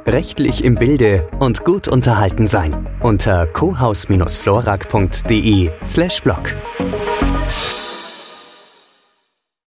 Rechtlich 0.07 0.62
im 0.62 0.76
Bilde 0.76 1.28
und 1.40 1.64
gut 1.64 1.88
unterhalten 1.88 2.46
sein 2.46 2.86
unter 3.02 3.46
cohaus-florak.de 3.46 5.70
slash 5.84 6.22
blog. 6.22 6.54